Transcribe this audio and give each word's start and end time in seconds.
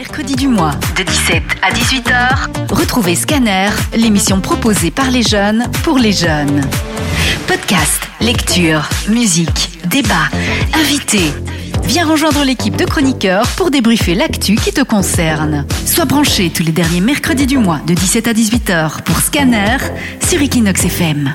mercredis 0.00 0.34
du 0.34 0.48
mois, 0.48 0.72
de 0.96 1.02
17 1.02 1.42
à 1.60 1.70
18h, 1.70 2.72
retrouvez 2.72 3.14
Scanner, 3.14 3.68
l'émission 3.94 4.40
proposée 4.40 4.90
par 4.90 5.10
les 5.10 5.22
jeunes 5.22 5.66
pour 5.82 5.98
les 5.98 6.12
jeunes. 6.12 6.62
Podcast, 7.46 8.00
lecture, 8.18 8.88
musique, 9.10 9.78
débat, 9.84 10.30
invités. 10.72 11.30
Viens 11.84 12.06
rejoindre 12.06 12.44
l'équipe 12.44 12.76
de 12.76 12.86
chroniqueurs 12.86 13.46
pour 13.58 13.70
débriefer 13.70 14.14
l'actu 14.14 14.54
qui 14.54 14.72
te 14.72 14.80
concerne. 14.80 15.66
Sois 15.84 16.06
branché 16.06 16.48
tous 16.48 16.62
les 16.62 16.72
derniers 16.72 17.02
mercredis 17.02 17.46
du 17.46 17.58
mois 17.58 17.80
de 17.86 17.92
17 17.92 18.26
à 18.26 18.32
18h 18.32 19.02
pour 19.02 19.20
Scanner 19.20 19.76
sur 20.26 20.40
Equinox 20.40 20.82
FM. 20.82 21.34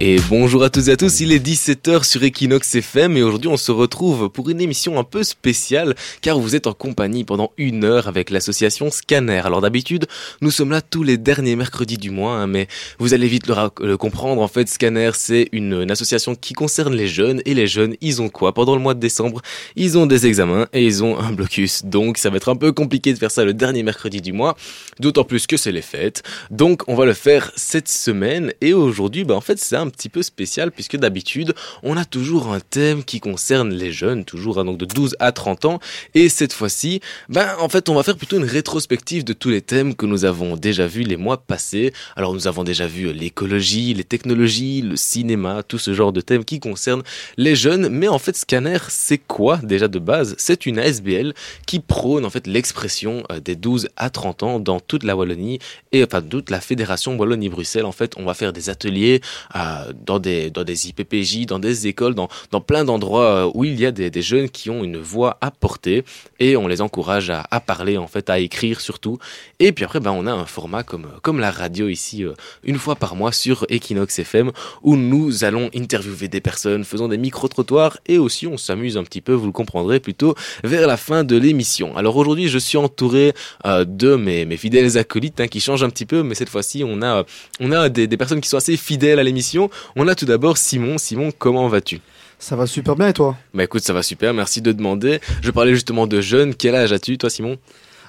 Et 0.00 0.20
bonjour 0.30 0.62
à 0.62 0.70
toutes 0.70 0.86
et 0.86 0.92
à 0.92 0.96
tous, 0.96 1.18
il 1.18 1.32
est 1.32 1.44
17h 1.44 2.04
sur 2.04 2.22
Equinox 2.22 2.72
FM 2.72 3.16
et 3.16 3.22
aujourd'hui 3.24 3.48
on 3.48 3.56
se 3.56 3.72
retrouve 3.72 4.28
pour 4.28 4.48
une 4.48 4.60
émission 4.60 4.96
un 4.96 5.02
peu 5.02 5.24
spéciale 5.24 5.96
car 6.20 6.38
vous 6.38 6.54
êtes 6.54 6.68
en 6.68 6.72
compagnie 6.72 7.24
pendant 7.24 7.50
une 7.58 7.82
heure 7.82 8.06
avec 8.06 8.30
l'association 8.30 8.92
Scanner. 8.92 9.40
Alors 9.44 9.60
d'habitude 9.60 10.06
nous 10.40 10.52
sommes 10.52 10.70
là 10.70 10.82
tous 10.82 11.02
les 11.02 11.18
derniers 11.18 11.56
mercredis 11.56 11.98
du 11.98 12.12
mois 12.12 12.34
hein, 12.34 12.46
mais 12.46 12.68
vous 13.00 13.12
allez 13.12 13.26
vite 13.26 13.48
le, 13.48 13.96
comprendre 13.96 14.40
en 14.40 14.46
fait 14.46 14.68
Scanner 14.68 15.10
c'est 15.14 15.48
une, 15.50 15.90
association 15.90 16.36
qui 16.36 16.54
concerne 16.54 16.94
les 16.94 17.08
jeunes 17.08 17.42
et 17.44 17.54
les 17.54 17.66
jeunes 17.66 17.96
ils 18.00 18.22
ont 18.22 18.28
quoi? 18.28 18.54
Pendant 18.54 18.76
le 18.76 18.80
mois 18.80 18.94
de 18.94 19.00
décembre 19.00 19.42
ils 19.74 19.98
ont 19.98 20.06
des 20.06 20.28
examens 20.28 20.68
et 20.72 20.84
ils 20.84 21.02
ont 21.02 21.18
un 21.18 21.32
blocus. 21.32 21.84
Donc 21.84 22.18
ça 22.18 22.30
va 22.30 22.36
être 22.36 22.50
un 22.50 22.56
peu 22.56 22.70
compliqué 22.70 23.12
de 23.12 23.18
faire 23.18 23.32
ça 23.32 23.44
le 23.44 23.52
dernier 23.52 23.82
mercredi 23.82 24.20
du 24.20 24.32
mois 24.32 24.56
d'autant 25.00 25.24
plus 25.24 25.48
que 25.48 25.56
c'est 25.56 25.72
les 25.72 25.82
fêtes. 25.82 26.22
Donc 26.52 26.82
on 26.86 26.94
va 26.94 27.04
le 27.04 27.14
faire 27.14 27.50
cette 27.56 27.88
semaine 27.88 28.52
et 28.60 28.74
aujourd'hui 28.74 29.24
bah 29.24 29.34
en 29.34 29.40
fait 29.40 29.58
c'est 29.58 29.74
un 29.74 29.87
un 29.88 29.90
petit 29.90 30.08
peu 30.08 30.22
spécial 30.22 30.70
puisque 30.70 30.96
d'habitude, 30.96 31.54
on 31.82 31.96
a 31.96 32.04
toujours 32.04 32.52
un 32.52 32.60
thème 32.60 33.02
qui 33.04 33.20
concerne 33.20 33.72
les 33.72 33.90
jeunes, 33.90 34.24
toujours 34.24 34.58
hein, 34.58 34.64
donc 34.64 34.78
de 34.78 34.84
12 34.84 35.16
à 35.18 35.32
30 35.32 35.64
ans. 35.64 35.80
Et 36.14 36.28
cette 36.28 36.52
fois-ci, 36.52 37.00
ben, 37.28 37.48
en 37.58 37.68
fait, 37.68 37.88
on 37.88 37.94
va 37.94 38.02
faire 38.02 38.16
plutôt 38.16 38.36
une 38.36 38.44
rétrospective 38.44 39.24
de 39.24 39.32
tous 39.32 39.50
les 39.50 39.62
thèmes 39.62 39.94
que 39.94 40.06
nous 40.06 40.24
avons 40.24 40.56
déjà 40.56 40.86
vus 40.86 41.02
les 41.02 41.16
mois 41.16 41.38
passés. 41.38 41.92
Alors, 42.16 42.34
nous 42.34 42.46
avons 42.46 42.64
déjà 42.64 42.86
vu 42.86 43.12
l'écologie, 43.12 43.94
les 43.94 44.04
technologies, 44.04 44.82
le 44.82 44.96
cinéma, 44.96 45.62
tout 45.62 45.78
ce 45.78 45.94
genre 45.94 46.12
de 46.12 46.20
thèmes 46.20 46.44
qui 46.44 46.60
concernent 46.60 47.02
les 47.36 47.56
jeunes. 47.56 47.88
Mais 47.88 48.08
en 48.08 48.18
fait, 48.18 48.36
Scanner, 48.36 48.78
c'est 48.88 49.18
quoi 49.18 49.58
déjà 49.62 49.88
de 49.88 49.98
base? 49.98 50.34
C'est 50.38 50.66
une 50.66 50.78
ASBL 50.78 51.34
qui 51.66 51.80
prône 51.80 52.24
en 52.24 52.30
fait 52.30 52.46
l'expression 52.46 53.24
euh, 53.32 53.40
des 53.40 53.56
12 53.56 53.88
à 53.96 54.10
30 54.10 54.42
ans 54.42 54.60
dans 54.60 54.80
toute 54.80 55.02
la 55.02 55.16
Wallonie 55.16 55.58
et 55.92 56.04
enfin 56.04 56.20
toute 56.20 56.50
la 56.50 56.60
fédération 56.60 57.16
Wallonie-Bruxelles. 57.16 57.84
En 57.84 57.92
fait, 57.92 58.14
on 58.16 58.24
va 58.24 58.34
faire 58.34 58.52
des 58.52 58.70
ateliers 58.70 59.20
à 59.50 59.77
dans 60.06 60.18
des 60.18 60.50
dans 60.50 60.64
des 60.64 60.88
IPPJ, 60.88 61.46
dans 61.46 61.58
des 61.58 61.86
écoles, 61.86 62.14
dans 62.14 62.28
dans 62.50 62.60
plein 62.60 62.84
d'endroits 62.84 63.46
euh, 63.46 63.50
où 63.54 63.64
il 63.64 63.78
y 63.78 63.86
a 63.86 63.90
des, 63.90 64.10
des, 64.10 64.22
jeunes 64.22 64.48
qui 64.48 64.70
ont 64.70 64.84
une 64.84 64.98
voix 64.98 65.38
à 65.40 65.50
porter 65.50 66.04
et 66.38 66.56
on 66.56 66.66
les 66.66 66.80
encourage 66.80 67.30
à, 67.30 67.46
à, 67.50 67.60
parler 67.60 67.96
en 67.96 68.06
fait, 68.06 68.30
à 68.30 68.38
écrire 68.38 68.80
surtout. 68.80 69.18
Et 69.58 69.72
puis 69.72 69.84
après, 69.84 70.00
ben 70.00 70.12
on 70.12 70.26
a 70.26 70.32
un 70.32 70.46
format 70.46 70.82
comme 70.82 71.06
comme 71.22 71.40
la 71.40 71.50
radio 71.50 71.88
ici 71.88 72.24
euh, 72.24 72.34
une 72.62 72.78
fois 72.78 72.96
par 72.96 73.16
mois 73.16 73.32
sur 73.32 73.66
Equinox 73.68 74.18
FM 74.18 74.52
où 74.82 74.96
nous 74.96 75.44
allons 75.44 75.70
interviewer 75.74 76.28
des 76.28 76.40
personnes, 76.40 76.84
faisons 76.84 77.08
des 77.08 77.18
micro 77.18 77.48
trottoirs 77.48 77.98
et 78.06 78.18
aussi 78.18 78.46
on 78.46 78.56
s'amuse 78.56 78.96
un 78.96 79.04
petit 79.04 79.20
peu, 79.20 79.32
vous 79.32 79.46
le 79.46 79.52
comprendrez 79.52 80.00
plutôt 80.00 80.34
vers 80.64 80.86
la 80.86 80.96
fin 80.96 81.24
de 81.24 81.36
l'émission. 81.36 81.96
Alors 81.96 82.16
aujourd'hui, 82.16 82.48
je 82.48 82.58
suis 82.58 82.78
entouré 82.78 83.32
euh, 83.66 83.84
de 83.84 84.16
mes 84.16 84.44
mes 84.44 84.56
fidèles 84.56 84.98
acolytes 84.98 85.40
hein, 85.40 85.48
qui 85.48 85.60
changent 85.60 85.82
un 85.82 85.90
petit 85.90 86.06
peu, 86.06 86.22
mais 86.22 86.34
cette 86.34 86.48
fois-ci 86.48 86.84
on 86.84 87.02
a 87.02 87.24
on 87.60 87.72
a 87.72 87.88
des, 87.88 88.06
des 88.06 88.16
personnes 88.16 88.40
qui 88.40 88.48
sont 88.48 88.56
assez 88.56 88.76
fidèles 88.76 89.18
à 89.18 89.22
l'émission 89.22 89.67
on 89.96 90.08
a 90.08 90.14
tout 90.14 90.26
d'abord 90.26 90.58
Simon. 90.58 90.98
Simon, 90.98 91.30
comment 91.36 91.68
vas-tu? 91.68 92.00
Ça 92.38 92.54
va 92.54 92.66
super 92.66 92.94
bien 92.94 93.08
et 93.08 93.12
toi? 93.12 93.36
Bah 93.52 93.64
écoute, 93.64 93.82
ça 93.82 93.92
va 93.92 94.02
super, 94.02 94.32
merci 94.32 94.62
de 94.62 94.72
demander. 94.72 95.20
Je 95.42 95.50
parlais 95.50 95.74
justement 95.74 96.06
de 96.06 96.20
jeunes. 96.20 96.54
Quel 96.54 96.74
âge 96.74 96.92
as-tu, 96.92 97.18
toi, 97.18 97.30
Simon? 97.30 97.58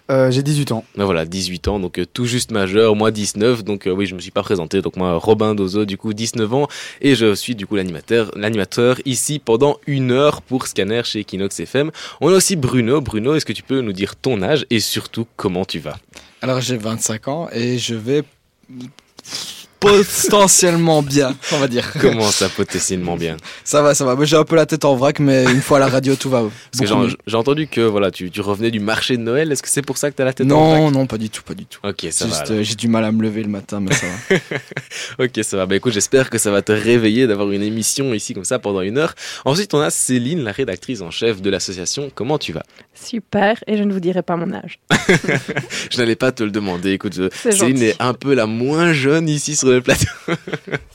Euh, 0.10 0.32
j'ai 0.32 0.42
18 0.42 0.72
ans. 0.72 0.84
Ben 0.96 1.06
voilà, 1.06 1.26
18 1.26 1.68
ans, 1.68 1.80
donc 1.80 2.00
euh, 2.00 2.06
tout 2.12 2.26
juste 2.26 2.50
majeur, 2.50 2.96
moi 2.96 3.12
19, 3.12 3.64
donc 3.64 3.86
euh, 3.86 3.92
oui, 3.92 4.08
je 4.08 4.16
me 4.16 4.20
suis 4.20 4.32
pas 4.32 4.42
présenté, 4.42 4.82
donc 4.82 4.96
moi 4.96 5.14
Robin 5.18 5.54
Dozo, 5.54 5.86
du 5.86 5.98
coup 5.98 6.14
19 6.14 6.52
ans, 6.52 6.68
et 7.00 7.14
je 7.14 7.36
suis 7.36 7.54
du 7.54 7.68
coup 7.68 7.76
l'animateur, 7.76 8.32
l'animateur 8.36 8.98
ici 9.06 9.38
pendant 9.38 9.78
une 9.86 10.12
heure 10.12 10.42
pour 10.42 10.66
Scanner 10.66 11.04
chez 11.04 11.20
Equinox 11.20 11.60
FM. 11.60 11.92
On 12.22 12.30
a 12.30 12.32
aussi 12.32 12.56
Bruno. 12.56 13.02
Bruno, 13.02 13.36
est-ce 13.36 13.46
que 13.46 13.54
tu 13.54 13.62
peux 13.62 13.82
nous 13.82 13.94
dire 13.94 14.16
ton 14.16 14.42
âge 14.42 14.66
et 14.72 14.80
surtout 14.80 15.28
comment 15.36 15.64
tu 15.64 15.78
vas? 15.78 16.00
Alors 16.42 16.60
j'ai 16.60 16.78
25 16.78 17.28
ans 17.28 17.48
et 17.54 17.78
je 17.78 17.94
vais 17.94 18.24
potentiellement 19.80 21.02
bien, 21.02 21.36
on 21.54 21.58
va 21.58 21.68
dire. 21.68 21.92
Comment 22.00 22.30
ça, 22.32 22.50
potentiellement 22.50 23.16
bien 23.16 23.38
Ça 23.64 23.82
va, 23.82 23.96
ça 23.96 24.06
va. 24.06 24.24
J'ai 24.26 24.36
un 24.36 24.44
peu 24.44 24.56
la 24.56 24.66
tête 24.66 24.86
en 24.86 24.96
vrac, 24.96 25.20
mais 25.20 25.46
une 25.46 25.62
fois 25.62 25.78
à 25.78 25.80
la 25.80 25.88
radio, 25.88 26.16
tout 26.16 26.30
va. 26.30 26.44
Parce 26.72 26.90
que 26.90 27.16
j'ai 27.26 27.38
entendu 27.38 27.68
que 27.68 27.82
voilà, 27.82 28.12
tu, 28.12 28.30
tu, 28.30 28.42
revenais 28.42 28.72
du 28.72 28.80
marché 28.80 29.18
de 29.18 29.22
Noël. 29.22 29.52
Est-ce 29.52 29.64
que 29.64 29.70
c'est 29.70 29.82
pour 29.82 29.98
ça 29.98 30.12
que 30.12 30.16
tu 30.16 30.22
as 30.22 30.26
la 30.26 30.34
tête 30.34 30.48
non, 30.48 30.58
en 30.58 30.70
vrac 30.70 30.82
Non, 30.82 30.92
non, 30.92 31.08
pas 31.08 31.18
du 31.18 31.30
tout, 31.30 31.44
pas 31.44 31.54
du 31.54 31.66
tout. 31.66 31.80
Ok, 31.84 32.08
ça 32.12 32.26
va. 32.26 32.44
Euh, 32.52 32.64
j'ai 32.64 32.76
du 32.76 32.88
mal 32.88 33.06
à 33.06 33.12
me 33.12 33.24
lever 33.24 33.44
le 33.44 33.50
matin, 33.50 33.80
mais 33.80 33.94
ça 33.94 34.06
va. 34.08 34.38
ok, 35.26 35.44
ça 35.44 35.58
va. 35.58 35.66
Bah 35.66 35.76
écoute, 35.76 35.94
j'espère 35.94 36.30
que 36.30 36.38
ça 36.38 36.52
va 36.52 36.62
te 36.62 36.72
réveiller 36.72 37.28
d'avoir 37.28 37.52
une 37.52 37.64
émission 37.64 38.14
ici 38.14 38.34
comme 38.34 38.46
ça 38.46 38.60
pendant 38.60 38.82
une 38.82 38.98
heure. 38.98 39.16
Ensuite, 39.46 39.74
on 39.74 39.80
a 39.80 39.90
Céline, 39.90 40.44
la 40.44 40.52
rédactrice 40.52 41.02
en 41.02 41.12
chef 41.12 41.42
de 41.42 41.50
l'association. 41.50 42.12
Comment 42.14 42.38
tu 42.38 42.54
vas? 42.54 42.64
Super, 43.02 43.64
et 43.68 43.78
je 43.78 43.84
ne 43.84 43.94
vous 43.94 44.00
dirai 44.00 44.22
pas 44.22 44.36
mon 44.36 44.52
âge. 44.54 44.80
je 45.90 45.98
n'allais 45.98 46.16
pas 46.16 46.32
te 46.32 46.44
le 46.44 46.52
demander. 46.52 46.92
Écoute, 46.92 47.20
Céline 47.34 47.82
est 47.82 48.02
un 48.02 48.14
peu 48.14 48.34
la 48.34 48.46
moins 48.46 48.94
jeune 48.94 49.30
ici 49.30 49.56
sur 49.56 49.70
le 49.70 49.82
plateau. 49.82 50.08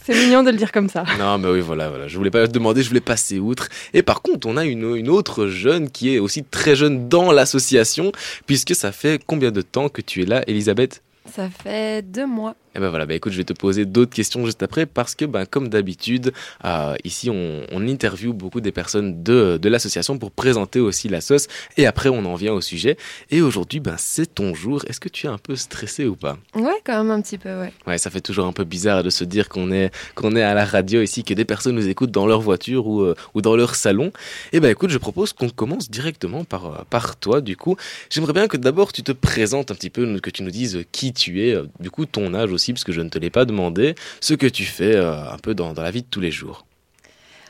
C'est 0.05 0.15
mignon 0.15 0.43
de 0.43 0.51
le 0.51 0.57
dire 0.57 0.71
comme 0.71 0.89
ça. 0.89 1.05
Non, 1.19 1.39
mais 1.39 1.49
oui, 1.49 1.61
voilà, 1.61 1.89
voilà. 1.89 2.07
Je 2.09 2.17
voulais 2.17 2.31
pas 2.31 2.47
te 2.47 2.53
demander, 2.53 2.83
je 2.83 2.89
voulais 2.89 3.01
passer 3.01 3.39
outre. 3.39 3.69
Et 3.95 4.03
par 4.03 4.23
contre, 4.23 4.47
on 4.47 4.57
a 4.57 4.65
une, 4.65 4.97
une 4.97 5.09
autre 5.09 5.47
jeune 5.47 5.91
qui 5.91 6.15
est 6.15 6.19
aussi 6.19 6.45
très 6.45 6.77
jeune 6.77 7.09
dans 7.09 7.33
l'association, 7.33 8.13
puisque 8.47 8.75
ça 8.75 8.93
fait 8.93 9.21
combien 9.27 9.51
de 9.51 9.63
temps 9.63 9.89
que 9.89 10.03
tu 10.03 10.23
es 10.23 10.27
là, 10.27 10.43
Elisabeth? 10.47 11.03
Ça 11.35 11.49
fait 11.49 12.03
deux 12.03 12.27
mois. 12.27 12.55
Eh 12.77 12.81
ben 12.81 12.89
voilà, 12.89 13.07
bah 13.07 13.15
écoute, 13.15 13.33
je 13.33 13.39
vais 13.39 13.45
te 13.45 13.53
poser 13.53 13.85
d'autres 13.85 14.13
questions 14.13 14.45
juste 14.45 14.63
après 14.63 14.85
parce 14.85 15.15
que, 15.15 15.25
ben, 15.25 15.47
comme 15.47 15.69
d'habitude, 15.69 16.33
euh, 16.65 16.97
ici 17.05 17.31
on, 17.31 17.63
on 17.71 17.87
interviewe 17.87 18.33
beaucoup 18.33 18.61
des 18.61 18.73
personnes 18.73 19.23
de, 19.23 19.59
de 19.63 19.69
l'association 19.69 20.19
pour 20.19 20.33
présenter 20.33 20.81
aussi 20.81 21.09
la 21.09 21.21
sauce 21.21 21.47
et 21.77 21.87
après 21.87 22.09
on 22.09 22.25
en 22.25 22.35
vient 22.35 22.53
au 22.53 22.61
sujet. 22.61 22.97
Et 23.31 23.43
aujourd'hui, 23.43 23.79
ben, 23.79 23.95
c'est 23.97 24.35
ton 24.35 24.55
jour. 24.55 24.85
Est-ce 24.89 24.99
que 24.99 25.09
tu 25.09 25.27
es 25.27 25.31
un 25.31 25.39
peu 25.39 25.55
stressé 25.55 26.07
ou 26.07 26.17
pas? 26.17 26.37
Ouais, 26.57 26.81
quand 26.85 26.99
même 26.99 27.13
un 27.13 27.21
petit 27.21 27.39
peu, 27.39 27.61
ouais. 27.61 27.73
Ouais, 27.87 27.99
ça 27.99 28.11
fait 28.11 28.21
toujours 28.21 28.47
un 28.47 28.53
peu 28.53 28.65
bizarre 28.65 29.05
de 29.05 29.11
se 29.11 29.23
dire 29.23 29.49
qu'on 29.49 29.71
est, 29.71 29.93
qu'on 30.17 30.35
est 30.35 30.43
à 30.43 30.55
la 30.55 30.65
radio 30.65 31.01
ici, 31.01 31.23
que 31.23 31.35
des 31.35 31.45
personnes 31.45 31.77
nous 31.77 31.89
écoutent 31.89 32.11
dans 32.11 32.27
leur 32.27 32.41
voiture 32.41 32.89
ou, 32.89 33.03
euh, 33.03 33.15
ou 33.35 33.41
dans 33.41 33.55
leur 33.55 33.77
salon. 33.77 34.07
Et 34.53 34.57
eh 34.57 34.61
ben 34.61 34.71
écoute, 34.71 34.91
je 34.91 34.99
propose 34.99 35.33
qu'on 35.33 35.49
commence 35.49 35.91
directement 35.91 36.43
par, 36.43 36.67
euh, 36.67 36.79
par 36.91 37.17
toi 37.17 37.41
du 37.41 37.57
coup. 37.57 37.77
J'aimerais 38.11 38.33
bien 38.33 38.49
que 38.49 38.57
d'abord 38.57 38.93
tu 38.93 39.05
te 39.05 39.13
présentes 39.13 39.71
un 39.71 39.75
petit 39.75 39.91
peu, 39.91 40.19
que 40.19 40.31
tu 40.31 40.43
nous 40.43 40.51
dises 40.51 40.85
qui 40.91 41.13
tu 41.13 41.47
es, 41.47 41.57
du 41.79 41.91
coup 41.91 42.07
ton 42.07 42.35
âge 42.35 42.51
aussi 42.51 42.64
parce 42.73 42.85
que 42.85 42.93
je 42.93 43.01
ne 43.01 43.09
te 43.09 43.19
l'ai 43.19 43.31
pas 43.31 43.45
demandé, 43.45 43.95
ce 44.21 44.35
que 44.35 44.47
tu 44.47 44.65
fais 44.65 44.95
euh, 44.95 45.31
un 45.31 45.39
peu 45.39 45.55
dans, 45.55 45.73
la 45.73 45.91
vie 45.91 46.03
de 46.03 46.09
tous 46.09 46.21
les 46.21 46.31
jours. 46.31 46.67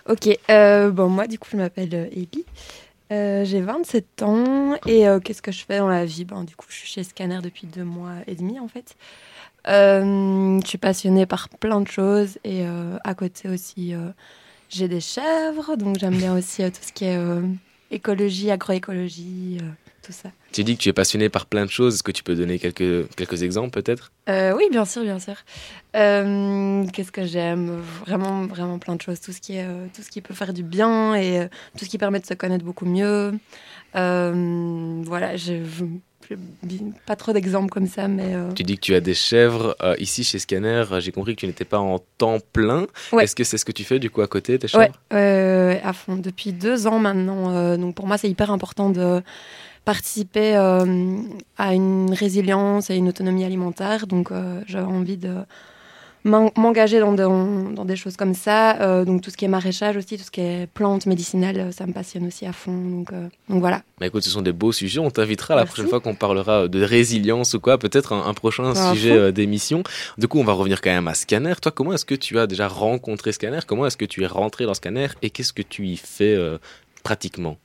Ok, 0.08 0.28
euh, 0.50 0.90
bon, 0.90 1.08
moi, 1.08 1.26
du 1.26 1.38
coup, 1.38 1.48
je 1.52 1.56
m'appelle 1.56 1.94
euh, 1.94 2.06
Ellie. 2.12 3.44
j'ai 3.46 3.60
27 3.60 4.22
ans 4.22 4.74
et 4.86 5.06
qu'est-ce 5.24 5.42
que 5.42 5.52
je 5.52 5.64
fais 5.64 5.78
dans 5.78 5.88
la 5.88 6.04
vie? 6.04 6.24
Ben, 6.24 6.44
Du 6.44 6.56
coup, 6.56 6.66
je 6.68 6.74
suis 6.74 6.88
chez 6.88 7.04
Scanner 7.04 7.38
depuis 7.42 7.66
deux 7.66 7.84
mois 7.84 8.16
et 8.26 8.34
demi, 8.34 8.58
en 8.58 8.68
fait. 8.68 8.96
je 9.66 10.60
suis 10.66 10.78
passionnée 10.78 11.26
par 11.26 11.48
plein 11.48 11.80
de 11.80 11.88
choses 11.88 12.38
et 12.44 12.64
à 13.04 13.14
côté 13.14 13.48
aussi, 13.48 13.94
j'ai 14.68 14.88
des 14.88 15.00
chèvres, 15.00 15.76
donc 15.76 15.98
j'aime 15.98 16.16
bien 16.16 16.36
aussi 16.36 16.62
tout 16.64 16.82
ce 16.82 16.92
qui 16.92 17.04
est 17.04 17.18
écologie, 17.90 18.50
agroécologie 18.50 19.58
tout 20.04 20.12
ça. 20.12 20.30
Tu 20.52 20.62
dis 20.62 20.76
que 20.76 20.82
tu 20.82 20.88
es 20.88 20.92
passionné 20.92 21.28
par 21.28 21.46
plein 21.46 21.64
de 21.64 21.70
choses. 21.70 21.94
Est-ce 21.94 22.02
que 22.02 22.12
tu 22.12 22.22
peux 22.22 22.34
donner 22.34 22.58
quelques, 22.58 23.08
quelques 23.16 23.42
exemples 23.42 23.70
peut-être? 23.70 24.12
Euh, 24.28 24.54
Oui, 24.54 24.64
bien 24.70 24.84
sûr, 24.84 25.02
bien 25.02 25.18
sûr. 25.18 25.34
Euh, 25.96 26.84
qu'est-ce 26.92 27.10
que 27.10 27.24
j'aime? 27.24 27.80
Vraiment, 28.06 28.46
vraiment 28.46 28.78
plein 28.78 28.94
de 28.94 29.02
choses. 29.02 29.20
Tout 29.20 29.32
ce 29.32 29.40
qui, 29.40 29.56
est, 29.56 29.64
euh, 29.64 29.86
tout 29.94 30.02
ce 30.02 30.10
qui 30.10 30.20
peut 30.20 30.34
faire 30.34 30.52
du 30.52 30.62
bien 30.62 31.14
et 31.14 31.48
tout 31.78 31.84
ce 31.84 31.90
qui 31.90 31.98
permet 31.98 32.20
de 32.20 32.26
se 32.26 32.34
connaître 32.34 32.64
beaucoup 32.64 32.86
mieux. 32.86 33.32
voilà, 33.94 35.36
je 35.36 35.62
pas 37.06 37.16
trop 37.16 37.34
d'exemples 37.34 37.68
comme 37.68 37.86
ça, 37.86 38.08
mais... 38.08 38.34
Tu 38.54 38.62
dis 38.62 38.76
que 38.76 38.80
tu 38.80 38.94
as 38.94 39.00
des 39.00 39.12
chèvres. 39.12 39.76
ici, 39.98 40.24
chez 40.24 40.38
Scanner, 40.38 40.84
j'ai 41.00 41.12
compris 41.12 41.34
que 41.34 41.40
tu 41.40 41.46
n'étais 41.46 41.66
pas 41.66 41.78
en 41.78 41.98
temps 42.16 42.38
plein. 42.54 42.86
Est-ce 43.20 43.34
que 43.34 43.44
c'est 43.44 43.58
ce 43.58 43.64
que 43.66 43.72
tu 43.72 43.84
fais, 43.84 43.98
du 43.98 44.08
coup, 44.08 44.22
à 44.22 44.26
côté, 44.26 44.58
tes 44.58 44.66
chèvres? 44.68 44.94
Ouais, 45.12 45.80
à 45.84 45.92
fond. 45.92 46.16
Depuis 46.16 46.52
deux 46.52 46.86
ans 46.86 46.98
maintenant. 46.98 47.76
donc, 47.76 47.94
pour 47.94 48.06
moi, 48.06 48.16
c'est 48.16 48.30
hyper 48.30 48.50
important 48.50 48.88
de 48.88 49.22
participer 49.84 50.56
euh, 50.56 51.16
à 51.58 51.74
une 51.74 52.12
résilience 52.12 52.90
et 52.90 52.96
une 52.96 53.08
autonomie 53.08 53.44
alimentaire. 53.44 54.06
Donc, 54.06 54.30
euh, 54.30 54.62
j'avais 54.66 54.86
envie 54.86 55.16
de 55.16 55.34
m'engager 56.26 57.00
dans, 57.00 57.12
dans, 57.12 57.84
des 57.84 57.96
choses 57.96 58.16
comme 58.16 58.32
ça. 58.32 58.80
Euh, 58.80 59.04
donc 59.04 59.20
tout 59.20 59.28
ce 59.28 59.36
qui 59.36 59.44
est 59.44 59.48
maraîchage 59.48 59.98
aussi, 59.98 60.16
tout 60.16 60.24
ce 60.24 60.30
qui 60.30 60.40
est 60.40 60.66
plantes 60.72 61.04
médicinales, 61.04 61.70
ça 61.70 61.86
me 61.86 61.92
passionne 61.92 62.26
aussi 62.26 62.46
à 62.46 62.54
fond. 62.54 62.72
Donc, 62.72 63.12
donc 63.50 63.60
voilà. 63.60 63.82
Mais 64.00 64.06
écoute, 64.06 64.22
ce 64.22 64.30
sont 64.30 64.40
des 64.40 64.54
beaux 64.54 64.72
sujets. 64.72 65.00
On 65.00 65.10
t'invitera 65.10 65.54
la 65.54 65.66
prochaine 65.66 65.86
fois 65.86 66.00
qu'on 66.00 66.14
parlera 66.14 66.66
de 66.66 66.82
résilience 66.82 67.52
ou 67.52 67.60
quoi, 67.60 67.76
peut-être 67.76 68.14
un, 68.14 68.32
prochain 68.32 68.74
sujet 68.74 69.32
d'émission. 69.32 69.82
Du 70.16 70.26
coup, 70.26 70.38
on 70.38 70.44
va 70.44 70.54
revenir 70.54 70.80
quand 70.80 70.88
même 70.88 71.08
à 71.08 71.14
Scanner. 71.14 71.56
Toi, 71.60 71.72
comment 71.72 71.92
est-ce 71.92 72.06
que 72.06 72.14
tu 72.14 72.38
as 72.38 72.46
déjà 72.46 72.68
rencontré 72.68 73.32
Scanner? 73.32 73.60
Comment 73.66 73.84
est-ce 73.84 73.98
que 73.98 74.06
tu 74.06 74.22
es 74.22 74.26
rentré 74.26 74.64
dans 74.64 74.72
Scanner? 74.72 75.08
Et 75.20 75.28
qu'est-ce 75.28 75.52
que 75.52 75.60
tu 75.60 75.86
y 75.88 75.98
fais 75.98 76.38
pratiquement? 77.02 77.58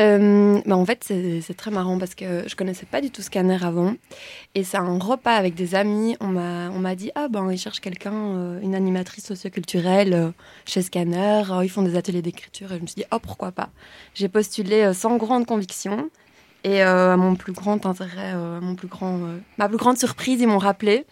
Euh, 0.00 0.60
bah, 0.64 0.76
en 0.76 0.84
fait, 0.84 1.04
c'est 1.04 1.56
très 1.56 1.70
marrant 1.70 1.98
parce 1.98 2.14
que 2.14 2.44
je 2.46 2.54
connaissais 2.54 2.86
pas 2.86 3.00
du 3.00 3.10
tout 3.10 3.22
Scanner 3.22 3.58
avant. 3.62 3.94
Et 4.54 4.64
c'est 4.64 4.76
un 4.76 4.98
repas 4.98 5.34
avec 5.34 5.54
des 5.54 5.74
amis. 5.74 6.16
On 6.20 6.28
m'a 6.28 6.94
dit 6.94 7.10
Ah, 7.14 7.28
ben, 7.28 7.50
ils 7.50 7.58
cherchent 7.58 7.80
quelqu'un, 7.80 8.14
euh, 8.14 8.60
une 8.60 8.74
animatrice 8.74 9.26
socioculturelle 9.26 10.14
euh, 10.14 10.30
chez 10.66 10.82
Scanner. 10.82 11.42
Euh, 11.50 11.64
ils 11.64 11.68
font 11.68 11.82
des 11.82 11.96
ateliers 11.96 12.22
d'écriture. 12.22 12.72
Et 12.72 12.76
je 12.76 12.82
me 12.82 12.86
suis 12.86 12.96
dit 12.96 13.04
Oh, 13.12 13.18
pourquoi 13.18 13.52
pas? 13.52 13.70
J'ai 14.14 14.28
postulé 14.28 14.82
euh, 14.82 14.92
sans 14.92 15.16
grande 15.16 15.46
conviction. 15.46 16.10
Et 16.64 16.82
à 16.82 17.16
mon 17.16 17.36
plus 17.36 17.52
grand 17.52 17.86
intérêt, 17.86 18.32
à 18.32 18.60
mon 18.60 18.74
plus 18.74 18.88
grand, 18.88 19.20
ma 19.58 19.68
plus 19.68 19.76
grande 19.76 19.96
surprise, 19.96 20.40
ils 20.40 20.48
m'ont 20.48 20.58
rappelé. 20.58 21.06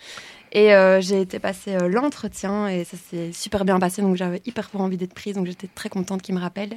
Et 0.50 0.70
j'ai 0.98 1.20
été 1.20 1.38
passer 1.38 1.78
l'entretien 1.88 2.66
et 2.66 2.82
ça 2.82 2.96
s'est 2.96 3.30
super 3.32 3.64
bien 3.64 3.78
passé. 3.78 4.02
Donc 4.02 4.16
j'avais 4.16 4.42
hyper 4.44 4.68
fort 4.68 4.80
envie 4.80 4.96
d'être 4.96 5.14
prise. 5.14 5.36
Donc 5.36 5.46
j'étais 5.46 5.68
très 5.72 5.88
contente 5.88 6.20
qu'ils 6.20 6.34
me 6.34 6.40
rappellent. 6.40 6.76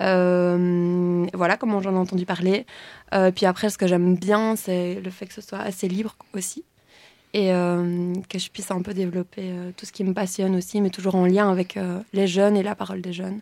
Euh, 0.00 1.26
voilà 1.34 1.56
comment 1.56 1.80
j'en 1.80 1.92
ai 1.94 1.98
entendu 1.98 2.26
parler. 2.26 2.66
Euh, 3.14 3.30
puis 3.30 3.46
après, 3.46 3.70
ce 3.70 3.78
que 3.78 3.86
j'aime 3.86 4.16
bien, 4.16 4.56
c'est 4.56 5.00
le 5.00 5.10
fait 5.10 5.26
que 5.26 5.34
ce 5.34 5.40
soit 5.40 5.60
assez 5.60 5.88
libre 5.88 6.16
aussi. 6.34 6.64
Et 7.32 7.52
euh, 7.52 8.12
que 8.28 8.38
je 8.38 8.50
puisse 8.50 8.70
un 8.70 8.80
peu 8.82 8.94
développer 8.94 9.52
tout 9.76 9.86
ce 9.86 9.92
qui 9.92 10.04
me 10.04 10.14
passionne 10.14 10.54
aussi, 10.54 10.80
mais 10.80 10.90
toujours 10.90 11.16
en 11.16 11.26
lien 11.26 11.50
avec 11.50 11.78
les 12.12 12.26
jeunes 12.28 12.56
et 12.56 12.62
la 12.62 12.74
parole 12.74 13.00
des 13.00 13.12
jeunes. 13.12 13.40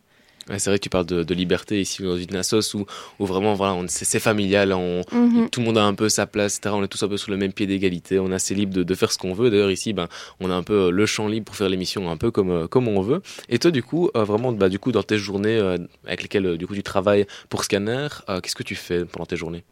Ouais, 0.50 0.58
c'est 0.58 0.70
vrai 0.70 0.78
que 0.78 0.82
tu 0.82 0.88
parles 0.90 1.06
de, 1.06 1.22
de 1.22 1.34
liberté 1.34 1.80
ici 1.80 2.02
dans 2.02 2.16
une 2.16 2.34
assos 2.34 2.74
où, 2.74 2.84
où 3.20 3.26
vraiment 3.26 3.54
voilà, 3.54 3.76
c'est 3.86 4.18
familial, 4.18 4.72
on, 4.72 5.02
Mhm. 5.12 5.50
tout 5.50 5.60
le 5.60 5.66
monde 5.66 5.78
a 5.78 5.84
un 5.84 5.94
peu 5.94 6.08
sa 6.08 6.26
place, 6.26 6.56
etc. 6.58 6.74
On 6.76 6.82
est 6.82 6.88
tous 6.88 7.02
un 7.04 7.08
peu 7.08 7.16
sur 7.16 7.30
le 7.30 7.36
même 7.36 7.52
pied 7.52 7.66
d'égalité, 7.68 8.18
on 8.18 8.30
est 8.32 8.34
assez 8.34 8.54
libre 8.54 8.74
de, 8.74 8.82
de 8.82 8.94
faire 8.94 9.12
ce 9.12 9.18
qu'on 9.18 9.34
veut. 9.34 9.50
D'ailleurs 9.50 9.70
ici, 9.70 9.92
ben, 9.92 10.08
on 10.40 10.50
a 10.50 10.54
un 10.54 10.62
peu 10.64 10.86
euh, 10.86 10.90
le 10.90 11.06
champ 11.06 11.28
libre 11.28 11.44
pour 11.46 11.54
faire 11.56 11.68
l'émission 11.68 12.10
un 12.10 12.16
peu 12.16 12.30
comme, 12.32 12.50
euh, 12.50 12.66
comme 12.66 12.88
on 12.88 13.00
veut. 13.02 13.22
Et 13.48 13.58
toi 13.60 13.70
du 13.70 13.82
coup, 13.84 14.10
euh, 14.16 14.24
vraiment, 14.24 14.50
bah, 14.52 14.68
du 14.68 14.78
coup, 14.80 14.90
dans 14.90 15.04
tes 15.04 15.16
journées 15.18 15.56
euh, 15.58 15.78
avec 16.06 16.22
lesquelles 16.22 16.56
du 16.58 16.66
coup 16.66 16.74
tu 16.74 16.82
travailles 16.82 17.26
pour 17.48 17.62
Scanner, 17.62 18.08
euh, 18.28 18.40
qu'est-ce 18.40 18.56
que 18.56 18.64
tu 18.64 18.74
fais 18.74 19.04
pendant 19.04 19.26
tes 19.26 19.36
journées? 19.36 19.62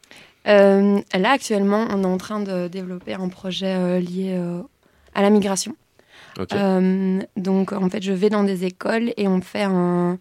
Là, 0.47 1.31
actuellement, 1.33 1.87
on 1.91 2.03
est 2.03 2.07
en 2.07 2.17
train 2.17 2.41
de 2.41 2.69
développer 2.69 3.15
un 3.15 3.29
projet 3.29 4.01
lié 4.01 4.41
à 5.15 5.23
la 5.23 5.31
migration. 5.31 5.75
Donc, 7.37 7.73
en 7.73 7.91
fait, 7.91 8.03
je 8.03 8.13
vais 8.13 8.31
dans 8.31 8.45
des 8.45 8.65
écoles 8.65 9.13
et 9.17 9.29
on 9.29 9.41
fait 9.43 9.63
un, 9.65 10.19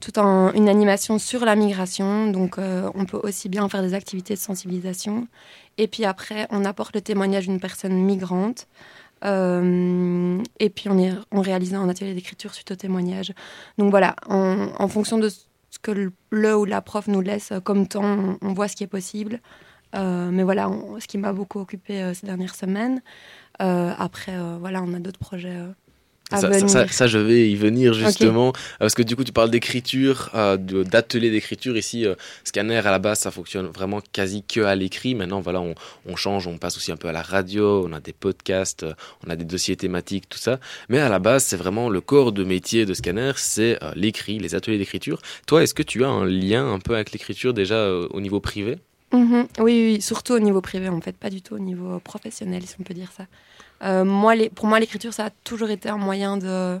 tout 0.00 0.20
un- 0.20 0.52
une 0.52 0.68
animation 0.68 1.18
sur 1.18 1.44
la 1.44 1.56
migration. 1.56 2.30
Donc, 2.30 2.58
euh, 2.58 2.90
on 2.94 3.04
peut 3.04 3.20
aussi 3.22 3.48
bien 3.48 3.68
faire 3.68 3.82
des 3.82 3.94
activités 3.94 4.34
de 4.34 4.38
sensibilisation. 4.38 5.26
Et 5.76 5.88
puis 5.88 6.04
après, 6.04 6.46
on 6.50 6.64
apporte 6.64 6.94
le 6.94 7.00
témoignage 7.00 7.46
d'une 7.46 7.60
personne 7.60 7.94
migrante. 7.94 8.66
Euh, 9.24 10.40
et 10.60 10.70
puis, 10.70 10.88
on, 10.88 11.40
réalise 11.40 11.74
un 11.74 11.88
atelier 11.88 12.14
d'écriture 12.14 12.54
suite 12.54 12.70
au 12.70 12.76
témoignage. 12.76 13.32
Donc, 13.78 13.90
voilà, 13.90 14.14
en, 14.28 14.68
en 14.78 14.88
fonction 14.88 15.18
de 15.18 15.28
ce 15.28 15.78
que 15.82 15.90
le, 16.30 16.56
ou 16.56 16.64
la 16.64 16.80
prof 16.80 17.08
nous 17.08 17.20
laisse 17.20 17.52
comme 17.64 17.88
temps, 17.88 18.38
on, 18.40 18.52
voit 18.52 18.68
ce 18.68 18.76
qui 18.76 18.84
est 18.84 18.88
possible. 18.88 19.40
Euh, 19.96 20.30
mais 20.30 20.42
voilà, 20.42 20.70
ce 21.00 21.06
qui 21.08 21.18
m'a 21.18 21.32
beaucoup 21.32 21.58
occupé 21.60 22.02
euh, 22.02 22.14
ces 22.14 22.26
dernières 22.26 22.54
semaines. 22.54 23.02
Après, 23.58 24.36
voilà, 24.60 24.82
on 24.84 24.94
a 24.94 25.00
d'autres 25.00 25.18
projets 25.18 25.56
Ça, 26.30 26.48
venir. 26.48 26.68
ça, 26.68 26.86
ça, 26.86 26.92
ça, 26.92 27.06
je 27.06 27.16
vais 27.18 27.48
y 27.50 27.56
venir 27.56 27.94
justement, 27.94 28.52
parce 28.78 28.94
que 28.94 29.02
du 29.02 29.16
coup 29.16 29.24
tu 29.24 29.32
parles 29.32 29.50
d'écriture, 29.50 30.30
euh, 30.34 30.58
d'atelier 30.58 31.30
d'écriture 31.30 31.76
ici. 31.78 32.04
euh, 32.04 32.14
Scanner 32.44 32.76
à 32.76 32.90
la 32.90 32.98
base, 32.98 33.20
ça 33.20 33.30
fonctionne 33.30 33.66
vraiment 33.66 34.00
quasi 34.12 34.42
que 34.42 34.60
à 34.60 34.74
l'écrit. 34.74 35.14
Maintenant, 35.14 35.40
voilà, 35.40 35.60
on, 35.62 35.74
on 36.06 36.16
change, 36.16 36.46
on 36.46 36.58
passe 36.58 36.76
aussi 36.76 36.92
un 36.92 36.96
peu 36.96 37.08
à 37.08 37.12
la 37.12 37.22
radio, 37.22 37.86
on 37.88 37.92
a 37.94 38.00
des 38.00 38.12
podcasts, 38.12 38.82
euh, 38.82 38.92
on 39.26 39.30
a 39.30 39.36
des 39.36 39.44
dossiers 39.44 39.76
thématiques, 39.76 40.28
tout 40.28 40.38
ça. 40.38 40.60
Mais 40.90 40.98
à 40.98 41.08
la 41.08 41.18
base, 41.18 41.44
c'est 41.44 41.56
vraiment 41.56 41.88
le 41.88 42.00
corps 42.02 42.32
de 42.32 42.44
métier 42.44 42.84
de 42.84 42.92
Scanner, 42.92 43.32
c'est 43.36 43.82
euh, 43.82 43.92
l'écrit, 43.96 44.38
les 44.38 44.54
ateliers 44.54 44.78
d'écriture. 44.78 45.22
Toi, 45.46 45.62
est-ce 45.62 45.72
que 45.72 45.82
tu 45.82 46.04
as 46.04 46.08
un 46.08 46.26
lien 46.26 46.70
un 46.70 46.78
peu 46.78 46.94
avec 46.94 47.12
l'écriture 47.12 47.54
déjà 47.54 47.90
au 47.90 48.20
niveau 48.20 48.40
privé? 48.40 48.76
Mhm. 49.12 49.46
Oui, 49.60 49.64
oui, 49.72 49.92
oui, 49.94 50.02
surtout 50.02 50.34
au 50.34 50.38
niveau 50.40 50.60
privé, 50.60 50.90
en 50.90 51.00
fait, 51.00 51.16
pas 51.16 51.30
du 51.30 51.40
tout 51.40 51.54
au 51.54 51.58
niveau 51.58 51.98
professionnel, 52.00 52.62
si 52.66 52.74
on 52.78 52.82
peut 52.82 52.92
dire 52.92 53.10
ça. 53.16 53.24
Euh, 53.82 54.04
moi, 54.04 54.34
pour 54.54 54.66
moi, 54.66 54.80
l'écriture, 54.80 55.12
ça 55.12 55.26
a 55.26 55.30
toujours 55.44 55.70
été 55.70 55.88
un 55.88 55.96
moyen 55.96 56.36
de, 56.36 56.80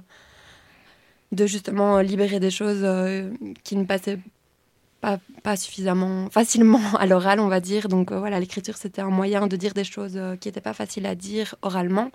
de 1.32 1.46
justement 1.46 2.00
libérer 2.00 2.40
des 2.40 2.50
choses 2.50 2.80
euh, 2.82 3.30
qui 3.64 3.76
ne 3.76 3.84
passaient 3.84 4.18
pas, 5.00 5.18
pas 5.44 5.56
suffisamment 5.56 6.28
facilement 6.30 6.80
à 6.98 7.06
l'oral, 7.06 7.40
on 7.40 7.48
va 7.48 7.60
dire. 7.60 7.88
Donc 7.88 8.10
euh, 8.12 8.18
voilà, 8.18 8.40
l'écriture, 8.40 8.76
c'était 8.76 9.02
un 9.02 9.10
moyen 9.10 9.46
de 9.46 9.56
dire 9.56 9.74
des 9.74 9.84
choses 9.84 10.20
qui 10.40 10.48
n'étaient 10.48 10.60
pas 10.60 10.74
faciles 10.74 11.06
à 11.06 11.14
dire 11.14 11.54
oralement. 11.62 12.10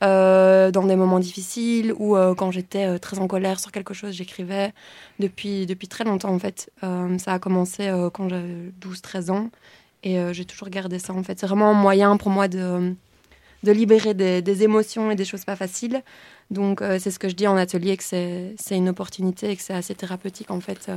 dans 0.00 0.86
des 0.86 0.96
moments 0.96 1.20
difficiles 1.20 1.92
ou 1.92 2.16
quand 2.36 2.50
j'étais 2.52 2.98
très 3.00 3.18
en 3.18 3.26
colère 3.26 3.58
sur 3.58 3.72
quelque 3.72 3.94
chose, 3.94 4.12
j'écrivais 4.12 4.72
depuis, 5.18 5.66
depuis 5.66 5.88
très 5.88 6.04
longtemps 6.04 6.32
en 6.32 6.38
fait. 6.38 6.70
Ça 6.82 7.32
a 7.32 7.38
commencé 7.40 7.90
quand 8.14 8.28
j'avais 8.28 8.72
12-13 8.80 9.30
ans 9.30 9.50
et 10.04 10.16
j'ai 10.32 10.44
toujours 10.44 10.68
gardé 10.70 11.00
ça 11.00 11.12
en 11.12 11.24
fait. 11.24 11.40
C'est 11.40 11.48
vraiment 11.48 11.70
un 11.70 11.80
moyen 11.80 12.16
pour 12.16 12.30
moi 12.30 12.46
de, 12.46 12.94
de 13.62 13.72
libérer 13.72 14.14
des, 14.14 14.62
émotions 14.62 15.10
et 15.10 15.16
des 15.16 15.24
choses 15.24 15.44
pas 15.44 15.56
faciles. 15.56 16.02
Donc 16.50 16.80
euh, 16.80 16.98
c'est 16.98 17.10
ce 17.10 17.18
que 17.18 17.28
je 17.28 17.34
dis 17.34 17.46
en 17.46 17.56
atelier, 17.56 17.96
que 17.96 18.04
c'est 18.04 18.56
une 18.70 18.88
opportunité 18.88 19.50
et 19.50 19.56
que 19.56 19.62
c'est 19.62 19.74
assez 19.74 19.94
thérapeutique 19.94 20.50
en 20.50 20.60
fait. 20.60 20.90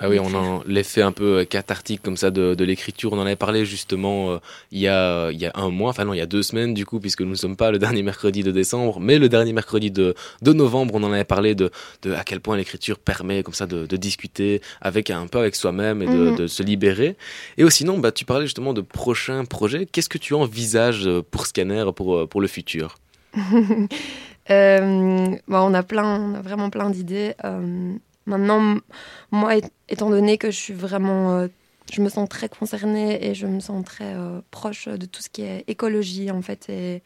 Euh. 0.00 0.04
Ah 0.06 0.08
oui, 0.08 0.18
on 0.18 0.34
a 0.34 0.62
l'effet 0.66 1.02
un 1.02 1.12
peu 1.12 1.38
euh, 1.40 1.44
cathartique 1.44 2.02
comme 2.02 2.16
ça 2.16 2.30
de, 2.30 2.54
de 2.54 2.64
l'écriture. 2.64 3.12
On 3.12 3.18
en 3.18 3.26
avait 3.26 3.36
parlé 3.36 3.64
justement 3.64 4.32
euh, 4.32 4.38
il, 4.72 4.80
y 4.80 4.88
a, 4.88 5.30
il 5.30 5.38
y 5.40 5.46
a 5.46 5.52
un 5.54 5.70
mois, 5.70 5.90
enfin 5.90 6.04
non, 6.04 6.14
il 6.14 6.18
y 6.18 6.20
a 6.22 6.26
deux 6.26 6.42
semaines 6.42 6.74
du 6.74 6.84
coup, 6.86 6.98
puisque 6.98 7.20
nous 7.20 7.30
ne 7.30 7.34
sommes 7.36 7.56
pas 7.56 7.70
le 7.70 7.78
dernier 7.78 8.02
mercredi 8.02 8.42
de 8.42 8.50
décembre, 8.50 8.98
mais 8.98 9.18
le 9.18 9.28
dernier 9.28 9.52
mercredi 9.52 9.90
de, 9.90 10.14
de 10.42 10.52
novembre, 10.52 10.94
on 10.96 11.02
en 11.04 11.12
avait 11.12 11.24
parlé 11.24 11.54
de, 11.54 11.70
de 12.02 12.12
à 12.12 12.24
quel 12.24 12.40
point 12.40 12.56
l'écriture 12.56 12.98
permet 12.98 13.42
comme 13.42 13.54
ça 13.54 13.66
de, 13.66 13.86
de 13.86 13.96
discuter 13.96 14.60
avec 14.80 15.10
un 15.10 15.26
peu 15.26 15.38
avec 15.38 15.54
soi-même 15.54 16.02
et 16.02 16.06
de, 16.06 16.12
Mhm. 16.30 16.36
de 16.36 16.46
se 16.46 16.62
libérer. 16.62 17.16
Et 17.58 17.64
aussi, 17.64 17.78
sinon, 17.78 17.98
bah, 17.98 18.12
tu 18.12 18.24
parlais 18.24 18.46
justement 18.46 18.72
de 18.72 18.80
prochains 18.80 19.44
projets. 19.44 19.84
Qu'est-ce 19.84 20.08
que 20.08 20.16
tu 20.16 20.32
envisages 20.34 21.08
pour 21.30 21.44
Scanner 21.46 21.84
pour, 21.94 22.16
euh, 22.16 22.26
pour 22.26 22.40
le 22.40 22.46
futur? 22.48 22.96
Euh, 24.50 25.36
bon, 25.48 25.58
on 25.58 25.72
a 25.74 25.82
plein, 25.82 26.20
on 26.20 26.34
a 26.34 26.42
vraiment 26.42 26.68
plein 26.68 26.90
d'idées. 26.90 27.32
Euh, 27.44 27.94
maintenant, 28.26 28.78
moi, 29.30 29.54
étant 29.88 30.10
donné 30.10 30.38
que 30.38 30.50
je 30.50 30.56
suis 30.56 30.74
vraiment, 30.74 31.36
euh, 31.36 31.48
je 31.92 32.00
me 32.00 32.08
sens 32.08 32.28
très 32.28 32.48
concernée 32.48 33.24
et 33.26 33.34
je 33.34 33.46
me 33.46 33.60
sens 33.60 33.84
très 33.84 34.14
euh, 34.14 34.40
proche 34.50 34.88
de 34.88 35.06
tout 35.06 35.22
ce 35.22 35.28
qui 35.28 35.42
est 35.42 35.64
écologie 35.66 36.30
en 36.30 36.42
fait 36.42 36.68
et, 36.70 37.02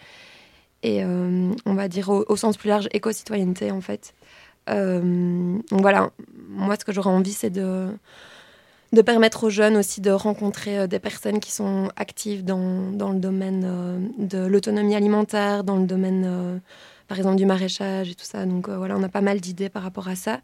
euh, 0.85 1.53
on 1.67 1.75
va 1.75 1.89
dire 1.89 2.09
au, 2.09 2.37
sens 2.37 2.57
plus 2.57 2.69
large 2.69 2.89
éco-citoyenneté 2.93 3.71
en 3.71 3.81
fait. 3.81 4.15
Donc 4.69 5.81
voilà, 5.81 6.11
moi, 6.49 6.77
ce 6.79 6.85
que 6.85 6.93
j'aurais 6.93 7.11
envie, 7.11 7.33
c'est 7.33 7.51
de 7.51 7.89
de 8.95 9.03
permettre 9.03 9.45
aux 9.45 9.51
jeunes 9.51 9.77
aussi 9.77 10.01
de 10.01 10.11
rencontrer 10.11 10.89
des 10.89 10.99
personnes 10.99 11.41
qui 11.41 11.53
sont 11.53 11.91
actives 11.97 12.43
dans, 12.43 12.91
dans 12.91 13.13
le 13.13 13.19
domaine 13.19 14.11
de 14.17 14.39
l'autonomie 14.39 14.95
alimentaire, 14.95 15.63
dans 15.63 15.77
le 15.77 15.87
domaine 15.87 16.61
par 17.07 17.19
exemple 17.19 17.37
du 17.37 17.45
maraîchage 17.45 18.11
et 18.11 18.15
tout 18.15 18.25
ça. 18.25 18.47
Donc 18.47 18.69
voilà, 18.69 18.97
on 18.97 19.03
a 19.03 19.11
pas 19.11 19.21
mal 19.21 19.41
d'idées 19.41 19.69
par 19.69 19.83
rapport 19.83 20.09
à 20.09 20.17
ça. 20.17 20.41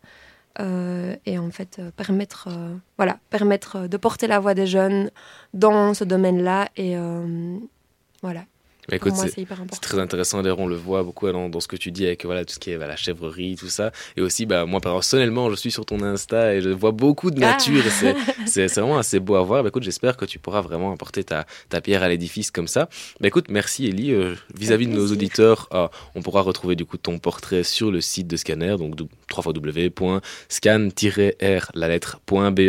Euh, 0.61 1.17
et 1.27 1.39
en 1.39 1.51
fait, 1.51 1.79
euh, 1.79 1.91
permettre, 1.91 2.49
euh, 2.49 2.75
voilà, 2.97 3.19
permettre 3.31 3.89
de 3.89 3.97
porter 3.97 4.27
la 4.27 4.39
voix 4.39 4.55
des 4.55 4.67
jeunes 4.67 5.11
dans 5.53 5.95
ce 5.95 6.05
domaine-là. 6.05 6.69
Et 6.77 6.97
voilà, 8.23 8.45
Écoute, 8.93 9.14
c'est- 9.17 9.35
très 9.81 9.99
intéressant, 9.99 10.43
d'ailleurs 10.43 10.59
on 10.61 10.67
le 10.67 10.76
voit 10.76 11.03
beaucoup 11.03 11.31
dans, 11.31 11.49
dans 11.49 11.61
ce 11.61 11.69
que 11.69 11.76
tu 11.76 11.91
dis 11.91 12.07
avec 12.07 12.25
voilà, 12.25 12.45
tout 12.45 12.55
ce 12.55 12.59
qui 12.59 12.71
est 12.71 12.76
bah, 12.79 12.87
la 12.87 12.97
chèvrerie, 12.97 13.57
tout 13.57 13.69
ça. 13.69 13.93
Et 14.17 14.21
aussi, 14.21 14.47
bah, 14.47 14.67
moi 14.67 14.81
personnellement, 14.81 15.50
je 15.50 15.57
suis 15.57 15.71
sur 15.71 15.87
ton 15.87 16.03
Insta 16.03 16.55
et 16.55 16.61
je 16.61 16.71
vois 16.71 16.93
beaucoup 16.93 17.31
de 17.31 17.43
Ah. 17.43 17.53
nature. 17.53 17.85
et 17.87 17.91
c'est- 18.47 18.67
vraiment 18.81 18.99
assez 18.99 19.21
beau 19.21 19.37
à 19.37 19.43
voir. 19.43 19.62
Bah, 19.62 19.69
écoute, 19.69 19.83
j'espère 19.85 20.17
que 20.17 20.25
tu 20.26 20.38
pourras 20.38 20.61
vraiment 20.61 20.93
apporter 20.93 21.25
ta, 21.25 21.47
ta 21.69 21.81
pierre 21.81 22.03
à 22.03 22.09
l'édifice 22.09 22.50
comme 22.50 22.69
ça. 22.69 22.88
Bah, 23.21 23.29
écoute, 23.29 23.47
merci 23.49 23.87
Ellie. 23.87 24.12
Euh, 24.12 24.35
Vis-à-vis 24.55 24.87
de 24.87 24.93
nos 24.93 25.11
auditeurs, 25.12 25.69
euh, 25.73 25.88
on 26.14 26.23
pourra 26.23 26.43
retrouver 26.43 26.76
du 26.76 26.85
coup 26.85 26.97
ton 26.99 27.19
portrait 27.19 27.62
sur 27.64 27.91
le 27.91 28.00
site 28.00 28.26
de 28.26 28.37
Scanner, 28.37 28.76
donc 28.79 28.95
www.scan-r 29.35 31.71
la 31.75 31.88
lettre.be 31.88 32.61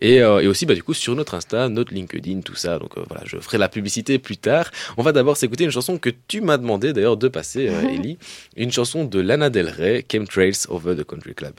et, 0.00 0.22
euh, 0.22 0.40
et 0.40 0.46
aussi 0.46 0.66
bah, 0.66 0.74
du 0.74 0.82
coup 0.82 0.94
sur 0.94 1.14
notre 1.14 1.34
Insta, 1.34 1.68
notre 1.68 1.92
LinkedIn, 1.94 2.40
tout 2.40 2.54
ça. 2.54 2.78
Donc 2.78 2.92
voilà, 3.08 3.22
je 3.26 3.38
ferai 3.38 3.58
la 3.58 3.68
publicité 3.68 4.18
plus 4.18 4.36
tard. 4.36 4.70
On 4.96 5.02
va 5.02 5.12
d'abord 5.12 5.36
s'écouter 5.48 5.64
une 5.64 5.70
chanson 5.70 5.96
que 5.96 6.10
tu 6.10 6.42
m'as 6.42 6.58
demandé 6.58 6.92
d'ailleurs 6.92 7.16
de 7.16 7.26
passer, 7.28 7.70
euh, 7.70 7.88
Ellie, 7.88 8.18
une 8.54 8.70
chanson 8.70 9.06
de 9.06 9.18
Lana 9.18 9.48
Del 9.48 9.70
Rey, 9.70 10.04
Chemtrails 10.06 10.66
Over 10.68 10.94
the 10.94 11.04
Country 11.04 11.34
Club. 11.34 11.54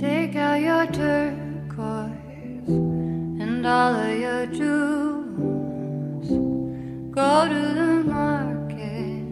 Take 0.00 0.34
out 0.34 0.60
your 0.60 0.86
turquoise 0.90 2.68
and 2.68 3.64
all 3.64 3.94
of 3.94 4.18
your 4.18 4.46
jewels. 4.46 6.28
Go 7.12 7.46
to 7.46 7.74
the 7.74 8.02
market, 8.10 9.22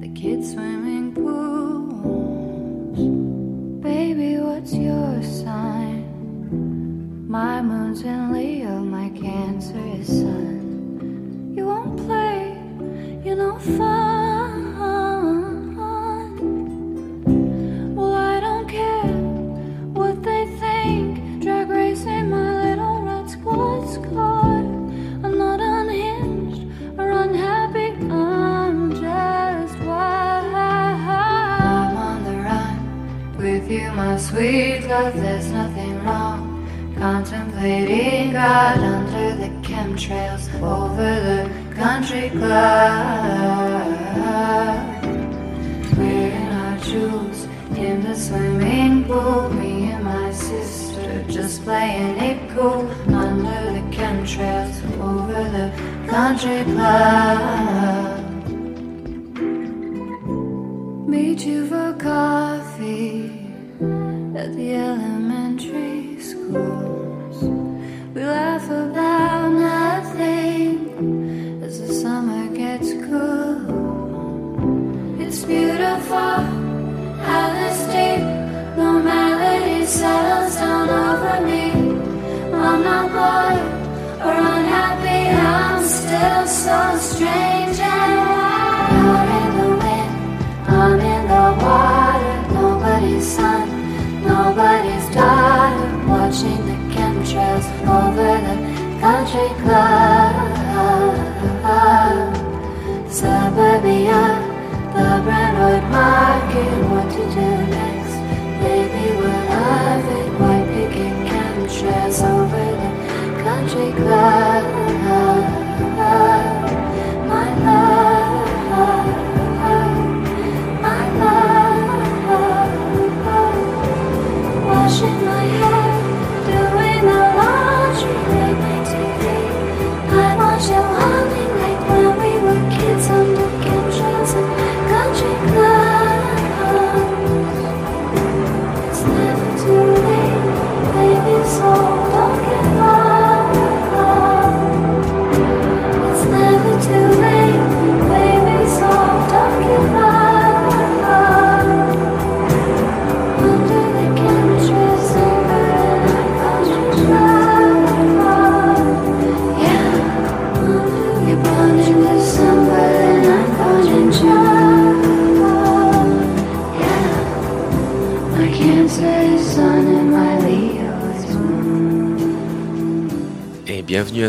the 0.00 0.08
kids' 0.14 0.52
swimming 0.52 1.12
pools. 1.12 2.98
Baby, 3.82 4.38
what's 4.38 4.72
your 4.74 5.20
sign? 5.24 6.04
My 7.26 7.60
moon's 7.62 8.02
in 8.02 8.32
Leo, 8.32 8.78
my 8.78 9.08
Cancer 9.10 9.82
is 9.98 10.06
Sun. 10.06 10.67
You 11.58 11.66
won't 11.66 11.96
play, 12.06 12.56
You're 13.24 13.34
no 13.34 13.58
fun. 13.58 13.97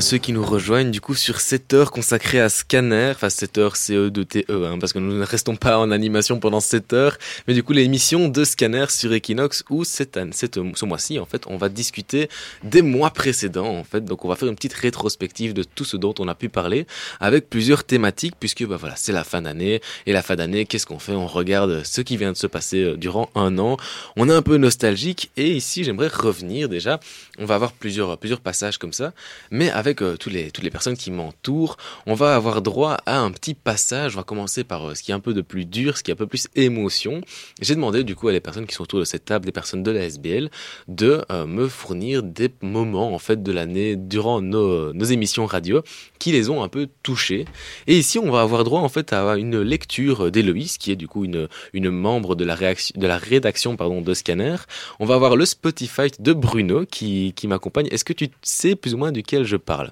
Ceux 0.09 0.17
qui 0.17 0.33
nous 0.33 0.43
rejoignent 0.43 0.89
du 0.89 1.01
coup 1.01 1.13
sur 1.13 1.39
cette 1.39 1.71
heure 1.71 1.91
consacrée 1.91 2.41
à 2.41 2.49
Scanner, 2.49 3.11
enfin 3.11 3.29
cette 3.29 3.59
heure 3.59 3.75
CE 3.75 4.09
de 4.09 4.23
TE, 4.23 4.43
hein, 4.49 4.79
parce 4.79 4.91
que 4.91 4.97
nous 4.97 5.13
ne 5.13 5.23
restons 5.23 5.55
pas 5.55 5.77
en 5.77 5.91
animation 5.91 6.39
pendant 6.39 6.61
cette 6.61 6.93
heure, 6.93 7.19
mais 7.47 7.53
du 7.53 7.61
coup 7.61 7.73
l'émission 7.73 8.27
de 8.27 8.43
Scanner 8.43 8.87
sur 8.89 9.13
Equinox 9.13 9.63
où 9.69 9.83
cette 9.83 10.19
cette, 10.31 10.59
ce 10.73 10.85
mois-ci 10.85 11.19
en 11.19 11.27
fait 11.27 11.43
on 11.45 11.57
va 11.57 11.69
discuter 11.69 12.27
des 12.63 12.81
mois 12.81 13.11
précédents 13.11 13.67
en 13.67 13.83
fait, 13.83 14.03
donc 14.03 14.25
on 14.25 14.29
va 14.29 14.35
faire 14.35 14.47
une 14.47 14.55
petite 14.55 14.73
rétrospective 14.73 15.53
de 15.53 15.61
tout 15.61 15.85
ce 15.85 15.95
dont 15.95 16.15
on 16.17 16.27
a 16.27 16.33
pu 16.33 16.49
parler 16.49 16.87
avec 17.19 17.47
plusieurs 17.47 17.83
thématiques 17.83 18.33
puisque 18.39 18.65
bah 18.65 18.77
voilà 18.79 18.95
c'est 18.97 19.13
la 19.13 19.23
fin 19.23 19.43
d'année. 19.43 19.79
Et 20.07 20.11
la 20.11 20.23
fin 20.23 20.35
d'année 20.35 20.65
qu'est-ce 20.65 20.87
qu'on 20.87 20.97
fait? 20.97 21.11
On 21.11 21.27
regarde 21.27 21.83
ce 21.83 22.01
qui 22.01 22.17
vient 22.17 22.31
de 22.31 22.37
se 22.37 22.47
passer 22.47 22.81
euh, 22.81 22.97
durant 22.97 23.29
un 23.35 23.59
an, 23.59 23.77
on 24.15 24.27
est 24.27 24.33
un 24.33 24.41
peu 24.41 24.57
nostalgique 24.57 25.29
et 25.37 25.51
ici 25.51 25.83
j'aimerais 25.83 26.07
revenir 26.07 26.67
déjà, 26.67 26.99
on 27.37 27.45
va 27.45 27.53
avoir 27.53 27.73
plusieurs 27.73 28.17
plusieurs 28.17 28.41
passages 28.41 28.79
comme 28.79 28.93
ça 28.93 29.13
mais 29.51 29.69
avec 29.69 29.98
toutes 30.17 30.33
les 30.33 30.69
personnes 30.69 30.97
qui 30.97 31.11
m'entourent, 31.11 31.77
on 32.05 32.13
va 32.13 32.35
avoir 32.35 32.61
droit 32.61 32.97
à 33.05 33.19
un 33.19 33.31
petit 33.31 33.53
passage. 33.53 34.15
On 34.15 34.19
va 34.19 34.23
commencer 34.23 34.63
par 34.63 34.89
euh, 34.89 34.95
ce 34.95 35.03
qui 35.03 35.11
est 35.11 35.13
un 35.13 35.19
peu 35.19 35.33
de 35.33 35.41
plus 35.41 35.65
dur, 35.65 35.97
ce 35.97 36.03
qui 36.03 36.11
est 36.11 36.13
un 36.13 36.17
peu 36.17 36.27
plus 36.27 36.47
émotion. 36.55 37.21
J'ai 37.61 37.75
demandé 37.75 38.03
du 38.03 38.15
coup 38.15 38.27
à 38.27 38.31
les 38.31 38.39
personnes 38.39 38.65
qui 38.65 38.75
sont 38.75 38.83
autour 38.83 38.99
de 38.99 39.05
cette 39.05 39.25
table, 39.25 39.45
les 39.45 39.51
personnes 39.51 39.83
de 39.83 39.91
la 39.91 40.05
SBL, 40.05 40.49
de 40.87 41.23
euh, 41.31 41.45
me 41.45 41.67
fournir 41.67 42.23
des 42.23 42.49
moments 42.61 43.13
en 43.13 43.19
fait 43.19 43.41
de 43.43 43.51
l'année 43.51 43.95
durant 43.95 44.41
nos, 44.41 44.93
émissions 45.09 45.45
radio 45.45 45.81
qui 46.19 46.31
les 46.31 46.49
ont 46.49 46.61
un 46.61 46.67
peu 46.67 46.87
touchés. 47.03 47.45
Et 47.87 47.97
ici, 47.97 48.19
on 48.19 48.31
va 48.31 48.41
avoir 48.41 48.63
droit 48.63 48.81
en 48.81 48.89
fait 48.89 49.13
à 49.13 49.37
une 49.37 49.61
lecture 49.61 50.31
d'Héloïse, 50.31 50.77
qui 50.77 50.91
est 50.91 50.95
du 50.95 51.07
coup 51.07 51.25
une, 51.25 51.47
membre 51.89 52.35
de 52.35 52.45
la, 52.45 52.55
rédaction 52.55 53.75
de 53.75 54.13
Scanner. 54.13 54.57
On 54.99 55.05
va 55.05 55.15
avoir 55.15 55.35
le 55.35 55.45
Spotify 55.45 56.07
de 56.19 56.33
Bruno 56.33 56.85
qui, 56.85 57.33
qui 57.35 57.47
m'accompagne. 57.47 57.87
Est-ce 57.91 58.05
que 58.05 58.13
tu 58.13 58.29
sais 58.41 58.75
plus 58.75 58.93
ou 58.93 58.97
moins 58.97 59.11
duquel 59.11 59.45
je 59.45 59.57
parle? 59.57 59.88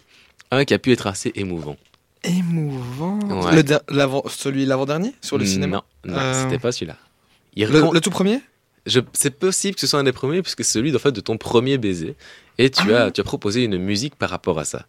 Un 0.52 0.66
qui 0.66 0.74
a 0.74 0.80
pu 0.80 0.92
être 0.92 1.08
assez 1.08 1.32
émouvant. 1.36 1.78
Émouvant. 2.24 3.20
Ouais. 3.44 3.56
Le 3.64 3.64
celui 4.30 4.66
l'avant-dernier 4.66 5.14
sur 5.22 5.38
le 5.38 5.46
cinéma? 5.46 5.84
Non, 6.06 6.14
non 6.14 6.20
Euh, 6.20 6.44
c'était 6.44 6.60
pas 6.60 6.72
celui-là. 6.72 6.98
Il 7.56 7.68
le, 7.70 8.00
tout 8.02 8.10
premier? 8.10 8.42
Je- 8.86 9.00
C'est 9.14 9.32
possible 9.38 9.76
que 9.76 9.82
ce 9.82 9.88
soit 9.88 10.00
un 10.00 10.04
des 10.04 10.12
premiers, 10.12 10.42
puisque 10.42 10.64
c'est 10.64 10.74
celui 10.74 10.96
en 10.96 11.00
fait, 11.00 11.12
de 11.12 11.20
ton 11.22 11.38
premier 11.38 11.78
baiser. 11.78 12.16
Et 12.58 12.70
tu, 12.70 12.94
Ah. 12.94 13.06
as, 13.06 13.12
tu 13.12 13.22
as 13.22 13.24
proposé 13.24 13.64
une 13.64 13.78
musique 13.78 14.16
par 14.16 14.30
rapport 14.30 14.58
à 14.60 14.66
ça. 14.66 14.86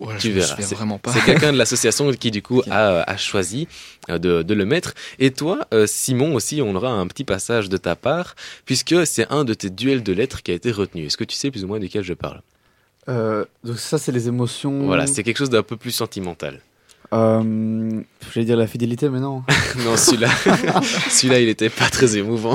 Ouais, 0.00 0.16
Tu 0.18 0.30
verras, 0.30 0.56
c'est- 0.60 0.74
vraiment 0.74 0.98
pas. 0.98 1.12
C'est 1.12 1.24
quelqu'un 1.24 1.52
de 1.52 1.58
l'association 1.58 2.10
qui 2.12 2.30
du 2.30 2.40
coup 2.42 2.62
a 2.70 3.16
choisi 3.16 3.68
euh, 4.10 4.18
de, 4.18 4.42
de 4.42 4.54
le 4.54 4.64
mettre. 4.64 4.94
Et 5.18 5.30
toi, 5.30 5.66
euh, 5.74 5.86
Simon 5.86 6.34
aussi, 6.34 6.62
on 6.62 6.74
aura 6.74 6.90
un 6.90 7.06
petit 7.06 7.24
passage 7.24 7.68
de 7.68 7.76
ta 7.76 7.96
part, 7.96 8.34
puisque 8.64 9.06
c'est 9.06 9.26
un 9.30 9.44
de 9.44 9.54
tes 9.54 9.70
duels 9.70 10.02
de 10.02 10.12
lettres 10.12 10.42
qui 10.42 10.50
a 10.50 10.54
été 10.54 10.70
retenu. 10.70 11.06
Est-ce 11.06 11.16
que 11.16 11.24
tu 11.24 11.36
sais 11.36 11.50
plus 11.50 11.64
ou 11.64 11.68
moins 11.68 11.78
duquel 11.80 12.04
je 12.04 12.14
parle? 12.14 12.42
Euh, 13.08 13.44
donc 13.64 13.78
ça, 13.78 13.98
c'est 13.98 14.12
les 14.12 14.28
émotions. 14.28 14.86
Voilà, 14.86 15.06
c'est 15.06 15.22
quelque 15.22 15.38
chose 15.38 15.50
d'un 15.50 15.62
peu 15.62 15.76
plus 15.76 15.90
sentimental. 15.90 16.60
Euh, 17.12 18.00
J'allais 18.32 18.46
dire 18.46 18.56
la 18.56 18.66
fidélité, 18.66 19.10
mais 19.10 19.20
non. 19.20 19.42
Non, 19.84 19.96
celui-là, 19.96 20.28
celui-là, 21.10 21.40
il 21.40 21.48
était 21.48 21.68
pas 21.68 21.90
très 21.90 22.16
émouvant. 22.16 22.54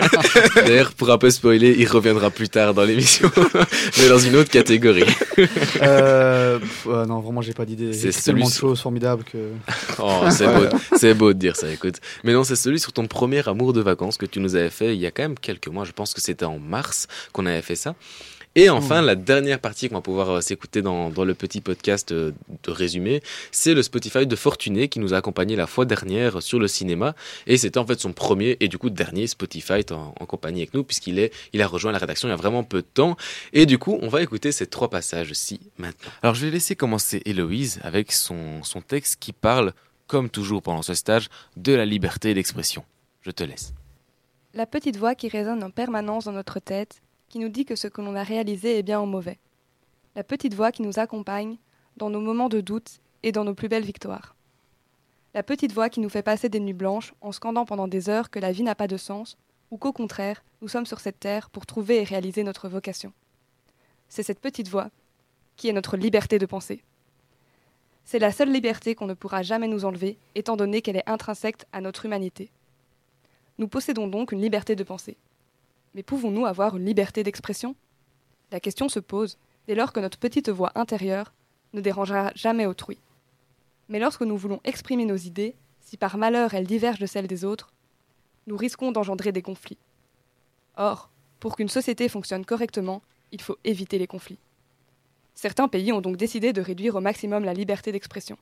D'ailleurs, 0.54 0.92
pour 0.92 1.10
un 1.10 1.18
peu 1.18 1.30
spoiler, 1.30 1.74
il 1.76 1.86
reviendra 1.88 2.30
plus 2.30 2.48
tard 2.48 2.74
dans 2.74 2.84
l'émission, 2.84 3.30
mais 3.98 4.08
dans 4.08 4.18
une 4.18 4.36
autre 4.36 4.50
catégorie. 4.50 5.04
euh, 5.82 6.58
ouais, 6.86 7.06
non, 7.06 7.20
vraiment, 7.20 7.40
j'ai 7.40 7.54
pas 7.54 7.64
d'idée. 7.64 7.92
C'est 7.92 8.10
tellement 8.10 8.46
de 8.48 8.52
choses 8.52 8.80
formidables 8.80 9.24
que. 9.24 9.38
Oh, 9.98 10.22
c'est 10.30 10.46
beau, 10.46 10.66
c'est 10.96 11.14
beau 11.14 11.32
de 11.32 11.38
dire 11.38 11.56
ça, 11.56 11.68
écoute. 11.70 11.96
Mais 12.22 12.32
non, 12.32 12.44
c'est 12.44 12.56
celui 12.56 12.78
sur 12.78 12.92
ton 12.92 13.06
premier 13.06 13.48
amour 13.48 13.72
de 13.72 13.80
vacances 13.80 14.16
que 14.16 14.26
tu 14.26 14.38
nous 14.38 14.54
avais 14.54 14.70
fait 14.70 14.94
il 14.94 15.00
y 15.00 15.06
a 15.06 15.10
quand 15.10 15.22
même 15.22 15.38
quelques 15.38 15.68
mois. 15.68 15.84
Je 15.84 15.92
pense 15.92 16.14
que 16.14 16.20
c'était 16.20 16.44
en 16.44 16.58
mars 16.60 17.08
qu'on 17.32 17.46
avait 17.46 17.62
fait 17.62 17.76
ça. 17.76 17.94
Et 18.54 18.70
enfin, 18.70 19.02
la 19.02 19.14
dernière 19.14 19.60
partie 19.60 19.88
qu'on 19.88 19.96
va 19.96 20.00
pouvoir 20.00 20.30
euh, 20.30 20.40
s'écouter 20.40 20.82
dans, 20.82 21.10
dans 21.10 21.24
le 21.24 21.34
petit 21.34 21.60
podcast 21.60 22.10
euh, 22.12 22.32
de 22.64 22.70
résumé, 22.70 23.22
c'est 23.52 23.74
le 23.74 23.82
Spotify 23.82 24.26
de 24.26 24.36
Fortuné 24.36 24.88
qui 24.88 24.98
nous 24.98 25.14
a 25.14 25.18
accompagné 25.18 25.54
la 25.54 25.66
fois 25.66 25.84
dernière 25.84 26.42
sur 26.42 26.58
le 26.58 26.66
cinéma. 26.66 27.14
Et 27.46 27.56
c'était 27.56 27.78
en 27.78 27.86
fait 27.86 28.00
son 28.00 28.12
premier 28.12 28.56
et 28.60 28.68
du 28.68 28.78
coup 28.78 28.90
dernier 28.90 29.26
Spotify 29.26 29.84
en, 29.90 30.14
en 30.18 30.26
compagnie 30.26 30.60
avec 30.60 30.74
nous 30.74 30.82
puisqu'il 30.82 31.18
est, 31.18 31.32
il 31.52 31.62
a 31.62 31.66
rejoint 31.68 31.92
la 31.92 31.98
rédaction 31.98 32.26
il 32.26 32.32
y 32.32 32.34
a 32.34 32.36
vraiment 32.36 32.64
peu 32.64 32.78
de 32.78 32.86
temps. 32.92 33.16
Et 33.52 33.66
du 33.66 33.78
coup, 33.78 33.98
on 34.02 34.08
va 34.08 34.22
écouter 34.22 34.50
ces 34.50 34.66
trois 34.66 34.90
passages-ci 34.90 35.60
maintenant. 35.76 36.10
Alors, 36.22 36.34
je 36.34 36.46
vais 36.46 36.52
laisser 36.52 36.76
commencer 36.76 37.22
Héloïse 37.24 37.78
avec 37.82 38.12
son, 38.12 38.62
son 38.64 38.80
texte 38.80 39.18
qui 39.20 39.32
parle, 39.32 39.72
comme 40.06 40.30
toujours 40.30 40.62
pendant 40.62 40.82
ce 40.82 40.94
stage, 40.94 41.28
de 41.56 41.72
la 41.72 41.86
liberté 41.86 42.34
d'expression. 42.34 42.84
Je 43.22 43.30
te 43.30 43.44
laisse. 43.44 43.72
La 44.54 44.66
petite 44.66 44.96
voix 44.96 45.14
qui 45.14 45.28
résonne 45.28 45.62
en 45.62 45.70
permanence 45.70 46.24
dans 46.24 46.32
notre 46.32 46.58
tête, 46.60 47.02
qui 47.28 47.38
nous 47.38 47.48
dit 47.48 47.64
que 47.64 47.76
ce 47.76 47.88
que 47.88 48.00
l'on 48.00 48.14
a 48.14 48.22
réalisé 48.22 48.78
est 48.78 48.82
bien 48.82 49.00
ou 49.00 49.06
mauvais. 49.06 49.38
La 50.16 50.24
petite 50.24 50.54
voix 50.54 50.72
qui 50.72 50.82
nous 50.82 50.98
accompagne 50.98 51.56
dans 51.96 52.10
nos 52.10 52.20
moments 52.20 52.48
de 52.48 52.60
doute 52.60 53.00
et 53.22 53.32
dans 53.32 53.44
nos 53.44 53.54
plus 53.54 53.68
belles 53.68 53.84
victoires. 53.84 54.34
La 55.34 55.42
petite 55.42 55.72
voix 55.72 55.90
qui 55.90 56.00
nous 56.00 56.08
fait 56.08 56.22
passer 56.22 56.48
des 56.48 56.60
nuits 56.60 56.72
blanches 56.72 57.14
en 57.20 57.32
scandant 57.32 57.66
pendant 57.66 57.88
des 57.88 58.08
heures 58.08 58.30
que 58.30 58.38
la 58.38 58.52
vie 58.52 58.62
n'a 58.62 58.74
pas 58.74 58.88
de 58.88 58.96
sens, 58.96 59.36
ou 59.70 59.76
qu'au 59.76 59.92
contraire, 59.92 60.42
nous 60.62 60.68
sommes 60.68 60.86
sur 60.86 61.00
cette 61.00 61.20
terre 61.20 61.50
pour 61.50 61.66
trouver 61.66 62.00
et 62.00 62.04
réaliser 62.04 62.42
notre 62.42 62.68
vocation. 62.68 63.12
C'est 64.08 64.22
cette 64.22 64.40
petite 64.40 64.68
voix 64.68 64.88
qui 65.56 65.68
est 65.68 65.72
notre 65.72 65.96
liberté 65.96 66.38
de 66.38 66.46
penser. 66.46 66.82
C'est 68.04 68.18
la 68.18 68.32
seule 68.32 68.50
liberté 68.50 68.94
qu'on 68.94 69.06
ne 69.06 69.12
pourra 69.14 69.42
jamais 69.42 69.68
nous 69.68 69.84
enlever, 69.84 70.16
étant 70.34 70.56
donné 70.56 70.80
qu'elle 70.80 70.96
est 70.96 71.08
intrinsèque 71.08 71.66
à 71.72 71.82
notre 71.82 72.06
humanité. 72.06 72.50
Nous 73.58 73.68
possédons 73.68 74.06
donc 74.08 74.32
une 74.32 74.40
liberté 74.40 74.76
de 74.76 74.84
penser. 74.84 75.18
Mais 75.94 76.02
pouvons-nous 76.02 76.46
avoir 76.46 76.76
une 76.76 76.84
liberté 76.84 77.22
d'expression? 77.22 77.74
La 78.50 78.60
question 78.60 78.88
se 78.88 79.00
pose 79.00 79.38
dès 79.66 79.74
lors 79.74 79.92
que 79.92 80.00
notre 80.00 80.18
petite 80.18 80.48
voix 80.48 80.72
intérieure 80.74 81.32
ne 81.74 81.80
dérangera 81.80 82.32
jamais 82.34 82.66
autrui. 82.66 82.98
Mais 83.88 83.98
lorsque 83.98 84.22
nous 84.22 84.36
voulons 84.36 84.60
exprimer 84.64 85.04
nos 85.04 85.16
idées, 85.16 85.54
si 85.80 85.96
par 85.96 86.18
malheur 86.18 86.54
elles 86.54 86.66
divergent 86.66 87.00
de 87.00 87.06
celles 87.06 87.26
des 87.26 87.44
autres, 87.44 87.72
nous 88.46 88.56
risquons 88.56 88.92
d'engendrer 88.92 89.32
des 89.32 89.42
conflits. 89.42 89.78
Or, 90.76 91.10
pour 91.38 91.56
qu'une 91.56 91.68
société 91.68 92.08
fonctionne 92.08 92.44
correctement, 92.44 93.02
il 93.30 93.40
faut 93.40 93.58
éviter 93.64 93.98
les 93.98 94.06
conflits. 94.06 94.38
Certains 95.34 95.68
pays 95.68 95.92
ont 95.92 96.00
donc 96.00 96.16
décidé 96.16 96.52
de 96.52 96.60
réduire 96.60 96.96
au 96.96 97.00
maximum 97.00 97.44
la 97.44 97.54
liberté 97.54 97.92
d'expression. 97.92 98.36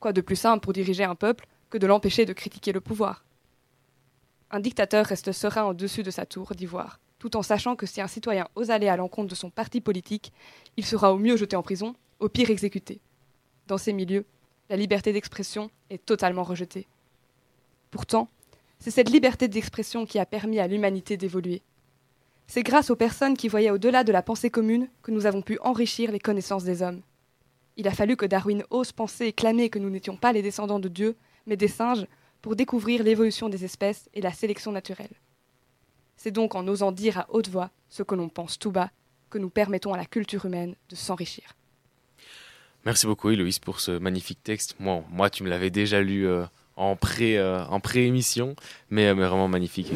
Quoi 0.00 0.14
de 0.14 0.22
plus 0.22 0.36
simple 0.36 0.62
pour 0.62 0.72
diriger 0.72 1.04
un 1.04 1.14
peuple 1.14 1.46
que 1.68 1.76
de 1.76 1.86
l'empêcher 1.86 2.24
de 2.24 2.32
critiquer 2.32 2.72
le 2.72 2.80
pouvoir? 2.80 3.25
Un 4.50 4.60
dictateur 4.60 5.06
reste 5.06 5.32
serein 5.32 5.64
au-dessus 5.64 6.02
de 6.02 6.10
sa 6.10 6.24
tour 6.24 6.54
d'ivoire, 6.54 7.00
tout 7.18 7.36
en 7.36 7.42
sachant 7.42 7.74
que 7.74 7.86
si 7.86 8.00
un 8.00 8.06
citoyen 8.06 8.46
ose 8.54 8.70
aller 8.70 8.88
à 8.88 8.96
l'encontre 8.96 9.28
de 9.28 9.34
son 9.34 9.50
parti 9.50 9.80
politique, 9.80 10.32
il 10.76 10.84
sera 10.84 11.12
au 11.12 11.18
mieux 11.18 11.36
jeté 11.36 11.56
en 11.56 11.62
prison, 11.62 11.96
au 12.20 12.28
pire 12.28 12.50
exécuté. 12.50 13.00
Dans 13.66 13.78
ces 13.78 13.92
milieux, 13.92 14.24
la 14.70 14.76
liberté 14.76 15.12
d'expression 15.12 15.70
est 15.90 16.04
totalement 16.04 16.44
rejetée. 16.44 16.86
Pourtant, 17.90 18.28
c'est 18.78 18.90
cette 18.90 19.10
liberté 19.10 19.48
d'expression 19.48 20.06
qui 20.06 20.18
a 20.18 20.26
permis 20.26 20.60
à 20.60 20.66
l'humanité 20.66 21.16
d'évoluer. 21.16 21.62
C'est 22.46 22.62
grâce 22.62 22.90
aux 22.90 22.96
personnes 22.96 23.36
qui 23.36 23.48
voyaient 23.48 23.70
au-delà 23.70 24.04
de 24.04 24.12
la 24.12 24.22
pensée 24.22 24.50
commune 24.50 24.88
que 25.02 25.10
nous 25.10 25.26
avons 25.26 25.42
pu 25.42 25.58
enrichir 25.62 26.12
les 26.12 26.20
connaissances 26.20 26.64
des 26.64 26.82
hommes. 26.82 27.02
Il 27.76 27.88
a 27.88 27.92
fallu 27.92 28.16
que 28.16 28.26
Darwin 28.26 28.64
ose 28.70 28.92
penser 28.92 29.26
et 29.26 29.32
clamer 29.32 29.68
que 29.70 29.78
nous 29.78 29.90
n'étions 29.90 30.16
pas 30.16 30.32
les 30.32 30.42
descendants 30.42 30.78
de 30.78 30.88
Dieu, 30.88 31.16
mais 31.46 31.56
des 31.56 31.68
singes, 31.68 32.06
pour 32.46 32.54
découvrir 32.54 33.02
l'évolution 33.02 33.48
des 33.48 33.64
espèces 33.64 34.08
et 34.14 34.20
la 34.20 34.32
sélection 34.32 34.70
naturelle. 34.70 35.10
C'est 36.16 36.30
donc 36.30 36.54
en 36.54 36.68
osant 36.68 36.92
dire 36.92 37.18
à 37.18 37.26
haute 37.30 37.48
voix 37.48 37.72
ce 37.88 38.04
que 38.04 38.14
l'on 38.14 38.28
pense 38.28 38.56
tout 38.56 38.70
bas 38.70 38.92
que 39.30 39.38
nous 39.38 39.50
permettons 39.50 39.92
à 39.92 39.96
la 39.96 40.04
culture 40.04 40.44
humaine 40.44 40.76
de 40.88 40.94
s'enrichir. 40.94 41.56
Merci 42.84 43.08
beaucoup 43.08 43.30
Héloïse 43.30 43.58
pour 43.58 43.80
ce 43.80 43.98
magnifique 43.98 44.44
texte. 44.44 44.76
Moi, 44.78 45.02
moi 45.10 45.28
tu 45.28 45.42
me 45.42 45.48
l'avais 45.48 45.70
déjà 45.70 46.00
lu 46.00 46.24
euh, 46.28 46.44
en 46.76 46.94
pré 46.94 47.38
euh, 47.38 47.64
en 47.66 47.80
pré-émission, 47.80 48.54
mais, 48.90 49.14
mais 49.14 49.26
vraiment 49.26 49.48
magnifique. 49.48 49.88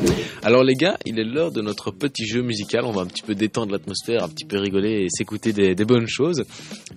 Alors 0.42 0.64
les 0.64 0.74
gars, 0.74 0.96
il 1.04 1.18
est 1.18 1.24
l'heure 1.24 1.52
de 1.52 1.60
notre 1.60 1.90
petit 1.90 2.26
jeu 2.26 2.42
musical. 2.42 2.84
On 2.84 2.92
va 2.92 3.02
un 3.02 3.06
petit 3.06 3.22
peu 3.22 3.34
détendre 3.34 3.72
l'atmosphère, 3.72 4.24
un 4.24 4.28
petit 4.28 4.46
peu 4.46 4.58
rigoler 4.58 5.04
et 5.04 5.08
s'écouter 5.10 5.52
des, 5.52 5.74
des 5.74 5.84
bonnes 5.84 6.08
choses. 6.08 6.44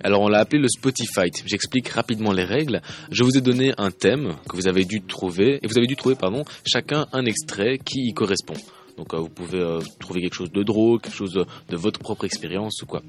Alors 0.02 0.22
on 0.22 0.28
l'a 0.28 0.38
appelé 0.38 0.60
le 0.60 0.68
Spotify. 0.68 1.30
J'explique 1.44 1.88
rapidement 1.88 2.32
les 2.32 2.44
règles. 2.44 2.80
Je 3.10 3.22
vous 3.22 3.36
ai 3.36 3.40
donné 3.40 3.74
un 3.76 3.90
thème 3.90 4.34
que 4.48 4.56
vous 4.56 4.68
avez 4.68 4.84
dû 4.84 5.02
trouver 5.02 5.58
et 5.62 5.66
vous 5.66 5.76
avez 5.76 5.86
dû 5.86 5.96
trouver 5.96 6.14
pardon 6.14 6.44
chacun 6.66 7.06
un 7.12 7.24
extrait 7.26 7.78
qui 7.78 8.08
y 8.08 8.14
correspond. 8.14 8.54
Donc 8.96 9.12
euh, 9.12 9.18
vous 9.18 9.28
pouvez 9.28 9.58
euh, 9.58 9.80
trouver 9.98 10.22
quelque 10.22 10.34
chose 10.34 10.52
de 10.52 10.62
drôle, 10.62 11.00
quelque 11.00 11.16
chose 11.16 11.32
de, 11.32 11.44
de 11.68 11.76
votre 11.76 11.98
propre 11.98 12.24
expérience 12.24 12.80
ou 12.82 12.86
quoi. 12.86 13.02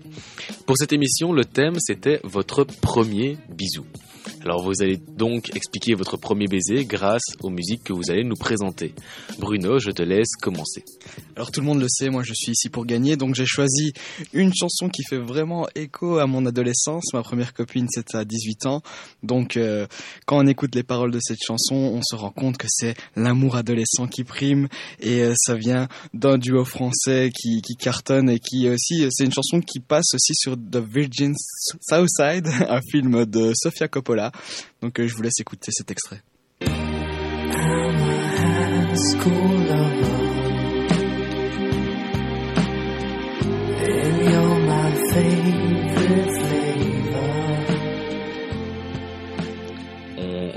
Pour 0.66 0.78
cette 0.78 0.94
émission, 0.94 1.32
le 1.32 1.46
thème 1.46 1.76
c'était 1.80 2.20
votre 2.24 2.64
premier 2.64 3.38
bisou. 3.50 3.86
Alors 4.46 4.62
vous 4.62 4.84
allez 4.84 4.98
donc 4.98 5.56
expliquer 5.56 5.96
votre 5.96 6.18
premier 6.18 6.46
baiser 6.46 6.86
grâce 6.86 7.24
aux 7.42 7.50
musiques 7.50 7.84
que 7.84 7.94
vous 7.94 8.12
allez 8.12 8.24
nous 8.24 8.36
présenter. 8.36 8.94
Bruno, 9.40 9.80
je 9.80 9.90
te 9.90 10.04
laisse 10.04 10.36
commencer. 10.40 10.84
Alors 11.36 11.52
tout 11.52 11.62
le 11.62 11.66
monde 11.66 11.82
le 11.82 11.88
sait, 11.90 12.12
moi 12.12 12.22
je 12.24 12.34
suis 12.36 12.52
ici 12.52 12.70
pour 12.70 12.86
gagner, 12.86 13.18
donc 13.18 13.34
j'ai 13.34 13.48
choisi 13.48 13.94
une 14.34 14.54
chanson 14.54 14.88
qui 14.88 15.02
fait 15.10 15.18
vraiment 15.18 15.68
écho 15.74 16.20
à 16.20 16.28
mon 16.28 16.46
adolescence. 16.46 17.12
Ma 17.14 17.24
première 17.24 17.56
copine 17.56 17.88
c'était 17.90 18.18
à 18.18 18.24
18 18.24 18.68
ans, 18.68 18.82
donc 19.24 19.58
euh, 19.58 19.88
quand 20.28 20.38
on 20.38 20.46
écoute 20.46 20.76
les 20.76 20.84
paroles 20.84 21.12
de 21.12 21.20
cette 21.20 21.44
chanson, 21.44 21.74
on 21.76 22.02
se 22.04 22.16
rend 22.16 22.30
compte 22.30 22.58
que 22.58 22.68
c'est 22.70 22.94
l'amour 23.16 23.56
adolescent 23.56 24.06
qui 24.06 24.24
prime 24.24 24.68
et 25.00 25.24
euh, 25.24 25.34
ça 25.38 25.56
vient 25.56 25.88
d'un 26.14 26.38
duo 26.38 26.66
français 26.66 27.32
qui, 27.36 27.64
qui 27.64 27.74
cartonne 27.78 28.30
et 28.30 28.38
qui 28.38 28.70
aussi, 28.70 29.08
c'est 29.10 29.26
une 29.26 29.34
chanson 29.34 29.60
qui 29.60 29.80
passe 29.80 30.14
aussi 30.14 30.36
sur 30.36 30.56
The 30.56 30.78
Virgin 30.78 31.34
Southside, 31.82 32.48
un 32.70 32.82
film 32.92 33.26
de 33.26 33.52
Sofia 33.56 33.88
Coppola. 33.88 34.32
Donc 34.82 35.00
euh, 35.00 35.08
je 35.08 35.16
vous 35.16 35.22
laisse 35.22 35.40
écouter 35.40 35.72
cet 35.72 35.92
extrait. 35.92 36.22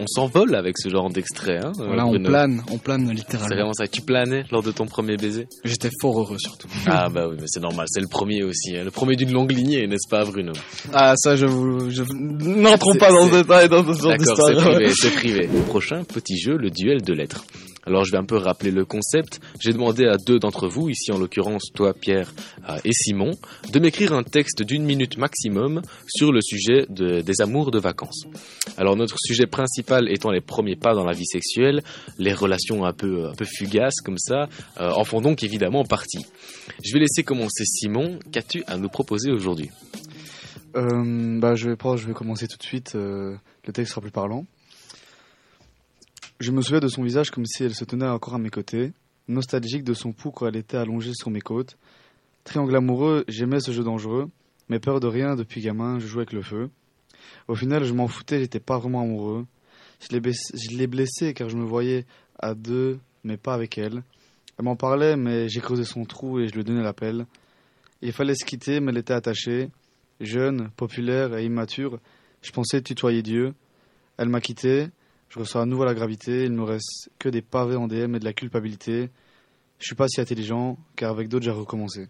S'envole 0.08 0.54
avec 0.56 0.76
ce 0.78 0.88
genre 0.88 1.08
d'extrait. 1.10 1.58
Hein, 1.64 1.72
Voilà, 1.76 2.06
on 2.06 2.10
Bruno. 2.10 2.28
plane, 2.28 2.62
on 2.70 2.78
plane 2.78 3.06
C'est 3.08 3.14
littéralement. 3.14 3.54
vraiment 3.54 3.72
ça. 3.74 3.86
Tu 3.86 4.00
planais 4.02 4.44
lors 4.50 4.62
de 4.62 4.72
ton 4.72 4.86
premier 4.86 5.16
baiser 5.16 5.46
J'étais 5.64 5.90
fort 6.00 6.18
heureux 6.20 6.38
surtout. 6.38 6.68
Ah 6.86 7.08
bah 7.08 7.26
oui, 7.28 7.36
mais 7.38 7.46
c'est 7.46 7.60
normal. 7.60 7.86
C'est 7.88 8.00
le 8.00 8.08
premier 8.08 8.42
aussi. 8.42 8.76
hein. 8.76 8.82
Le 8.84 8.90
premier 8.90 9.14
d'une 9.16 9.32
longue 9.32 9.52
lignée, 9.52 9.86
n'est-ce 9.86 10.08
pas, 10.10 10.24
Bruno? 10.24 10.52
Ah 10.92 11.14
ça 11.16 11.36
je 11.36 11.46
vous... 11.46 11.90
Je... 11.90 12.02
N'entrons 12.12 12.92
C'est- 12.94 12.98
pas 12.98 13.10
dans 13.10 13.24
c'est- 13.26 13.30
ce 13.32 13.42
détail 13.42 13.68
dans 13.68 13.82
ce 13.82 14.00
genre 14.00 14.16
D'accord, 14.16 14.18
d'histoire. 14.18 14.48
c'est 14.48 14.54
privé, 14.74 14.92
c'est 14.94 15.10
privé. 15.14 15.48
Prochain 15.68 16.02
petit 16.04 16.38
jeu, 16.38 16.56
le 16.56 16.70
duel 16.70 17.02
de 17.02 17.12
lettres. 17.12 17.44
Alors 17.88 18.04
je 18.04 18.12
vais 18.12 18.18
un 18.18 18.24
peu 18.24 18.36
rappeler 18.36 18.70
le 18.70 18.84
concept. 18.84 19.40
J'ai 19.60 19.72
demandé 19.72 20.04
à 20.04 20.18
deux 20.18 20.38
d'entre 20.38 20.68
vous, 20.68 20.90
ici 20.90 21.10
en 21.10 21.16
l'occurrence 21.18 21.70
toi 21.74 21.94
Pierre 21.94 22.34
euh, 22.68 22.76
et 22.84 22.92
Simon, 22.92 23.30
de 23.72 23.78
m'écrire 23.78 24.12
un 24.12 24.22
texte 24.22 24.62
d'une 24.62 24.84
minute 24.84 25.16
maximum 25.16 25.80
sur 26.06 26.30
le 26.30 26.42
sujet 26.42 26.84
de- 26.90 27.22
des 27.22 27.40
amours 27.40 27.70
de 27.70 27.78
vacances. 27.78 28.24
Alors 28.76 28.94
notre 28.94 29.16
sujet 29.18 29.46
principal 29.46 30.12
étant 30.12 30.30
les 30.30 30.42
premiers 30.42 30.76
pas 30.76 30.92
dans 30.92 31.04
la 31.06 31.14
vie 31.14 31.24
sexuelle, 31.24 31.82
les 32.18 32.34
relations 32.34 32.84
un 32.84 32.92
peu, 32.92 33.30
fugaces 33.46 34.02
comme 34.04 34.18
ça, 34.18 34.48
euh, 34.80 34.90
en 34.90 35.04
font 35.04 35.22
donc 35.22 35.42
évidemment 35.42 35.84
partie. 35.84 36.26
Je 36.84 36.92
vais 36.92 37.00
laisser 37.00 37.22
commencer 37.22 37.64
Simon. 37.64 38.18
Qu'as-tu 38.32 38.64
à 38.66 38.76
nous 38.76 38.90
proposer 38.90 39.30
aujourd'hui? 39.30 39.70
Euh, 40.76 41.40
bah, 41.40 41.54
je 41.54 41.70
vais 41.70 42.12
commencer 42.12 42.46
tout 42.48 42.58
de 42.58 42.62
suite. 42.62 42.92
le 42.94 43.38
texte 43.72 43.92
sera 43.92 44.02
plus 44.02 44.10
parlant. 44.10 44.44
Je 46.40 46.52
me 46.52 46.62
souviens 46.62 46.78
de 46.78 46.86
son 46.86 47.02
visage 47.02 47.32
comme 47.32 47.46
si 47.46 47.64
elle 47.64 47.74
se 47.74 47.84
tenait 47.84 48.06
encore 48.06 48.36
à 48.36 48.38
mes 48.38 48.50
côtés, 48.50 48.92
nostalgique 49.26 49.82
de 49.82 49.92
son 49.92 50.12
pouls 50.12 50.30
quand 50.30 50.46
elle 50.46 50.56
était 50.56 50.76
allongée 50.76 51.12
sur 51.12 51.30
mes 51.30 51.40
côtes. 51.40 51.76
Triangle 52.44 52.76
amoureux, 52.76 53.24
j'aimais 53.26 53.58
ce 53.58 53.72
jeu 53.72 53.82
dangereux, 53.82 54.30
mais 54.68 54.78
peur 54.78 55.00
de 55.00 55.08
rien 55.08 55.34
depuis 55.34 55.60
gamin, 55.60 55.98
je 55.98 56.06
jouais 56.06 56.20
avec 56.20 56.32
le 56.32 56.42
feu. 56.42 56.70
Au 57.48 57.56
final, 57.56 57.82
je 57.82 57.92
m'en 57.92 58.06
foutais, 58.06 58.38
j'étais 58.38 58.60
pas 58.60 58.78
vraiment 58.78 59.02
amoureux. 59.02 59.46
Je 60.00 60.16
l'ai 60.76 60.86
blessé, 60.86 61.34
car 61.34 61.48
je 61.48 61.56
me 61.56 61.64
voyais 61.64 62.06
à 62.38 62.54
deux, 62.54 63.00
mais 63.24 63.36
pas 63.36 63.54
avec 63.54 63.76
elle. 63.76 64.04
Elle 64.58 64.64
m'en 64.64 64.76
parlait, 64.76 65.16
mais 65.16 65.48
j'ai 65.48 65.60
creusé 65.60 65.84
son 65.84 66.04
trou 66.04 66.38
et 66.38 66.46
je 66.46 66.54
lui 66.54 66.62
donnais 66.62 66.84
l'appel. 66.84 67.26
Il 68.00 68.12
fallait 68.12 68.36
se 68.36 68.44
quitter, 68.44 68.78
mais 68.78 68.92
elle 68.92 68.98
était 68.98 69.12
attachée. 69.12 69.70
Jeune, 70.20 70.70
populaire 70.76 71.36
et 71.36 71.44
immature, 71.44 71.98
je 72.42 72.52
pensais 72.52 72.80
tutoyer 72.80 73.22
Dieu. 73.22 73.54
Elle 74.18 74.28
m'a 74.28 74.40
quitté, 74.40 74.88
je 75.38 75.42
reçois 75.44 75.62
à 75.62 75.66
nouveau 75.66 75.84
la 75.84 75.94
gravité, 75.94 76.44
il 76.44 76.52
me 76.52 76.64
reste 76.64 77.10
que 77.18 77.28
des 77.28 77.42
pavés 77.42 77.76
en 77.76 77.86
DM 77.86 78.16
et 78.16 78.18
de 78.18 78.24
la 78.24 78.32
culpabilité. 78.32 79.08
Je 79.78 79.86
suis 79.86 79.94
pas 79.94 80.08
si 80.08 80.20
intelligent, 80.20 80.76
car 80.96 81.10
avec 81.12 81.28
d'autres 81.28 81.44
j'ai 81.44 81.52
recommencé. 81.52 82.08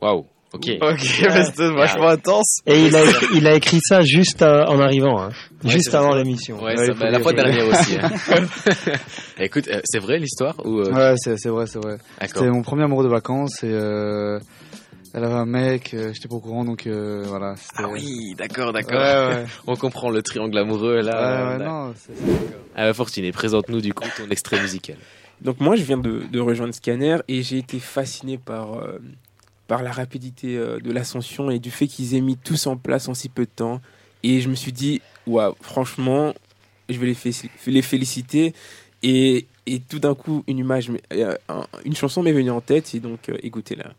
Waouh, 0.00 0.24
ok. 0.54 0.68
Ok, 0.80 0.80
mais 1.22 1.44
c'était 1.44 1.70
vachement 1.70 2.08
intense. 2.08 2.60
Et 2.66 2.86
il 2.86 2.96
a, 2.96 3.04
écrit, 3.04 3.26
il 3.34 3.46
a 3.46 3.54
écrit 3.54 3.80
ça 3.82 4.00
juste 4.00 4.40
euh, 4.40 4.64
en 4.64 4.80
arrivant, 4.80 5.20
hein. 5.20 5.30
Ouais, 5.64 5.70
juste 5.70 5.94
avant 5.94 6.14
l'émission. 6.14 6.62
Ouais, 6.62 6.78
Ouais, 6.78 6.94
bah, 6.98 7.10
la 7.10 7.20
fois 7.20 7.34
dernière 7.34 7.66
aussi. 7.68 7.96
hein. 8.00 8.10
Écoute, 9.38 9.68
euh, 9.68 9.80
c'est 9.84 9.98
vrai 9.98 10.18
l'histoire 10.18 10.54
ou 10.64 10.78
euh, 10.80 10.90
Ouais, 10.92 11.14
c'est 11.18 11.36
c'est 11.36 11.50
vrai, 11.50 11.66
c'est 11.66 11.78
vrai. 11.82 11.98
C'était 12.22 12.48
mon 12.48 12.62
premier 12.62 12.84
amour 12.84 13.02
de 13.02 13.08
vacances 13.08 13.62
et 13.62 13.70
euh, 13.70 14.38
elle 15.14 15.24
avait 15.24 15.34
un 15.34 15.46
mec, 15.46 15.94
euh, 15.94 16.12
j'étais 16.12 16.28
pas 16.28 16.34
au 16.36 16.40
courant 16.40 16.64
donc 16.64 16.86
euh, 16.86 17.24
voilà. 17.26 17.54
Ah 17.76 17.88
oui, 17.88 18.34
d'accord, 18.36 18.72
d'accord. 18.72 18.98
ouais. 19.00 19.46
On 19.66 19.76
comprend 19.76 20.10
le 20.10 20.22
triangle 20.22 20.56
amoureux 20.58 21.00
là. 21.00 21.52
ouais, 21.54 21.58
ouais, 21.58 21.64
non, 21.64 21.94
c'est- 21.96 22.12
Ah, 22.76 22.86
bah, 22.86 22.94
Fortuné, 22.94 23.32
présente-nous 23.32 23.80
du 23.80 23.92
coup 23.94 24.08
ton 24.16 24.28
extrait 24.30 24.60
musical. 24.60 24.96
Donc 25.40 25.60
moi, 25.60 25.76
je 25.76 25.82
viens 25.84 25.98
de, 25.98 26.22
de 26.30 26.40
rejoindre 26.40 26.74
Scanner 26.74 27.18
et 27.28 27.42
j'ai 27.42 27.58
été 27.58 27.78
fasciné 27.78 28.38
par, 28.38 28.74
euh, 28.74 28.98
par 29.68 29.82
la 29.84 29.92
rapidité 29.92 30.56
euh, 30.56 30.80
de 30.80 30.90
l'ascension 30.92 31.50
et 31.50 31.58
du 31.60 31.70
fait 31.70 31.86
qu'ils 31.86 32.14
aient 32.16 32.20
mis 32.20 32.36
tous 32.36 32.66
en 32.66 32.76
place 32.76 33.08
en 33.08 33.14
si 33.14 33.28
peu 33.28 33.44
de 33.44 33.50
temps. 33.54 33.80
Et 34.24 34.40
je 34.40 34.48
me 34.48 34.56
suis 34.56 34.72
dit, 34.72 35.00
waouh, 35.28 35.54
franchement, 35.60 36.34
je 36.88 36.98
vais 36.98 37.06
les, 37.06 37.14
fé- 37.14 37.50
les 37.66 37.82
féliciter. 37.82 38.52
Et, 39.04 39.46
et 39.66 39.78
tout 39.78 40.00
d'un 40.00 40.16
coup, 40.16 40.42
une 40.48 40.58
image, 40.58 40.90
euh, 41.12 41.36
une 41.84 41.94
chanson 41.94 42.20
m'est 42.24 42.32
venue 42.32 42.50
en 42.50 42.60
tête 42.60 42.92
et 42.96 42.98
donc 43.00 43.28
euh, 43.28 43.36
écoutez-la. 43.44 43.92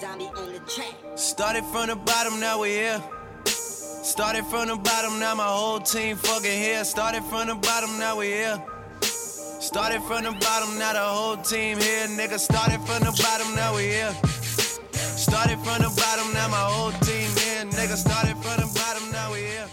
Started 0.00 1.62
from 1.66 1.88
the 1.88 1.94
bottom, 1.94 2.40
now 2.40 2.58
we're 2.58 2.68
here. 2.68 3.02
Started 3.44 4.46
from 4.46 4.68
the 4.68 4.76
bottom, 4.76 5.20
now 5.20 5.34
my 5.34 5.44
whole 5.44 5.78
team 5.78 6.16
fucking 6.16 6.50
here. 6.50 6.82
Started 6.84 7.22
from 7.24 7.48
the 7.48 7.54
bottom, 7.54 7.98
now 7.98 8.16
we're 8.16 8.34
here. 8.34 8.62
Started 9.02 10.00
from 10.04 10.24
the 10.24 10.32
bottom, 10.40 10.78
now 10.78 10.94
the 10.94 11.00
whole 11.00 11.36
team 11.36 11.76
here. 11.78 12.06
Nigga, 12.16 12.38
started 12.38 12.80
from 12.86 13.04
the 13.04 13.12
bottom, 13.22 13.54
now 13.54 13.76
we 13.76 13.82
here. 13.92 14.12
Started 14.92 15.58
from 15.58 15.82
the 15.82 15.92
bottom, 15.94 16.32
now 16.32 16.48
my 16.48 16.64
whole 16.64 16.92
team 17.04 17.28
here. 17.36 17.66
Nigga, 17.76 17.96
started 17.96 18.36
from 18.40 18.56
the 18.56 18.72
bottom, 18.72 19.12
now 19.12 19.30
we 19.30 19.40
here. 19.40 19.68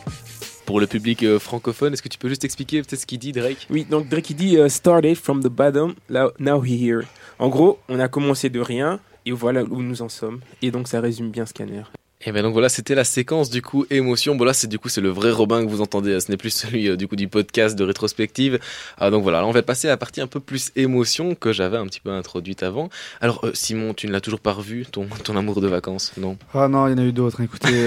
Pour 0.65 0.81
le 0.81 0.87
public 0.87 1.23
euh, 1.23 1.39
francophone, 1.39 1.93
est-ce 1.93 2.01
que 2.01 2.09
tu 2.09 2.17
peux 2.17 2.27
juste 2.27 2.43
expliquer 2.43 2.81
peut-être 2.81 2.99
ce 2.99 3.05
qu'il 3.05 3.19
dit, 3.19 3.31
Drake? 3.31 3.65
Oui, 3.69 3.85
donc 3.89 4.09
Drake 4.09 4.31
il 4.31 4.35
dit 4.35 4.57
euh, 4.57 4.67
started 4.67 5.15
from 5.15 5.41
the 5.41 5.47
bottom, 5.47 5.95
now, 6.09 6.31
now 6.37 6.61
he 6.61 6.75
here. 6.75 7.07
En 7.39 7.47
gros, 7.47 7.79
on 7.87 7.97
a 8.01 8.09
commencé 8.09 8.49
de 8.49 8.59
rien 8.59 8.99
et 9.27 9.31
voilà 9.31 9.63
où 9.63 9.81
nous 9.81 10.01
en 10.01 10.09
sommes. 10.09 10.39
Et 10.61 10.71
donc 10.71 10.87
ça 10.87 11.01
résume 11.01 11.29
bien 11.29 11.45
Scanner. 11.45 11.83
Et 12.25 12.31
ben 12.31 12.41
donc 12.41 12.53
voilà, 12.53 12.67
c'était 12.67 12.95
la 12.95 13.03
séquence 13.03 13.49
du 13.49 13.61
coup 13.61 13.85
émotion. 13.91 14.35
Bon 14.35 14.43
là, 14.43 14.53
c'est 14.53 14.67
du 14.67 14.79
coup 14.79 14.89
c'est 14.89 15.01
le 15.01 15.09
vrai 15.09 15.31
Robin 15.31 15.63
que 15.63 15.69
vous 15.69 15.81
entendez. 15.81 16.19
Ce 16.19 16.31
n'est 16.31 16.37
plus 16.37 16.49
celui 16.49 16.89
euh, 16.89 16.95
du 16.95 17.07
coup 17.07 17.15
du 17.15 17.27
podcast 17.27 17.77
de 17.77 17.83
rétrospective. 17.83 18.57
Ah, 18.97 19.11
donc 19.11 19.21
voilà, 19.21 19.41
là, 19.41 19.45
on 19.45 19.51
va 19.51 19.61
passer 19.61 19.87
à 19.87 19.91
la 19.91 19.97
partie 19.97 20.19
un 20.21 20.27
peu 20.27 20.39
plus 20.39 20.71
émotion 20.75 21.35
que 21.35 21.51
j'avais 21.53 21.77
un 21.77 21.85
petit 21.85 21.99
peu 21.99 22.09
introduite 22.09 22.63
avant. 22.63 22.89
Alors 23.21 23.45
euh, 23.45 23.51
Simon, 23.53 23.93
tu 23.93 24.07
ne 24.07 24.13
l'as 24.13 24.21
toujours 24.21 24.39
pas 24.39 24.53
revu 24.53 24.85
ton 24.85 25.07
ton 25.23 25.37
amour 25.37 25.61
de 25.61 25.67
vacances, 25.67 26.13
non? 26.17 26.37
Ah 26.53 26.67
non, 26.67 26.87
il 26.87 26.91
y 26.91 26.93
en 26.95 26.97
a 26.97 27.03
eu 27.03 27.11
d'autres, 27.11 27.41
écoutez. 27.41 27.85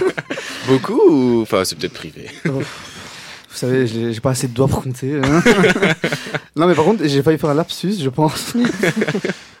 Beaucoup 0.68 1.00
ou... 1.10 1.42
Enfin, 1.42 1.64
c'est 1.64 1.76
peut-être 1.76 1.92
privé? 1.94 2.30
Vous 2.44 3.58
savez, 3.58 3.86
j'ai 3.86 4.14
j'ai 4.14 4.20
pas 4.20 4.30
assez 4.30 4.48
de 4.48 4.54
doigts 4.54 4.68
pour 4.68 4.82
compter. 4.82 5.20
hein. 5.22 5.42
non, 6.56 6.66
mais 6.66 6.74
par 6.74 6.86
contre, 6.86 7.04
j'ai 7.06 7.22
failli 7.22 7.36
faire 7.36 7.50
un 7.50 7.54
lapsus, 7.54 7.96
je 8.00 8.08
pense. 8.08 8.54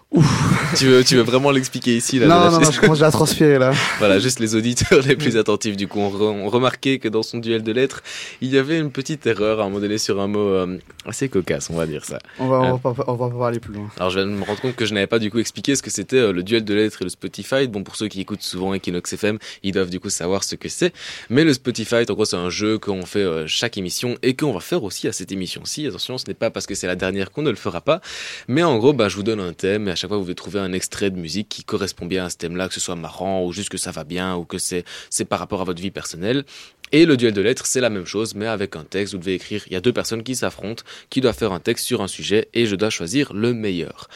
tu 0.76 0.86
veux 0.86 1.04
tu 1.04 1.16
veux 1.16 1.22
vraiment 1.22 1.50
l'expliquer 1.50 1.96
ici 1.96 2.18
là 2.18 2.26
non, 2.26 2.50
non, 2.50 2.60
non, 2.60 2.70
je 2.70 2.80
commence 2.80 3.02
à 3.02 3.10
transpirer 3.10 3.58
là. 3.58 3.72
Voilà, 3.98 4.18
juste 4.18 4.40
les 4.40 4.54
auditeurs 4.54 5.00
les 5.06 5.16
plus 5.16 5.36
attentifs 5.36 5.76
du 5.76 5.88
coup 5.88 6.00
ont, 6.00 6.10
re- 6.10 6.22
ont 6.22 6.48
remarqué 6.48 6.98
que 6.98 7.08
dans 7.08 7.22
son 7.22 7.38
duel 7.38 7.62
de 7.62 7.72
lettres, 7.72 8.02
il 8.40 8.50
y 8.50 8.58
avait 8.58 8.78
une 8.78 8.90
petite 8.90 9.26
erreur 9.26 9.60
à 9.60 9.62
un 9.62 9.68
moment 9.68 9.80
donné 9.80 9.98
sur 9.98 10.20
un 10.20 10.26
mot 10.28 10.40
euh, 10.48 10.78
assez 11.06 11.28
cocasse, 11.28 11.70
on 11.70 11.76
va 11.76 11.86
dire 11.86 12.04
ça. 12.04 12.18
On 12.38 12.48
va, 12.48 12.56
Euh, 12.56 12.72
on, 12.72 12.76
va 12.76 12.94
pas, 12.94 13.04
on 13.06 13.14
va 13.14 13.28
pas 13.30 13.48
aller 13.48 13.60
plus 13.60 13.72
loin. 13.72 13.88
Alors 13.98 14.10
je 14.10 14.18
viens 14.18 14.26
de 14.26 14.32
me 14.32 14.44
rendre 14.44 14.60
compte 14.60 14.76
que 14.76 14.84
je 14.86 14.94
n'avais 14.94 15.06
pas 15.06 15.18
du 15.18 15.30
coup 15.30 15.38
expliqué 15.38 15.76
ce 15.76 15.82
que 15.82 15.90
c'était 15.90 16.16
euh, 16.16 16.32
le 16.32 16.42
duel 16.42 16.64
de 16.64 16.74
lettres 16.74 16.98
et 17.02 17.04
le 17.04 17.10
Spotify. 17.10 17.66
Bon 17.68 17.82
pour 17.82 17.96
ceux 17.96 18.08
qui 18.08 18.20
écoutent 18.20 18.42
souvent 18.42 18.74
Equinox 18.74 19.12
FM, 19.14 19.38
ils 19.62 19.72
doivent 19.72 19.90
du 19.90 20.00
coup 20.00 20.10
savoir 20.10 20.44
ce 20.44 20.56
que 20.56 20.68
c'est. 20.68 20.92
Mais 21.30 21.44
le 21.44 21.52
Spotify, 21.54 22.04
en 22.08 22.12
gros 22.14 22.24
c'est 22.24 22.36
un 22.36 22.50
jeu 22.50 22.78
qu'on 22.78 23.06
fait 23.06 23.20
euh, 23.20 23.46
chaque 23.46 23.78
émission 23.78 24.16
et 24.22 24.34
qu'on 24.36 24.52
va 24.52 24.60
faire 24.60 24.82
aussi 24.84 25.08
à 25.08 25.12
cette 25.12 25.32
émission-ci. 25.32 25.86
Attention, 25.86 26.18
ce 26.18 26.24
n'est 26.28 26.34
pas 26.34 26.50
parce 26.50 26.66
que 26.66 26.74
c'est 26.74 26.86
la 26.86 26.96
dernière 26.96 27.30
qu'on 27.30 27.42
ne 27.42 27.50
le 27.50 27.56
fera 27.56 27.80
pas. 27.80 28.00
Mais 28.48 28.62
en 28.62 28.76
gros, 28.78 28.92
bah, 28.92 29.08
je 29.08 29.16
vous 29.16 29.22
donne 29.22 29.40
un 29.40 29.52
thème 29.52 29.88
et 29.88 29.92
à 29.92 29.96
chaque 30.02 30.08
fois 30.08 30.18
vous 30.18 30.24
devez 30.24 30.34
trouver 30.34 30.58
un 30.58 30.72
extrait 30.72 31.10
de 31.10 31.16
musique 31.16 31.48
qui 31.48 31.62
correspond 31.62 32.06
bien 32.06 32.24
à 32.24 32.30
ce 32.30 32.36
thème-là, 32.36 32.66
que 32.66 32.74
ce 32.74 32.80
soit 32.80 32.96
marrant 32.96 33.44
ou 33.44 33.52
juste 33.52 33.68
que 33.68 33.78
ça 33.78 33.92
va 33.92 34.02
bien 34.02 34.34
ou 34.34 34.44
que 34.44 34.58
c'est 34.58 34.84
par 35.28 35.38
rapport 35.38 35.60
à 35.60 35.64
votre 35.64 35.80
vie 35.80 35.92
personnelle. 35.92 36.44
Et 36.90 37.06
le 37.06 37.16
duel 37.16 37.32
de 37.32 37.40
lettres, 37.40 37.66
c'est 37.66 37.80
la 37.80 37.88
même 37.88 38.04
chose, 38.04 38.34
mais 38.34 38.48
avec 38.48 38.74
un 38.74 38.82
texte. 38.82 39.14
Vous 39.14 39.20
devez 39.20 39.34
écrire. 39.34 39.62
Il 39.68 39.74
y 39.74 39.76
a 39.76 39.80
deux 39.80 39.92
personnes 39.92 40.24
qui 40.24 40.34
s'affrontent, 40.34 40.82
qui 41.08 41.20
doivent 41.20 41.38
faire 41.38 41.52
un 41.52 41.60
texte 41.60 41.86
sur 41.86 42.02
un 42.02 42.08
sujet, 42.08 42.48
et 42.52 42.66
je 42.66 42.74
dois 42.74 42.90
choisir 42.90 43.32
le 43.32 43.54
meilleur. 43.54 44.08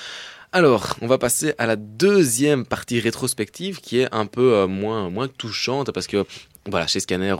Alors, 0.51 0.97
on 1.01 1.07
va 1.07 1.19
passer 1.19 1.55
à 1.57 1.67
la 1.67 1.77
deuxième 1.77 2.67
partie 2.67 2.99
rétrospective, 2.99 3.81
qui 3.81 4.01
est 4.01 4.13
un 4.13 4.27
peu 4.27 4.55
euh, 4.55 4.67
moins 4.67 5.29
touchante, 5.29 5.93
parce 5.93 6.09
que 6.09 6.27
voilà, 6.69 6.87
chez 6.87 7.01
Scanner, 7.01 7.35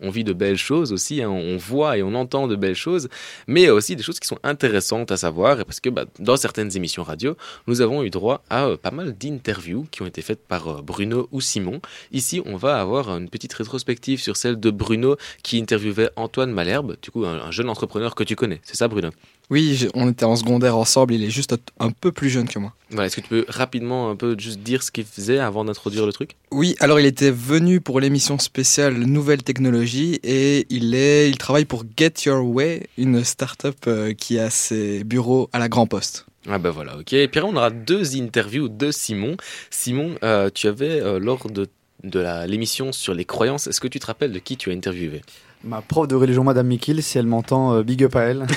on, 0.00 0.10
vit 0.10 0.24
de 0.24 0.32
belles 0.32 0.56
choses 0.56 0.92
aussi, 0.92 1.22
hein, 1.22 1.30
on 1.30 1.56
voit 1.56 1.98
et 1.98 2.02
on 2.02 2.14
entend 2.14 2.48
de 2.48 2.56
belles 2.56 2.74
choses, 2.74 3.08
mais 3.46 3.70
aussi 3.70 3.96
des 3.96 4.02
choses 4.02 4.18
qui 4.18 4.26
sont 4.26 4.38
intéressantes 4.42 5.10
à 5.12 5.16
savoir, 5.16 5.64
parce 5.64 5.80
que 5.80 5.90
bah, 5.90 6.04
dans 6.18 6.36
certaines 6.36 6.76
émissions 6.76 7.02
radio, 7.02 7.36
nous 7.66 7.80
avons 7.80 8.02
eu 8.02 8.10
droit 8.10 8.42
à 8.50 8.66
euh, 8.66 8.76
pas 8.76 8.90
mal 8.90 9.16
d'interviews 9.16 9.86
qui 9.90 10.02
ont 10.02 10.06
été 10.06 10.22
faites 10.22 10.46
par 10.46 10.68
euh, 10.68 10.82
Bruno 10.82 11.28
ou 11.32 11.40
Simon. 11.40 11.80
Ici, 12.12 12.42
on 12.46 12.56
va 12.56 12.80
avoir 12.80 13.10
une 13.16 13.28
petite 13.28 13.52
rétrospective 13.52 14.20
sur 14.20 14.36
celle 14.36 14.58
de 14.58 14.70
Bruno 14.70 15.16
qui 15.42 15.58
interviewait 15.60 16.10
Antoine 16.16 16.52
Malherbe, 16.52 16.96
du 17.02 17.10
coup 17.10 17.24
un 17.24 17.50
jeune 17.50 17.68
entrepreneur 17.68 18.14
que 18.14 18.24
tu 18.24 18.36
connais, 18.36 18.60
c'est 18.64 18.76
ça 18.76 18.88
Bruno? 18.88 19.10
Oui, 19.50 19.88
on 19.94 20.08
était 20.08 20.24
en 20.24 20.36
secondaire 20.36 20.76
ensemble, 20.76 21.12
il 21.12 21.24
est 21.24 21.30
juste 21.30 21.56
un 21.80 21.90
peu 21.90 22.12
plus 22.12 22.30
jeune 22.30 22.48
que 22.48 22.60
moi. 22.60 22.72
Voilà, 22.90 23.06
est-ce 23.06 23.16
que 23.16 23.20
tu 23.20 23.28
peux 23.28 23.44
rapidement 23.48 24.10
un 24.10 24.16
peu 24.16 24.36
juste 24.38 24.60
dire 24.60 24.82
ce 24.82 24.92
qu'il 24.92 25.04
faisait 25.04 25.40
avant 25.40 25.64
d'introduire 25.64 26.06
le 26.06 26.12
truc? 26.12 26.36
Oui, 26.52 26.76
alors 26.78 27.00
il 27.00 27.06
était 27.06 27.32
venu 27.32 27.80
pour 27.80 27.98
l'émission 27.98 28.38
spéciale 28.38 28.94
Nouvelles 28.94 29.42
Technologies 29.42 30.20
et 30.22 30.66
il 30.70 30.94
est, 30.94 31.28
il 31.28 31.36
travaille 31.36 31.64
pour 31.64 31.84
Get 31.96 32.14
Your 32.26 32.44
Way, 32.46 32.86
une 32.96 33.24
start-up 33.24 33.76
euh, 33.88 34.14
qui 34.14 34.38
a 34.38 34.50
ses 34.50 35.02
bureaux 35.02 35.50
à 35.52 35.58
la 35.58 35.68
Grand 35.68 35.86
Poste. 35.86 36.26
Ah 36.48 36.58
bah 36.58 36.70
voilà, 36.70 36.96
ok. 36.98 37.12
Et 37.12 37.28
puis 37.28 37.40
là, 37.40 37.46
on 37.46 37.56
aura 37.56 37.70
deux 37.70 38.16
interviews 38.16 38.68
de 38.68 38.90
Simon. 38.90 39.36
Simon, 39.70 40.14
euh, 40.22 40.48
tu 40.54 40.68
avais 40.68 41.00
euh, 41.00 41.18
lors 41.18 41.50
de, 41.50 41.68
de 42.04 42.46
l'émission 42.46 42.92
sur 42.92 43.14
les 43.14 43.24
croyances, 43.24 43.66
est-ce 43.66 43.80
que 43.80 43.88
tu 43.88 43.98
te 43.98 44.06
rappelles 44.06 44.32
de 44.32 44.38
qui 44.38 44.56
tu 44.56 44.70
as 44.70 44.72
interviewé? 44.72 45.22
Ma 45.62 45.82
prof 45.82 46.08
de 46.08 46.14
religion, 46.14 46.42
Madame 46.42 46.68
Mikil, 46.68 47.02
si 47.02 47.18
elle 47.18 47.26
m'entend, 47.26 47.74
euh, 47.74 47.82
big 47.82 48.02
up 48.04 48.16
à 48.16 48.22
elle. 48.22 48.46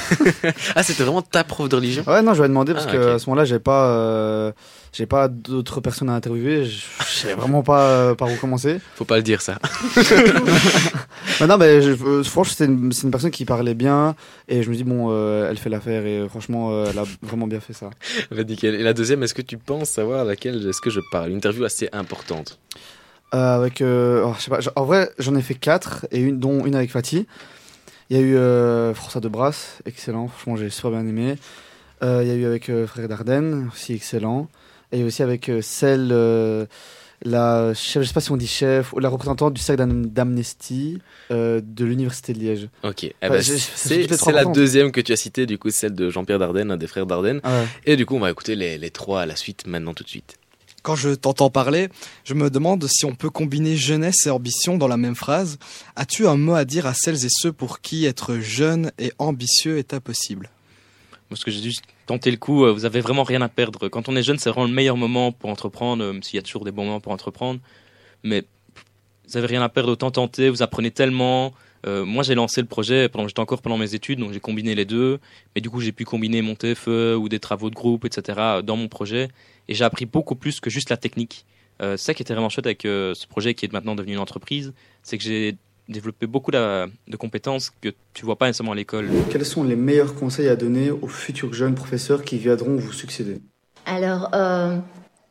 Ah, 0.76 0.84
c'était 0.84 1.04
vraiment 1.04 1.22
ta 1.22 1.44
prof 1.44 1.68
de 1.68 1.76
religion 1.76 2.04
Ouais, 2.08 2.22
non, 2.22 2.34
je 2.34 2.42
vais 2.42 2.48
demander 2.48 2.74
parce 2.74 2.86
Ah, 2.88 2.92
que 2.92 2.98
ok. 2.98 3.16
à 3.16 3.20
ce 3.20 3.30
moment-là, 3.30 3.46
j'ai 3.46 3.60
pas, 3.60 3.88
euh, 3.90 4.52
j'ai 4.94 5.06
pas 5.06 5.28
d'autres 5.28 5.82
personnes 5.82 6.10
à 6.10 6.14
interviewer. 6.14 6.66
Je 6.66 6.82
savais 7.06 7.34
vraiment 7.34 7.62
pas 7.62 7.82
euh, 7.82 8.16
par 8.16 8.32
où 8.32 8.36
commencer. 8.36 8.80
Faut 8.96 9.06
pas 9.06 9.18
le 9.18 9.24
dire 9.24 9.42
ça. 9.42 9.60
Non, 11.48 11.58
mais 11.58 11.66
euh, 11.66 12.24
franchement, 12.24 12.54
c'est 12.56 12.66
une, 12.66 13.12
personne 13.12 13.32
qui 13.32 13.44
parlait 13.44 13.74
bien 13.74 14.16
et 14.48 14.62
je 14.64 14.70
me 14.70 14.76
dis 14.76 14.84
bon, 14.84 15.12
elle 15.46 15.58
fait 15.58 15.70
l'affaire 15.70 16.06
et 16.06 16.28
franchement, 16.30 16.86
elle 16.86 16.98
a 16.98 17.04
vraiment 17.22 17.48
bien 17.48 17.60
fait 17.60 17.74
ça. 17.74 17.90
Bah, 18.32 18.44
nickel. 18.44 18.76
Et 18.76 18.84
la 18.84 18.94
deuxième, 18.94 19.24
est-ce 19.24 19.34
que 19.34 19.42
tu 19.42 19.58
penses 19.58 19.90
savoir 19.90 20.22
à 20.22 20.24
laquelle 20.24 20.68
est-ce 20.68 20.80
que 20.82 20.90
je 20.90 21.00
parle? 21.12 21.32
Une 21.32 21.38
interview 21.38 21.64
assez 21.66 21.90
importante. 21.92 22.60
Euh, 23.34 23.56
avec, 23.56 23.82
euh, 23.82 24.24
oh, 24.26 24.34
je 24.38 24.44
sais 24.44 24.50
pas, 24.52 24.60
en 24.76 24.86
vrai, 24.86 25.10
j'en 25.18 25.36
ai 25.36 25.42
fait 25.42 25.56
quatre 25.56 26.06
et 26.12 26.20
une, 26.20 26.40
dont 26.40 26.66
une 26.66 26.76
avec 26.76 26.92
Fatih. 26.92 27.26
Il 28.10 28.18
y 28.18 28.20
a 28.20 28.24
eu 28.24 28.36
euh, 28.36 28.94
François 28.94 29.22
de 29.22 29.28
Brasse, 29.28 29.80
excellent. 29.86 30.28
Franchement, 30.28 30.56
j'ai 30.56 30.70
super 30.70 30.92
bien 30.92 31.08
aimé. 31.08 31.36
Il 32.02 32.28
y 32.28 32.32
a 32.32 32.36
eu 32.36 32.46
avec 32.46 32.70
Frère 32.86 33.08
Dardenne, 33.08 33.70
aussi 33.74 33.94
excellent. 33.94 34.50
Et 34.92 35.04
aussi 35.04 35.24
avec 35.24 35.50
celle, 35.62 36.10
la 37.24 37.74
chef, 37.74 38.04
je 38.04 38.08
sais 38.10 38.14
pas 38.14 38.20
si 38.20 38.32
on 38.32 38.38
dit 38.38 38.46
chef, 38.46 38.92
ou 38.92 39.00
la 39.00 39.08
représentante 39.08 39.54
du 39.54 39.62
cercle 39.62 39.80
d'am- 39.80 40.06
d'Amnesty 40.06 41.00
de 41.32 41.86
l'université 41.86 42.34
de 42.34 42.40
Liège. 42.40 42.68
Ok. 42.84 43.06
Eh 43.06 43.14
ben, 43.22 43.42
c'est 43.42 44.32
la 44.34 44.44
deuxième 44.46 44.92
que 44.92 45.00
tu 45.00 45.14
as 45.14 45.16
citée, 45.16 45.46
du 45.46 45.58
coup, 45.58 45.70
celle 45.70 45.96
de 45.96 46.10
Jean-Pierre 46.10 46.40
Dardenne, 46.40 46.72
un 46.72 46.78
des 46.78 46.88
frères 46.88 47.06
Dardenne. 47.06 47.40
Ah 47.44 47.62
ouais. 47.62 47.68
Et 47.86 47.96
du 47.96 48.06
coup, 48.06 48.16
on 48.16 48.20
va 48.20 48.30
écouter 48.30 48.56
les, 48.56 48.78
les 48.78 48.92
trois 48.92 49.22
à 49.22 49.26
la 49.26 49.38
suite 49.38 49.66
maintenant 49.66 49.94
tout 49.94 50.04
de 50.04 50.10
suite. 50.10 50.36
Quand 50.84 50.96
je 50.96 51.12
t'entends 51.12 51.50
parler, 51.50 51.88
je 52.26 52.34
me 52.34 52.50
demande 52.50 52.86
si 52.88 53.06
on 53.06 53.16
peut 53.16 53.30
combiner 53.30 53.78
jeunesse 53.78 54.28
et 54.28 54.30
ambition 54.30 54.78
dans 54.78 54.90
la 54.90 54.98
même 54.98 55.16
phrase. 55.16 55.58
As-tu 55.96 56.28
un 56.28 56.36
mot 56.36 56.56
à 56.56 56.66
dire 56.66 56.86
à 56.86 56.94
celles 56.94 57.26
et 57.26 57.30
ceux 57.30 57.54
pour 57.54 57.80
qui 57.80 58.06
être 58.06 58.36
jeune 58.40 58.92
et 59.00 59.14
ambitieux 59.18 59.78
est 59.78 59.94
impossible? 59.94 60.50
Parce 61.30 61.46
que 61.46 61.52
j'ai 61.52 61.64
juste 61.64 61.84
tenté 62.06 62.30
le 62.32 62.38
coup, 62.38 62.66
euh, 62.66 62.74
vous 62.74 62.84
avez 62.84 63.00
vraiment 63.00 63.24
rien 63.24 63.42
à 63.42 63.48
perdre. 63.48 63.88
Quand 63.88 64.10
on 64.10 64.16
est 64.18 64.24
jeune, 64.24 64.38
c'est 64.38 64.50
vraiment 64.50 64.68
le 64.68 64.74
meilleur 64.74 64.98
moment 64.98 65.32
pour 65.32 65.50
entreprendre, 65.50 66.04
euh, 66.04 66.12
même 66.12 66.22
s'il 66.22 66.36
y 66.36 66.40
a 66.40 66.44
toujours 66.44 66.66
des 66.66 66.72
bons 66.72 66.84
moments 66.84 67.00
pour 67.00 67.14
entreprendre. 67.14 67.62
Mais 68.24 68.44
vous 69.30 69.38
avez 69.38 69.48
rien 69.48 69.62
à 69.62 69.70
perdre, 69.70 69.94
autant 69.94 70.12
tenter, 70.12 70.50
vous 70.50 70.64
apprenez 70.64 70.92
tellement. 70.92 71.54
Euh, 71.86 72.06
moi, 72.06 72.24
j'ai 72.24 72.36
lancé 72.36 72.62
le 72.62 72.68
projet 72.68 73.10
pendant 73.10 73.28
j'étais 73.28 73.40
encore 73.40 73.62
pendant 73.62 73.78
mes 73.78 73.94
études, 73.94 74.20
donc 74.20 74.32
j'ai 74.32 74.40
combiné 74.40 74.76
les 74.76 74.86
deux. 74.86 75.20
Mais 75.56 75.62
du 75.62 75.70
coup, 75.70 75.82
j'ai 75.82 75.92
pu 75.92 76.06
combiner 76.06 76.42
mon 76.42 76.56
TFE 76.56 77.16
ou 77.18 77.30
des 77.30 77.40
travaux 77.40 77.70
de 77.70 77.76
groupe, 77.76 78.06
etc. 78.06 78.62
dans 78.64 78.78
mon 78.78 78.88
projet. 78.88 79.30
Et 79.68 79.74
j'ai 79.74 79.84
appris 79.84 80.06
beaucoup 80.06 80.36
plus 80.36 80.60
que 80.60 80.70
juste 80.70 80.90
la 80.90 80.98
technique. 80.98 81.46
Euh, 81.82 81.98
c'est 81.98 82.06
ça 82.06 82.14
qui 82.14 82.22
était 82.22 82.34
vraiment 82.34 82.50
chouette 82.50 82.66
avec 82.66 82.86
euh, 82.86 83.14
ce 83.14 83.28
projet 83.28 83.54
qui 83.54 83.66
est 83.66 83.74
maintenant 83.74 83.96
devenu 83.96 84.14
une 84.14 84.20
entreprise, 84.20 84.74
c'est 85.02 85.18
que 85.18 85.24
j'ai 85.24 85.58
développé 85.90 86.28
beaucoup 86.28 86.52
de, 86.52 86.86
de 87.08 87.18
compétences 87.18 87.72
que 87.82 87.90
tu 88.14 88.26
vois 88.26 88.38
pas 88.38 88.48
nécessairement 88.48 88.72
à 88.72 88.76
l'école. 88.76 89.10
Quels 89.30 89.46
sont 89.46 89.64
les 89.64 89.76
meilleurs 89.76 90.16
conseils 90.16 90.48
à 90.48 90.56
donner 90.56 90.92
aux 90.92 91.08
futurs 91.08 91.54
jeunes 91.54 91.76
professeurs 91.76 92.24
qui 92.24 92.38
viendront 92.38 92.78
vous 92.78 92.94
succéder? 92.94 93.42
Alors, 93.86 94.30
euh, 94.34 94.78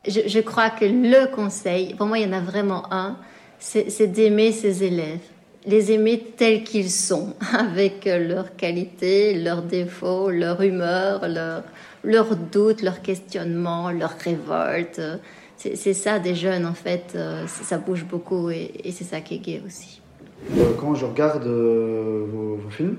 je, 0.07 0.21
je 0.27 0.39
crois 0.39 0.69
que 0.69 0.85
le 0.85 1.33
conseil, 1.33 1.95
pour 1.95 2.05
moi, 2.05 2.19
il 2.19 2.27
y 2.27 2.29
en 2.29 2.33
a 2.33 2.41
vraiment 2.41 2.91
un, 2.93 3.17
c'est 3.57 4.07
d'aimer 4.07 4.51
ses 4.51 4.83
élèves. 4.83 5.21
Les 5.65 5.91
aimer 5.93 6.19
tels 6.35 6.63
qu'ils 6.63 6.91
sont, 6.91 7.35
avec 7.57 8.05
leurs 8.05 8.55
qualités, 8.55 9.33
leurs 9.33 9.61
défauts, 9.61 10.29
leur 10.29 10.61
humeur, 10.61 11.27
leurs 12.03 12.35
doutes, 12.35 12.81
leurs 12.81 13.01
questionnements, 13.01 13.91
leurs 13.91 14.17
révoltes. 14.17 15.01
C'est 15.57 15.93
ça 15.93 16.19
des 16.19 16.35
jeunes, 16.35 16.65
en 16.65 16.73
fait. 16.73 17.13
euh, 17.15 17.47
ça 17.47 17.77
bouge 17.77 18.03
beaucoup 18.03 18.49
et, 18.49 18.71
c'est 18.91 19.05
ça 19.05 19.21
qui 19.21 19.35
est 19.35 19.39
gai 19.39 19.61
aussi. 19.65 20.01
Euh, 20.57 20.73
Quand 20.77 20.93
je 20.95 21.05
regarde 21.05 21.47
euh, 21.47 22.25
vos, 22.29 22.69
films, 22.69 22.97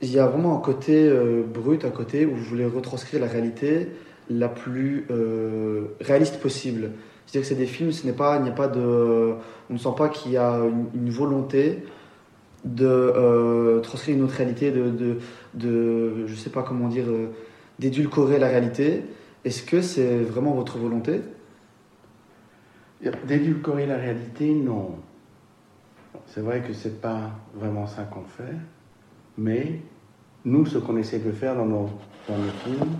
il 0.00 0.10
y 0.10 0.18
a 0.18 0.26
vraiment 0.26 0.56
un 0.56 0.60
côté 0.60 1.10
brut, 1.52 1.84
un 1.84 1.90
côté 1.90 2.24
où 2.24 2.34
vous 2.34 2.44
voulez 2.44 2.64
retranscrire 2.64 3.20
la 3.20 3.26
réalité 3.26 3.88
la 4.30 4.48
plus 4.48 5.06
réaliste 6.00 6.40
possible. 6.40 6.90
C'est-à-dire 7.34 7.48
que 7.48 7.54
c'est 7.56 7.60
des 7.60 7.66
films, 7.66 7.90
ce 7.90 8.06
n'est 8.06 8.12
pas, 8.12 8.36
il 8.36 8.44
n'y 8.44 8.48
a 8.48 8.52
pas 8.52 8.68
de, 8.68 9.34
on 9.68 9.72
ne 9.72 9.76
sent 9.76 9.94
pas 9.96 10.08
qu'il 10.08 10.30
y 10.30 10.36
a 10.36 10.56
une, 10.94 11.10
volonté 11.10 11.84
de 12.64 12.86
euh, 12.86 13.80
transcrire 13.80 14.16
une 14.16 14.22
autre 14.22 14.36
réalité, 14.36 14.70
de, 14.70 14.90
de, 14.90 15.18
de, 15.54 16.26
je 16.28 16.34
sais 16.36 16.50
pas 16.50 16.62
comment 16.62 16.86
dire, 16.86 17.06
euh, 17.08 17.30
d'édulcorer 17.80 18.38
la 18.38 18.46
réalité. 18.46 19.02
Est-ce 19.44 19.64
que 19.64 19.82
c'est 19.82 20.18
vraiment 20.18 20.52
votre 20.52 20.78
volonté? 20.78 21.22
D'édulcorer 23.26 23.86
la 23.86 23.96
réalité, 23.96 24.54
non. 24.54 24.94
C'est 26.26 26.40
vrai 26.40 26.60
que 26.60 26.72
c'est 26.72 27.00
pas 27.00 27.32
vraiment 27.56 27.88
ça 27.88 28.04
qu'on 28.04 28.22
fait, 28.22 28.54
mais 29.36 29.80
nous, 30.44 30.66
ce 30.66 30.78
qu'on 30.78 30.96
essaie 30.98 31.18
de 31.18 31.32
faire 31.32 31.56
dans 31.56 31.66
nos, 31.66 31.90
dans 32.28 32.38
nos 32.38 32.52
films, 32.64 32.92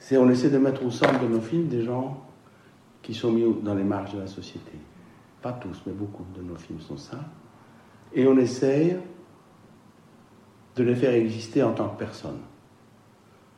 c'est 0.00 0.16
on 0.16 0.28
essaie 0.28 0.50
de 0.50 0.58
mettre 0.58 0.84
au 0.84 0.90
centre 0.90 1.20
de 1.20 1.28
nos 1.28 1.40
films 1.40 1.68
des 1.68 1.84
gens 1.84 2.23
qui 3.04 3.12
sont 3.12 3.30
mis 3.30 3.44
dans 3.62 3.74
les 3.74 3.84
marges 3.84 4.14
de 4.14 4.20
la 4.20 4.26
société. 4.26 4.72
Pas 5.42 5.52
tous, 5.52 5.82
mais 5.86 5.92
beaucoup 5.92 6.24
de 6.34 6.42
nos 6.42 6.56
films 6.56 6.80
sont 6.80 6.96
ça. 6.96 7.18
Et 8.14 8.26
on 8.26 8.36
essaye 8.38 8.96
de 10.74 10.82
les 10.82 10.94
faire 10.94 11.12
exister 11.12 11.62
en 11.62 11.72
tant 11.72 11.90
que 11.90 11.98
personne. 11.98 12.38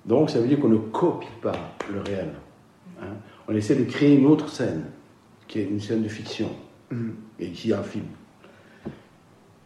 Donc 0.04 0.30
ça 0.30 0.40
veut 0.40 0.48
dire 0.48 0.58
qu'on 0.58 0.68
ne 0.68 0.78
copie 0.78 1.28
pas 1.40 1.56
le 1.92 2.00
réel. 2.00 2.32
hein. 3.00 3.14
On 3.46 3.54
essaie 3.54 3.76
de 3.76 3.84
créer 3.84 4.16
une 4.16 4.26
autre 4.26 4.48
scène, 4.48 4.86
qui 5.46 5.60
est 5.60 5.64
une 5.64 5.80
scène 5.80 6.02
de 6.02 6.08
fiction, 6.08 6.50
et 7.38 7.50
qui 7.52 7.70
est 7.70 7.74
un 7.74 7.84
film. 7.84 8.06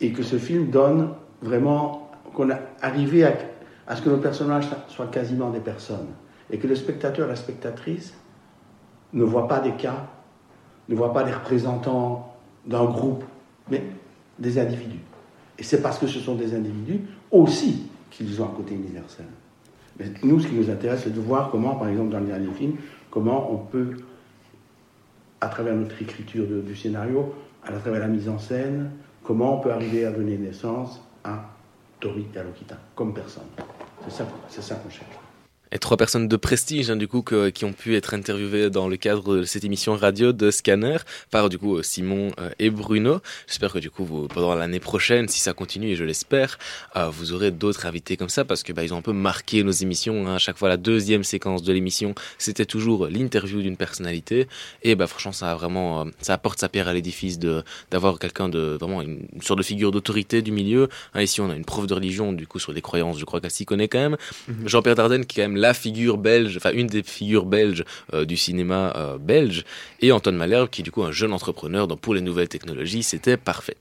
Et 0.03 0.13
que 0.13 0.23
ce 0.23 0.37
film 0.37 0.71
donne 0.71 1.15
vraiment 1.41 2.11
qu'on 2.35 2.51
a 2.51 2.59
arrivé 2.83 3.25
à, 3.25 3.33
à 3.87 3.97
ce 3.97 4.03
que 4.03 4.11
nos 4.11 4.19
personnages 4.19 4.69
soient 4.89 5.07
quasiment 5.07 5.49
des 5.51 5.61
personnes. 5.61 6.09
Et 6.51 6.59
que 6.59 6.67
le 6.67 6.75
spectateur, 6.75 7.27
la 7.27 7.37
spectatrice, 7.37 8.15
ne 9.13 9.25
voit 9.25 9.49
pas 9.49 9.61
des 9.61 9.73
cas, 9.73 10.07
ne 10.89 10.95
voit 10.95 11.13
pas 11.13 11.23
des 11.23 11.33
représentants 11.33 12.35
d'un 12.67 12.85
groupe, 12.85 13.25
mais 13.71 13.83
des 14.39 14.59
individus. 14.59 15.01
Et 15.59 15.63
c'est 15.63 15.83
parce 15.83 15.99
que 15.99 16.07
ce 16.07 16.21
sont 16.21 16.35
des 16.35 16.55
individus 16.55 17.01
aussi 17.31 17.87
qu'ils 18.11 18.41
ont 18.43 18.47
un 18.47 18.55
côté 18.57 18.75
universel. 18.75 19.27
Mais 19.99 20.07
nous, 20.23 20.41
ce 20.41 20.47
qui 20.47 20.55
nous 20.55 20.71
intéresse, 20.71 21.03
c'est 21.05 21.15
de 21.15 21.21
voir 21.21 21.51
comment, 21.51 21.75
par 21.75 21.89
exemple, 21.89 22.11
dans 22.11 22.21
le 22.21 22.27
dernier 22.27 22.53
film, 22.53 22.77
comment 23.11 23.53
on 23.53 23.59
peut, 23.59 23.97
à 25.41 25.49
travers 25.49 25.75
notre 25.75 26.01
écriture 26.01 26.47
du 26.47 26.75
scénario, 26.75 27.35
à 27.63 27.73
travers 27.73 28.01
la 28.01 28.09
mise 28.09 28.29
en 28.29 28.39
scène, 28.39 28.91
comment 29.23 29.59
on 29.59 29.61
peut 29.61 29.73
arriver 29.73 30.07
à 30.07 30.13
donner 30.13 30.39
naissance 30.39 31.03
à 31.23 31.45
Tori 32.01 32.27
et 32.35 32.39
Alokita, 32.39 32.77
comme 32.95 33.13
personne. 33.13 33.45
C'est 34.05 34.13
ça, 34.13 34.27
c'est 34.49 34.63
ça 34.63 34.77
qu'on 34.77 34.89
cherche. 34.89 35.30
Et 35.73 35.79
trois 35.79 35.97
personnes 35.97 36.27
de 36.27 36.37
prestige, 36.37 36.91
hein, 36.91 36.97
du 36.97 37.07
coup, 37.07 37.23
que- 37.23 37.49
qui 37.51 37.65
ont 37.65 37.73
pu 37.73 37.95
être 37.97 38.13
interviewées 38.15 38.71
dans 38.71 38.89
le 38.89 38.97
cadre 38.97 39.37
de 39.39 39.43
cette 39.45 39.65
émission 39.65 39.95
radio 39.95 40.33
de 40.33 40.51
Scanner 40.51 40.97
par, 41.31 41.49
du 41.49 41.59
coup, 41.59 41.81
Simon 41.83 42.33
euh, 42.41 42.51
et 42.59 42.71
Bruno. 42.71 43.21
J'espère 43.47 43.73
que, 43.73 43.79
du 43.79 43.89
coup, 43.91 44.05
vous, 44.05 44.27
pendant 44.27 44.55
l'année 44.55 44.81
prochaine, 44.81 45.29
si 45.29 45.39
ça 45.39 45.53
continue, 45.53 45.91
et 45.91 45.97
je 45.97 46.03
l'espère, 46.05 46.59
euh, 46.97 47.09
vous 47.11 47.33
aurez 47.33 47.51
d'autres 47.53 47.87
invités 47.87 48.17
comme 48.17 48.29
ça 48.29 48.45
parce 48.45 48.63
que, 48.65 48.73
bah, 48.73 48.83
ils 48.83 48.93
ont 48.93 48.97
un 48.99 49.03
peu 49.03 49.13
marqué 49.13 49.63
nos 49.63 49.71
émissions. 49.71 50.27
hein. 50.27 50.35
À 50.35 50.39
chaque 50.39 50.57
fois, 50.59 50.69
la 50.69 50.77
deuxième 50.77 51.23
séquence 51.25 51.63
de 51.63 51.73
l'émission, 51.73 52.15
c'était 52.39 52.67
toujours 52.67 53.07
l'interview 53.07 53.63
d'une 53.63 53.77
personnalité. 53.77 54.49
Et, 54.83 54.97
bah, 54.97 55.07
franchement, 55.07 55.33
ça 55.33 55.53
a 55.53 55.55
vraiment, 55.55 56.01
euh, 56.01 56.05
ça 56.21 56.35
apporte 56.35 56.59
sa 56.59 56.69
pierre 56.69 56.89
à 56.89 56.93
l'édifice 56.95 57.39
de, 57.39 57.63
d'avoir 57.93 58.19
quelqu'un 58.19 58.49
de, 58.49 58.77
vraiment, 58.81 59.03
une, 59.03 59.21
une 59.33 59.43
sorte 59.43 59.59
de 59.59 59.65
figure 59.65 59.93
d'autorité 59.93 60.43
du 60.43 60.51
milieu. 60.51 60.89
Hein, 61.15 61.23
ici, 61.23 61.41
on 61.41 61.49
a 61.51 61.55
une 61.55 61.65
prof 61.65 61.87
de 61.87 61.95
religion, 61.95 62.33
du 62.33 62.47
coup, 62.49 62.59
sur 62.59 62.73
les 62.73 62.83
croyances, 62.83 63.19
je 63.21 63.25
crois 63.25 63.41
qu'elle 63.41 63.51
s'y 63.53 63.67
connaît 63.67 63.87
quand 63.89 64.01
même. 64.01 64.17
Mhm. 64.49 64.69
Jean-Pierre 64.69 64.97
Dardenne, 64.97 65.25
qui 65.27 65.39
est 65.41 65.45
quand 65.45 65.49
même 65.51 65.60
la 65.61 65.75
figure 65.75 66.19
belge, 66.19 66.57
enfin 66.57 66.73
une 66.73 66.87
des 66.87 67.03
figures 67.03 67.47
belges 67.47 67.85
euh, 68.15 68.25
du 68.25 68.37
cinéma 68.37 68.93
euh, 68.97 69.19
belge, 69.19 69.65
et 70.01 70.11
Antoine 70.11 70.37
Malherbe, 70.37 70.71
qui 70.71 70.81
est 70.81 70.85
du 70.85 70.91
coup 70.91 71.03
un 71.03 71.13
jeune 71.13 71.33
entrepreneur 71.33 71.87
dans, 71.87 71.97
pour 71.97 72.15
les 72.15 72.21
nouvelles 72.21 72.49
technologies, 72.49 73.03
c'était 73.03 73.37
parfait. 73.37 73.77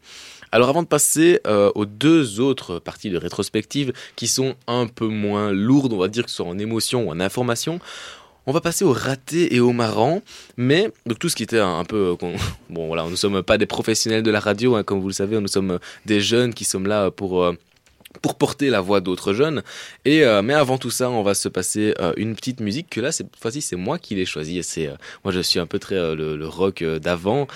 Alors 0.52 0.70
avant 0.70 0.82
de 0.84 0.88
passer 0.88 1.40
euh, 1.48 1.72
aux 1.76 1.86
deux 1.86 2.40
autres 2.40 2.80
parties 2.80 3.10
de 3.10 3.18
rétrospective 3.18 3.94
qui 4.16 4.28
sont 4.28 4.56
un 4.68 4.88
peu 4.88 5.08
moins 5.08 5.52
lourdes, 5.52 5.94
on 5.94 5.98
va 5.98 6.08
dire 6.08 6.26
que 6.26 6.30
ce 6.30 6.38
soit 6.38 6.48
en 6.48 6.58
émotion 6.58 7.08
ou 7.08 7.12
en 7.12 7.20
information, 7.20 7.80
on 8.48 8.52
va 8.52 8.62
passer 8.62 8.84
au 8.84 8.94
raté 8.94 9.54
et 9.54 9.60
au 9.60 9.74
marrant, 9.74 10.24
mais 10.58 10.92
donc 11.06 11.20
tout 11.20 11.30
ce 11.30 11.36
qui 11.36 11.44
était 11.44 11.60
un, 11.60 11.86
peu... 11.86 12.16
bon 12.70 12.88
voilà, 12.88 13.04
nous 13.08 13.16
sommes 13.16 13.44
pas 13.44 13.60
des 13.60 13.68
professionnels 13.68 14.24
de 14.24 14.32
la 14.32 14.40
radio, 14.40 14.76
hein, 14.76 14.84
comme 14.84 15.00
vous 15.00 15.08
le 15.08 15.14
savez, 15.14 15.40
nous 15.40 15.48
sommes 15.48 15.80
des 16.06 16.20
jeunes 16.20 16.54
qui 16.54 16.66
sommes 16.66 16.88
là 16.88 17.12
pour... 17.12 17.54
pour 18.22 18.36
porter 18.36 18.70
la 18.70 18.82
voix 18.82 19.02
d'autres 19.02 19.34
jeunes. 19.34 19.64
Et 20.06 20.24
euh, 20.24 20.42
mais 20.42 20.54
avant 20.54 20.78
tout 20.78 20.92
ça, 20.92 21.10
on 21.10 21.24
va 21.24 21.34
se 21.34 21.50
passer 21.50 21.94
euh, 22.00 22.14
une 22.18 22.36
petite 22.36 22.60
musique 22.60 22.90
que 22.90 23.02
là, 23.02 23.12
cette 23.12 23.36
fois-ci, 23.40 23.62
c'est 23.62 23.76
moi 23.76 23.98
qui 23.98 24.16
l'ai 24.16 24.26
choisie. 24.26 24.62
C'est 24.64 24.88
euh, 24.88 24.96
moi, 25.24 25.34
je 25.34 25.40
suis 25.40 25.60
un 25.60 25.66
peu 25.66 25.80
très 25.80 25.96
le, 25.96 26.48
rock 26.48 26.84
d'avant. 26.84 27.48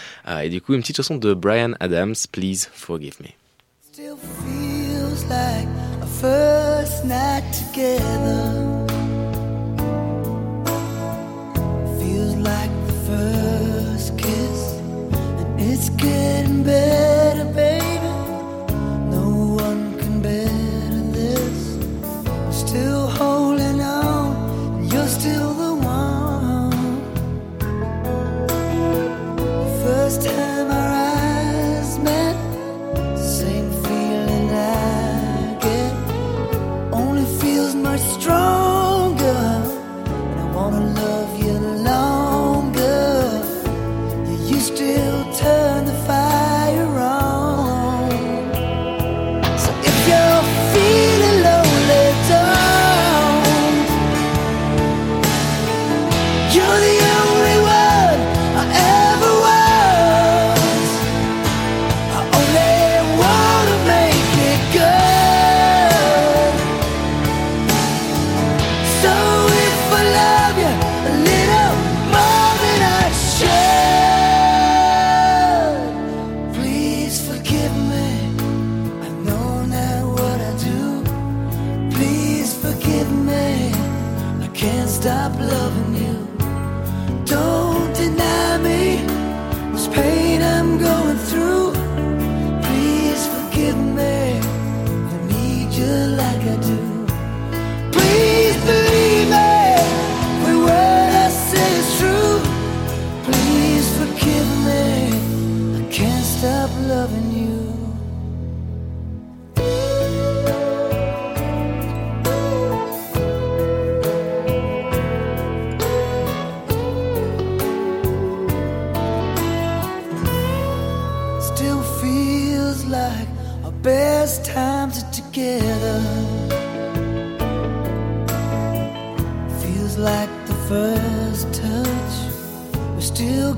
Et 0.43 0.49
du 0.49 0.61
coup, 0.61 0.73
une 0.73 0.81
petite 0.81 0.97
chanson 0.97 1.15
de 1.15 1.33
Brian 1.33 1.73
Adams, 1.79 2.15
Please 2.31 2.67
Forgive 2.71 3.15
Me. 3.21 3.29
Still 3.91 4.17
feels 4.17 5.23
like 5.25 5.67
a 6.01 6.05
first 6.05 7.05
night 7.05 7.43
together. 7.53 8.85
Feels 11.99 12.35
like 12.37 12.71
the 12.87 12.93
first 13.07 14.17
kiss, 14.17 14.79
and 15.57 15.71
it's 15.71 15.89
getting 15.89 16.63
better, 16.63 16.92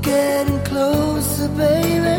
getting 0.06 0.64
closer, 0.64 1.48
baby. 1.50 2.18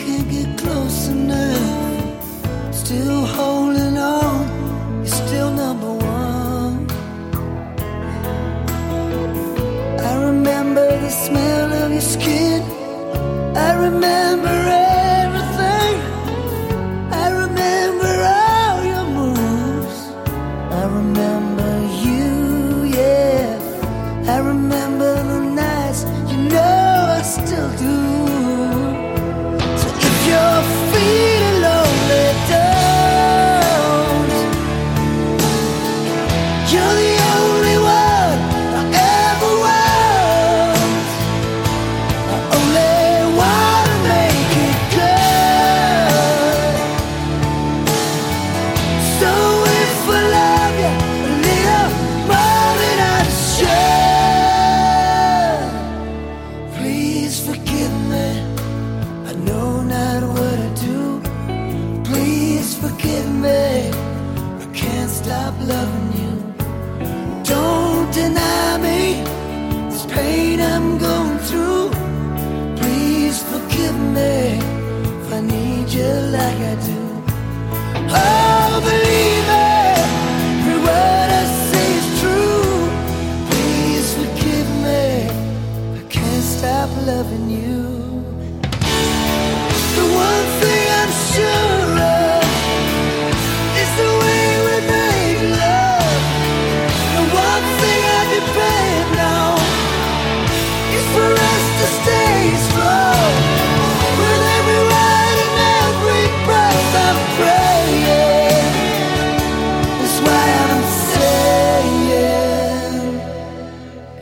Can't 0.00 0.28
get 0.30 0.58
close 0.58 1.08
enough. 1.08 2.74
Still 2.74 3.24
holding 3.24 3.96
on. 3.96 4.40
You're 4.98 5.06
still 5.06 5.50
number 5.50 5.92
one. 5.92 6.86
I 10.10 10.12
remember 10.28 10.86
the 11.04 11.10
smell 11.10 11.72
of 11.82 11.90
your 11.90 12.08
skin. 12.14 12.62
I 13.56 13.70
remember 13.86 14.79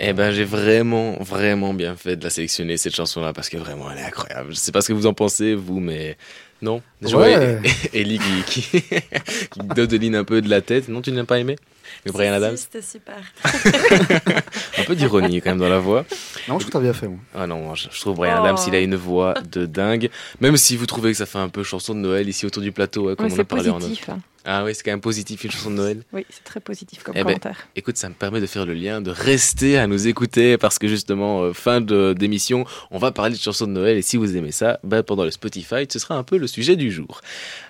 Eh 0.00 0.12
ben, 0.12 0.30
j'ai 0.30 0.44
vraiment, 0.44 1.16
vraiment 1.20 1.74
bien 1.74 1.96
fait 1.96 2.16
de 2.16 2.24
la 2.24 2.30
sélectionner, 2.30 2.76
cette 2.76 2.94
chanson-là, 2.94 3.32
parce 3.32 3.48
que 3.48 3.56
vraiment, 3.56 3.90
elle 3.90 3.98
est 3.98 4.02
incroyable. 4.04 4.50
Je 4.50 4.54
sais 4.56 4.72
pas 4.72 4.80
ce 4.80 4.88
que 4.88 4.92
vous 4.92 5.06
en 5.06 5.12
pensez, 5.14 5.54
vous, 5.54 5.80
mais 5.80 6.16
non. 6.62 6.82
Déjà, 7.02 7.16
Ouais. 7.18 7.60
Ellie 7.92 8.18
qui, 8.48 8.62
qui, 8.62 8.80
qui 8.82 9.60
dodeline 9.74 10.14
un 10.14 10.24
peu 10.24 10.40
de 10.40 10.48
la 10.48 10.60
tête. 10.60 10.88
Non, 10.88 11.00
tu 11.02 11.10
n'as 11.12 11.24
pas 11.24 11.38
aimé 11.38 11.56
Le 12.04 12.12
Brian 12.12 12.32
Adams? 12.32 12.56
C'était 12.56 12.82
super. 12.82 13.16
Un 14.78 14.84
peu 14.84 14.94
d'ironie 14.94 15.40
quand 15.40 15.50
même 15.50 15.58
dans 15.58 15.68
la 15.68 15.78
voix. 15.80 16.04
Non, 16.48 16.58
je 16.58 16.60
trouve 16.60 16.66
que 16.66 16.70
t'as 16.72 16.80
bien 16.80 16.92
fait, 16.92 17.08
moi. 17.08 17.18
Ah 17.34 17.46
non, 17.46 17.74
je 17.74 17.88
je 17.90 18.00
trouve 18.00 18.16
Brian 18.16 18.36
Oh. 18.38 18.44
Adams, 18.44 18.58
il 18.68 18.74
a 18.74 18.80
une 18.80 18.94
voix 18.96 19.34
de 19.50 19.66
dingue. 19.66 20.10
Même 20.40 20.56
si 20.56 20.76
vous 20.76 20.86
trouvez 20.86 21.10
que 21.12 21.16
ça 21.18 21.26
fait 21.26 21.38
un 21.38 21.48
peu 21.48 21.62
chanson 21.64 21.94
de 21.94 22.00
Noël 22.00 22.28
ici 22.28 22.46
autour 22.46 22.62
du 22.62 22.70
plateau, 22.72 23.06
ouais, 23.08 23.16
comme 23.16 23.26
Ouais, 23.26 23.32
on 23.36 23.40
a 23.40 23.44
parlé 23.44 23.68
en 23.70 23.78
positif. 23.80 24.08
hein. 24.10 24.18
Ah 24.50 24.64
oui, 24.64 24.74
c'est 24.74 24.82
quand 24.82 24.92
même 24.92 25.02
positif 25.02 25.44
une 25.44 25.50
chanson 25.50 25.70
de 25.70 25.74
Noël. 25.76 26.02
Oui, 26.14 26.24
c'est 26.30 26.42
très 26.42 26.58
positif 26.60 27.02
comme 27.02 27.12
Eh 27.14 27.18
ben, 27.18 27.24
commentaire. 27.24 27.68
écoute, 27.76 27.98
ça 27.98 28.08
me 28.08 28.14
permet 28.14 28.40
de 28.40 28.46
faire 28.46 28.64
le 28.64 28.72
lien, 28.72 29.02
de 29.02 29.10
rester 29.10 29.76
à 29.76 29.86
nous 29.86 30.08
écouter 30.08 30.56
parce 30.56 30.78
que 30.78 30.88
justement, 30.88 31.42
euh, 31.42 31.52
fin 31.52 31.82
de- 31.82 32.14
d'émission, 32.18 32.64
on 32.90 32.96
va 32.96 33.12
parler 33.12 33.34
de 33.36 33.40
chansons 33.40 33.66
de 33.66 33.72
Noël 33.72 33.98
et 33.98 34.02
si 34.02 34.16
vous 34.16 34.36
aimez 34.38 34.50
ça, 34.52 34.80
bah, 34.84 35.02
pendant 35.02 35.24
le 35.24 35.30
Spotify, 35.30 35.86
ce 35.86 35.98
sera 35.98 36.14
un 36.16 36.22
peu 36.22 36.38
le 36.38 36.46
sujet 36.46 36.76
du 36.76 36.90
jour. 36.90 37.20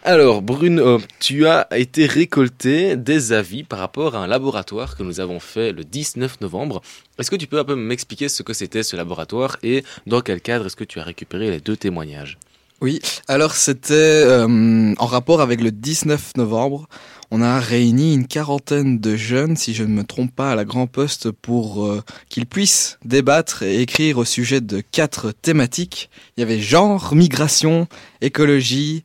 Alors, 0.04 0.40
Bruno, 0.40 1.00
tu 1.18 1.46
as 1.48 1.66
été 1.76 2.06
récolté 2.06 2.96
des 2.96 3.32
avis 3.32 3.64
par 3.64 3.80
rapport 3.80 4.14
à 4.14 4.20
un 4.22 4.26
laboratoire 4.28 4.96
que 4.96 5.02
nous 5.02 5.18
avons 5.18 5.40
fait 5.40 5.72
le 5.72 5.82
19 5.82 6.40
novembre. 6.40 6.80
Est-ce 7.18 7.30
que 7.32 7.36
tu 7.36 7.48
peux 7.48 7.58
un 7.58 7.64
peu 7.64 7.74
m'expliquer 7.74 8.28
ce 8.28 8.44
que 8.44 8.52
c'était 8.52 8.84
ce 8.84 8.94
laboratoire 8.96 9.56
et 9.64 9.82
dans 10.06 10.20
quel 10.20 10.40
cadre 10.40 10.66
est-ce 10.66 10.76
que 10.76 10.84
tu 10.84 11.00
as 11.00 11.04
récupéré 11.04 11.50
les 11.50 11.60
deux 11.60 11.76
témoignages? 11.76 12.38
Oui, 12.80 13.00
alors 13.26 13.56
c'était 13.56 13.94
euh, 13.94 14.94
en 14.96 15.06
rapport 15.06 15.40
avec 15.40 15.60
le 15.60 15.72
19 15.72 16.36
novembre. 16.36 16.88
On 17.30 17.42
a 17.42 17.58
réuni 17.58 18.14
une 18.14 18.26
quarantaine 18.26 19.00
de 19.00 19.16
jeunes, 19.16 19.56
si 19.56 19.74
je 19.74 19.82
ne 19.82 19.88
me 19.88 20.04
trompe 20.04 20.34
pas, 20.34 20.52
à 20.52 20.54
la 20.54 20.64
Grand 20.64 20.86
Poste 20.86 21.30
pour 21.30 21.86
euh, 21.86 22.02
qu'ils 22.28 22.46
puissent 22.46 22.98
débattre 23.04 23.64
et 23.64 23.82
écrire 23.82 24.18
au 24.18 24.24
sujet 24.24 24.60
de 24.60 24.80
quatre 24.80 25.32
thématiques. 25.32 26.08
Il 26.36 26.40
y 26.40 26.42
avait 26.44 26.60
genre, 26.60 27.14
migration, 27.14 27.88
écologie 28.22 29.04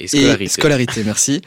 Et 0.00 0.08
scolarité. 0.08 0.48
scolarité, 0.48 1.04
merci. 1.04 1.40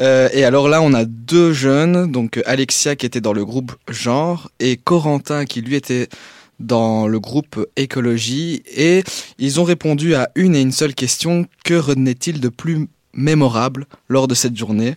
Euh, 0.00 0.28
et 0.34 0.44
alors 0.44 0.68
là, 0.68 0.82
on 0.82 0.92
a 0.92 1.06
deux 1.06 1.52
jeunes, 1.52 2.12
donc 2.12 2.40
Alexia 2.44 2.94
qui 2.94 3.06
était 3.06 3.22
dans 3.22 3.32
le 3.32 3.44
groupe 3.44 3.72
genre 3.88 4.50
et 4.60 4.76
Corentin 4.76 5.46
qui 5.46 5.62
lui 5.62 5.74
était 5.76 6.08
dans 6.60 7.06
le 7.06 7.20
groupe 7.20 7.66
écologie 7.76 8.62
et 8.74 9.02
ils 9.38 9.60
ont 9.60 9.64
répondu 9.64 10.14
à 10.14 10.30
une 10.34 10.54
et 10.54 10.60
une 10.60 10.72
seule 10.72 10.94
question 10.94 11.46
que 11.64 11.74
retenait-il 11.74 12.40
de 12.40 12.48
plus 12.48 12.88
mémorable 13.12 13.86
lors 14.08 14.28
de 14.28 14.34
cette 14.34 14.56
journée? 14.56 14.96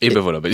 Et 0.00 0.10
ben 0.14 0.20
voilà. 0.20 0.40
bah, 0.40 0.48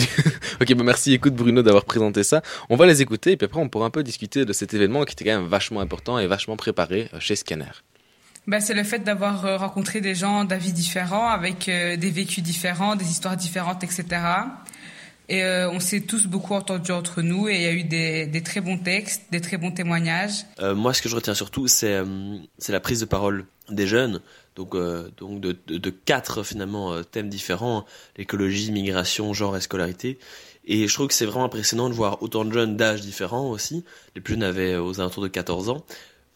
ok, 0.60 0.74
bah 0.74 0.84
merci. 0.84 1.12
Écoute 1.14 1.34
Bruno 1.34 1.62
d'avoir 1.62 1.84
présenté 1.84 2.22
ça. 2.22 2.42
On 2.68 2.76
va 2.76 2.86
les 2.86 3.02
écouter 3.02 3.32
et 3.32 3.36
puis 3.36 3.46
après 3.46 3.60
on 3.60 3.68
pourra 3.68 3.86
un 3.86 3.90
peu 3.90 4.02
discuter 4.02 4.44
de 4.44 4.52
cet 4.52 4.74
événement 4.74 5.04
qui 5.04 5.12
était 5.12 5.24
quand 5.24 5.38
même 5.40 5.48
vachement 5.48 5.80
important 5.80 6.18
et 6.18 6.26
vachement 6.26 6.56
préparé 6.56 7.08
euh, 7.14 7.20
chez 7.20 7.36
Scanner. 7.36 7.72
Bah, 8.46 8.60
c'est 8.60 8.74
le 8.74 8.84
fait 8.84 9.00
d'avoir 9.00 9.44
euh, 9.44 9.56
rencontré 9.56 10.00
des 10.00 10.14
gens 10.14 10.44
d'avis 10.44 10.72
différents, 10.72 11.28
avec 11.28 11.68
euh, 11.68 11.96
des 11.96 12.10
vécus 12.10 12.42
différents, 12.42 12.96
des 12.96 13.08
histoires 13.10 13.36
différentes, 13.36 13.84
etc. 13.84 14.04
Et 15.30 15.44
euh, 15.44 15.70
on 15.70 15.78
s'est 15.78 16.00
tous 16.00 16.26
beaucoup 16.26 16.54
entendus 16.54 16.90
entre 16.90 17.22
nous 17.22 17.48
et 17.48 17.54
il 17.54 17.62
y 17.62 17.66
a 17.66 17.72
eu 17.72 17.84
des, 17.84 18.42
très 18.42 18.60
bons 18.60 18.78
textes, 18.78 19.22
des 19.30 19.40
très 19.40 19.58
bons 19.58 19.70
témoignages. 19.70 20.44
Euh, 20.58 20.74
moi, 20.74 20.92
ce 20.92 21.00
que 21.00 21.08
je 21.08 21.14
retiens 21.14 21.34
surtout, 21.34 21.68
c'est 21.68 21.94
euh, 21.94 22.36
c'est 22.58 22.72
la 22.72 22.80
prise 22.80 22.98
de 22.98 23.04
parole 23.04 23.46
des 23.68 23.86
jeunes. 23.86 24.20
Donc, 24.56 24.74
de, 24.74 25.90
quatre 26.04 26.42
finalement 26.42 27.02
thèmes 27.04 27.28
différents 27.28 27.86
l'écologie, 28.16 28.72
migration, 28.72 29.32
genre 29.32 29.56
et 29.56 29.60
scolarité. 29.60 30.18
Et 30.66 30.88
je 30.88 30.92
trouve 30.92 31.06
que 31.06 31.14
c'est 31.14 31.26
vraiment 31.26 31.44
impressionnant 31.44 31.88
de 31.88 31.94
voir 31.94 32.20
autant 32.24 32.44
de 32.44 32.52
jeunes 32.52 32.76
d'âges 32.76 33.00
différents 33.00 33.50
aussi. 33.50 33.84
Les 34.16 34.20
plus 34.20 34.34
jeunes 34.34 34.42
avaient 34.42 34.76
aux 34.76 35.00
alentours 35.00 35.22
de 35.22 35.28
14 35.28 35.68
ans. 35.68 35.86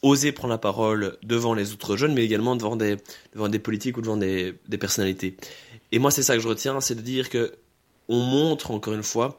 Oser 0.03 0.31
prendre 0.31 0.53
la 0.53 0.59
parole 0.59 1.19
devant 1.25 1.55
les 1.55 1.73
autres 1.73 1.97
jeunes, 1.97 2.15
mais 2.15 2.25
également 2.25 2.55
devant 2.55 2.77
des, 2.77 2.97
politiques 3.59 3.99
ou 3.99 4.01
devant 4.01 4.17
des 4.17 4.55
personnalités. 4.79 5.37
Et 5.91 5.99
moi, 5.99 6.11
c'est 6.11 6.23
ça 6.23 6.35
que 6.35 6.41
je 6.41 6.49
retiens, 6.49 6.81
c'est 6.81 6.95
de 6.95 7.03
dire 7.03 7.29
que 7.29 7.53
on 8.09 8.21
montre 8.21 8.71
encore 8.71 8.95
une 8.95 9.03
fois 9.03 9.39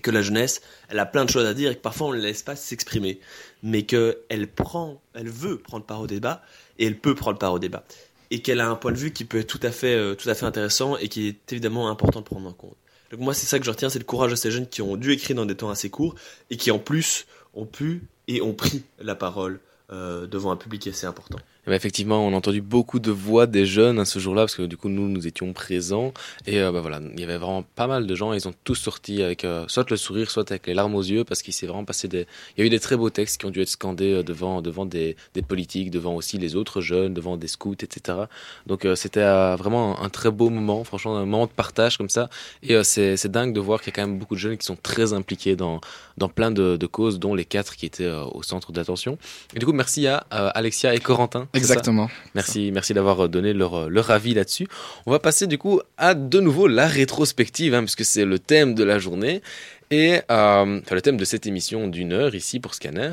que 0.00 0.10
la 0.10 0.22
jeunesse, 0.22 0.62
elle 0.88 0.98
a 0.98 1.06
plein 1.06 1.24
de 1.24 1.30
choses 1.30 1.44
à 1.44 1.52
dire 1.52 1.70
et 1.70 1.76
que 1.76 1.80
parfois 1.80 2.08
on 2.08 2.10
ne 2.12 2.16
la 2.16 2.22
laisse 2.22 2.42
pas 2.42 2.56
s'exprimer, 2.56 3.20
mais 3.62 3.82
qu'elle 3.82 4.48
prend, 4.54 5.02
elle 5.14 5.28
veut 5.28 5.58
prendre 5.58 5.84
part 5.84 6.00
au 6.00 6.06
débat 6.06 6.42
et 6.78 6.86
elle 6.86 6.98
peut 6.98 7.14
prendre 7.14 7.38
part 7.38 7.52
au 7.52 7.58
débat 7.58 7.84
et 8.30 8.40
qu'elle 8.40 8.60
a 8.60 8.68
un 8.68 8.76
point 8.76 8.92
de 8.92 8.96
vue 8.96 9.12
qui 9.12 9.26
peut 9.26 9.40
être 9.40 9.46
tout 9.46 9.60
à 9.62 9.70
fait, 9.70 9.94
euh, 9.94 10.14
tout 10.14 10.28
à 10.30 10.34
fait 10.34 10.46
intéressant 10.46 10.96
et 10.96 11.08
qui 11.08 11.28
est 11.28 11.52
évidemment 11.52 11.90
important 11.90 12.20
de 12.20 12.24
prendre 12.24 12.48
en 12.48 12.54
compte. 12.54 12.76
Donc 13.10 13.20
moi 13.20 13.34
c'est 13.34 13.44
ça 13.46 13.58
que 13.58 13.66
je 13.66 13.70
retiens, 13.70 13.90
c'est 13.90 13.98
le 13.98 14.06
courage 14.06 14.30
de 14.30 14.36
ces 14.36 14.50
jeunes 14.50 14.66
qui 14.66 14.80
ont 14.80 14.96
dû 14.96 15.12
écrire 15.12 15.36
dans 15.36 15.44
des 15.44 15.54
temps 15.54 15.68
assez 15.68 15.90
courts 15.90 16.14
et 16.48 16.56
qui 16.56 16.70
en 16.70 16.78
plus 16.78 17.26
ont 17.52 17.66
pu 17.66 18.04
et 18.28 18.40
ont 18.40 18.54
pris 18.54 18.84
la 18.98 19.14
parole 19.14 19.60
euh, 19.90 20.26
devant 20.26 20.50
un 20.50 20.56
public 20.56 20.86
assez 20.86 21.04
important. 21.06 21.38
Ben, 21.66 21.74
effectivement, 21.74 22.26
on 22.26 22.32
a 22.32 22.36
entendu 22.36 22.60
beaucoup 22.60 22.98
de 22.98 23.10
voix 23.10 23.46
des 23.46 23.66
jeunes 23.66 23.98
à 23.98 24.04
ce 24.04 24.18
jour-là, 24.18 24.42
parce 24.42 24.56
que 24.56 24.62
du 24.62 24.76
coup, 24.76 24.88
nous, 24.88 25.08
nous 25.08 25.26
étions 25.26 25.52
présents. 25.52 26.12
Et 26.46 26.60
euh, 26.60 26.72
bah, 26.72 26.80
voilà, 26.80 27.00
il 27.14 27.20
y 27.20 27.24
avait 27.24 27.38
vraiment 27.38 27.64
pas 27.74 27.86
mal 27.86 28.06
de 28.06 28.14
gens. 28.14 28.32
Ils 28.32 28.48
ont 28.48 28.54
tous 28.64 28.74
sorti 28.74 29.22
avec 29.22 29.44
euh, 29.44 29.64
soit 29.68 29.88
le 29.90 29.96
sourire, 29.96 30.30
soit 30.30 30.50
avec 30.50 30.66
les 30.66 30.74
larmes 30.74 30.94
aux 30.94 31.02
yeux, 31.02 31.24
parce 31.24 31.42
qu'il 31.42 31.54
s'est 31.54 31.66
vraiment 31.66 31.84
passé 31.84 32.08
des... 32.08 32.26
Il 32.56 32.60
y 32.60 32.62
a 32.62 32.66
eu 32.66 32.70
des 32.70 32.80
très 32.80 32.96
beaux 32.96 33.10
textes 33.10 33.40
qui 33.40 33.46
ont 33.46 33.50
dû 33.50 33.60
être 33.60 33.68
scandés 33.68 34.12
euh, 34.12 34.22
devant, 34.22 34.62
devant 34.62 34.86
des, 34.86 35.16
des 35.34 35.42
politiques, 35.42 35.90
devant 35.90 36.14
aussi 36.14 36.38
les 36.38 36.56
autres 36.56 36.80
jeunes, 36.80 37.14
devant 37.14 37.36
des 37.36 37.48
scouts, 37.48 37.74
etc. 37.80 38.18
Donc 38.66 38.84
euh, 38.84 38.94
c'était 38.94 39.20
euh, 39.20 39.56
vraiment 39.56 40.00
un 40.00 40.08
très 40.08 40.30
beau 40.30 40.50
moment, 40.50 40.84
franchement, 40.84 41.16
un 41.16 41.26
moment 41.26 41.46
de 41.46 41.52
partage 41.52 41.96
comme 41.98 42.08
ça. 42.08 42.28
Et 42.62 42.74
euh, 42.74 42.82
c'est 42.82 43.16
c'est 43.16 43.30
dingue 43.30 43.52
de 43.52 43.60
voir 43.60 43.80
qu'il 43.80 43.92
y 43.92 43.94
a 43.94 43.96
quand 43.96 44.08
même 44.08 44.18
beaucoup 44.18 44.34
de 44.34 44.40
jeunes 44.40 44.56
qui 44.56 44.66
sont 44.66 44.76
très 44.76 45.12
impliqués 45.12 45.56
dans, 45.56 45.80
dans 46.18 46.28
plein 46.28 46.50
de, 46.50 46.76
de 46.76 46.86
causes, 46.86 47.18
dont 47.18 47.34
les 47.34 47.44
quatre 47.44 47.76
qui 47.76 47.86
étaient 47.86 48.10
au 48.10 48.42
centre 48.42 48.72
d'attention. 48.72 49.18
Et 49.54 49.58
du 49.58 49.66
coup, 49.66 49.72
merci 49.72 50.06
à 50.06 50.16
Alexia 50.30 50.94
et 50.94 50.98
Corentin. 50.98 51.48
Exactement. 51.54 52.08
Merci, 52.34 52.70
merci 52.72 52.94
d'avoir 52.94 53.28
donné 53.28 53.52
leur, 53.52 53.90
leur 53.90 54.10
avis 54.10 54.34
là-dessus. 54.34 54.66
On 55.06 55.10
va 55.10 55.18
passer 55.18 55.46
du 55.46 55.58
coup 55.58 55.80
à 55.98 56.14
de 56.14 56.40
nouveau 56.40 56.66
la 56.66 56.86
rétrospective, 56.86 57.74
hein, 57.74 57.82
puisque 57.82 58.04
c'est 58.04 58.24
le 58.24 58.38
thème 58.38 58.74
de 58.74 58.84
la 58.84 58.98
journée, 58.98 59.42
et 59.90 60.20
euh, 60.30 60.80
enfin 60.80 60.94
le 60.94 61.02
thème 61.02 61.18
de 61.18 61.24
cette 61.24 61.46
émission 61.46 61.88
d'une 61.88 62.12
heure 62.12 62.34
ici 62.34 62.60
pour 62.60 62.74
Scanner. 62.74 63.12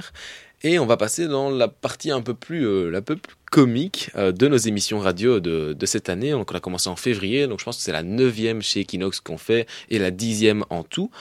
Et 0.62 0.78
on 0.78 0.86
va 0.86 0.98
passer 0.98 1.28
dans 1.28 1.50
la 1.50 1.70
partie 1.70 2.12
un 2.12 2.22
peu 2.22 2.34
plus, 2.34 2.68
euh, 2.68 2.90
la 2.90 3.02
peu 3.02 3.16
plus 3.16 3.36
comique 3.50 4.12
euh, 4.18 4.34
de 4.34 4.48
nos 4.48 4.58
émissions 4.58 5.00
radio 5.00 5.40
de, 5.40 5.72
de 5.72 5.86
cette 5.86 6.10
année. 6.10 6.32
Donc 6.32 6.52
on 6.52 6.56
a 6.56 6.60
commencé 6.60 6.90
en 6.90 6.98
février, 6.98 7.48
donc 7.48 7.60
je 7.60 7.66
pense 7.66 7.78
que 7.78 7.84
c'est 7.84 7.94
la 7.94 8.04
neuvième 8.04 8.62
chez 8.62 8.82
Equinox 8.82 9.22
qu'on 9.22 9.38
fait 9.38 9.68
et 9.90 10.00
la 10.00 10.12
dixième 10.12 10.66
en 10.70 10.84
tout. 10.84 11.12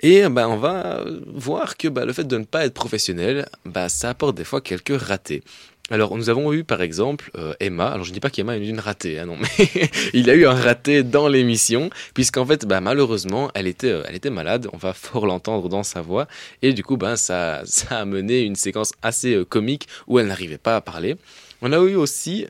Et 0.00 0.28
ben, 0.28 0.48
on 0.48 0.56
va 0.56 1.04
voir 1.26 1.76
que 1.76 1.88
ben, 1.88 2.04
le 2.04 2.12
fait 2.12 2.24
de 2.24 2.36
ne 2.36 2.44
pas 2.44 2.66
être 2.66 2.74
professionnel, 2.74 3.46
ben, 3.64 3.88
ça 3.88 4.10
apporte 4.10 4.36
des 4.36 4.44
fois 4.44 4.60
quelques 4.60 5.00
ratés. 5.00 5.42
Alors, 5.90 6.16
nous 6.16 6.30
avons 6.30 6.50
eu 6.54 6.64
par 6.64 6.80
exemple 6.80 7.30
euh, 7.36 7.52
Emma. 7.60 7.88
Alors, 7.88 8.04
je 8.04 8.10
ne 8.10 8.14
dis 8.14 8.20
pas 8.20 8.30
qu'Emma 8.30 8.56
est 8.56 8.66
une 8.66 8.80
ratée, 8.80 9.18
hein, 9.18 9.26
non, 9.26 9.36
mais 9.58 9.68
il 10.14 10.30
a 10.30 10.34
eu 10.34 10.46
un 10.46 10.54
raté 10.54 11.02
dans 11.02 11.28
l'émission, 11.28 11.90
puisqu'en 12.14 12.46
fait, 12.46 12.64
bah, 12.64 12.80
malheureusement, 12.80 13.50
elle 13.54 13.66
était, 13.66 13.90
euh, 13.90 14.02
elle 14.08 14.14
était 14.14 14.30
malade. 14.30 14.66
On 14.72 14.78
va 14.78 14.92
fort 14.94 15.26
l'entendre 15.26 15.68
dans 15.68 15.82
sa 15.82 16.00
voix, 16.00 16.26
et 16.62 16.72
du 16.72 16.82
coup, 16.82 16.96
ben, 16.96 17.16
ça, 17.16 17.62
ça 17.66 17.98
a 17.98 18.04
mené 18.06 18.40
une 18.40 18.56
séquence 18.56 18.92
assez 19.02 19.34
euh, 19.34 19.44
comique 19.44 19.86
où 20.06 20.18
elle 20.18 20.28
n'arrivait 20.28 20.56
pas 20.56 20.76
à 20.76 20.80
parler. 20.80 21.16
On 21.60 21.72
a 21.72 21.78
eu 21.78 21.94
aussi 21.94 22.46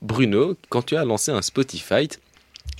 Bruno 0.00 0.56
quand 0.70 0.80
tu 0.80 0.96
as 0.96 1.04
lancé 1.04 1.30
un 1.30 1.42
Spotify. 1.42 2.08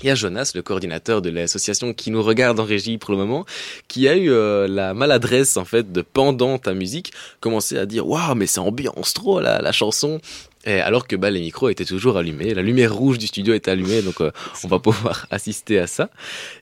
Il 0.03 0.07
y 0.07 0.11
a 0.11 0.15
Jonas, 0.15 0.53
le 0.55 0.63
coordinateur 0.63 1.23
de 1.23 1.31
l'association 1.31 1.95
qui 1.95 2.11
nous 2.11 2.23
regarde 2.23 2.59
en 2.61 2.65
régie 2.65 2.99
pour 2.99 3.13
le 3.13 3.17
moment, 3.17 3.45
qui 3.89 4.09
a 4.09 4.17
eu 4.17 4.31
euh, 4.31 4.67
la 4.69 4.95
maladresse 4.95 5.57
en 5.57 5.65
fait 5.65 5.93
de 5.93 6.03
pendant 6.03 6.59
ta 6.59 6.75
musique 6.75 7.13
commencer 7.41 7.79
à 7.79 7.87
dire 7.87 8.07
waouh 8.07 8.35
mais 8.35 8.47
c'est 8.47 8.61
ambiance 8.61 9.15
trop 9.15 9.41
la, 9.41 9.61
la 9.61 9.73
chanson. 9.73 10.21
Et 10.67 10.81
alors 10.81 11.07
que 11.07 11.17
bah, 11.17 11.31
les 11.31 11.41
micros 11.41 11.69
étaient 11.69 11.85
toujours 11.85 12.17
allumés, 12.17 12.55
la 12.55 12.63
lumière 12.63 12.95
rouge 12.95 13.19
du 13.19 13.27
studio 13.27 13.55
était 13.55 13.71
allumée, 13.71 14.03
donc 14.03 14.21
euh, 14.21 14.31
on 14.65 14.69
va 14.69 14.79
pouvoir 14.79 15.27
assister 15.31 15.79
à 15.79 15.87
ça. 15.87 16.11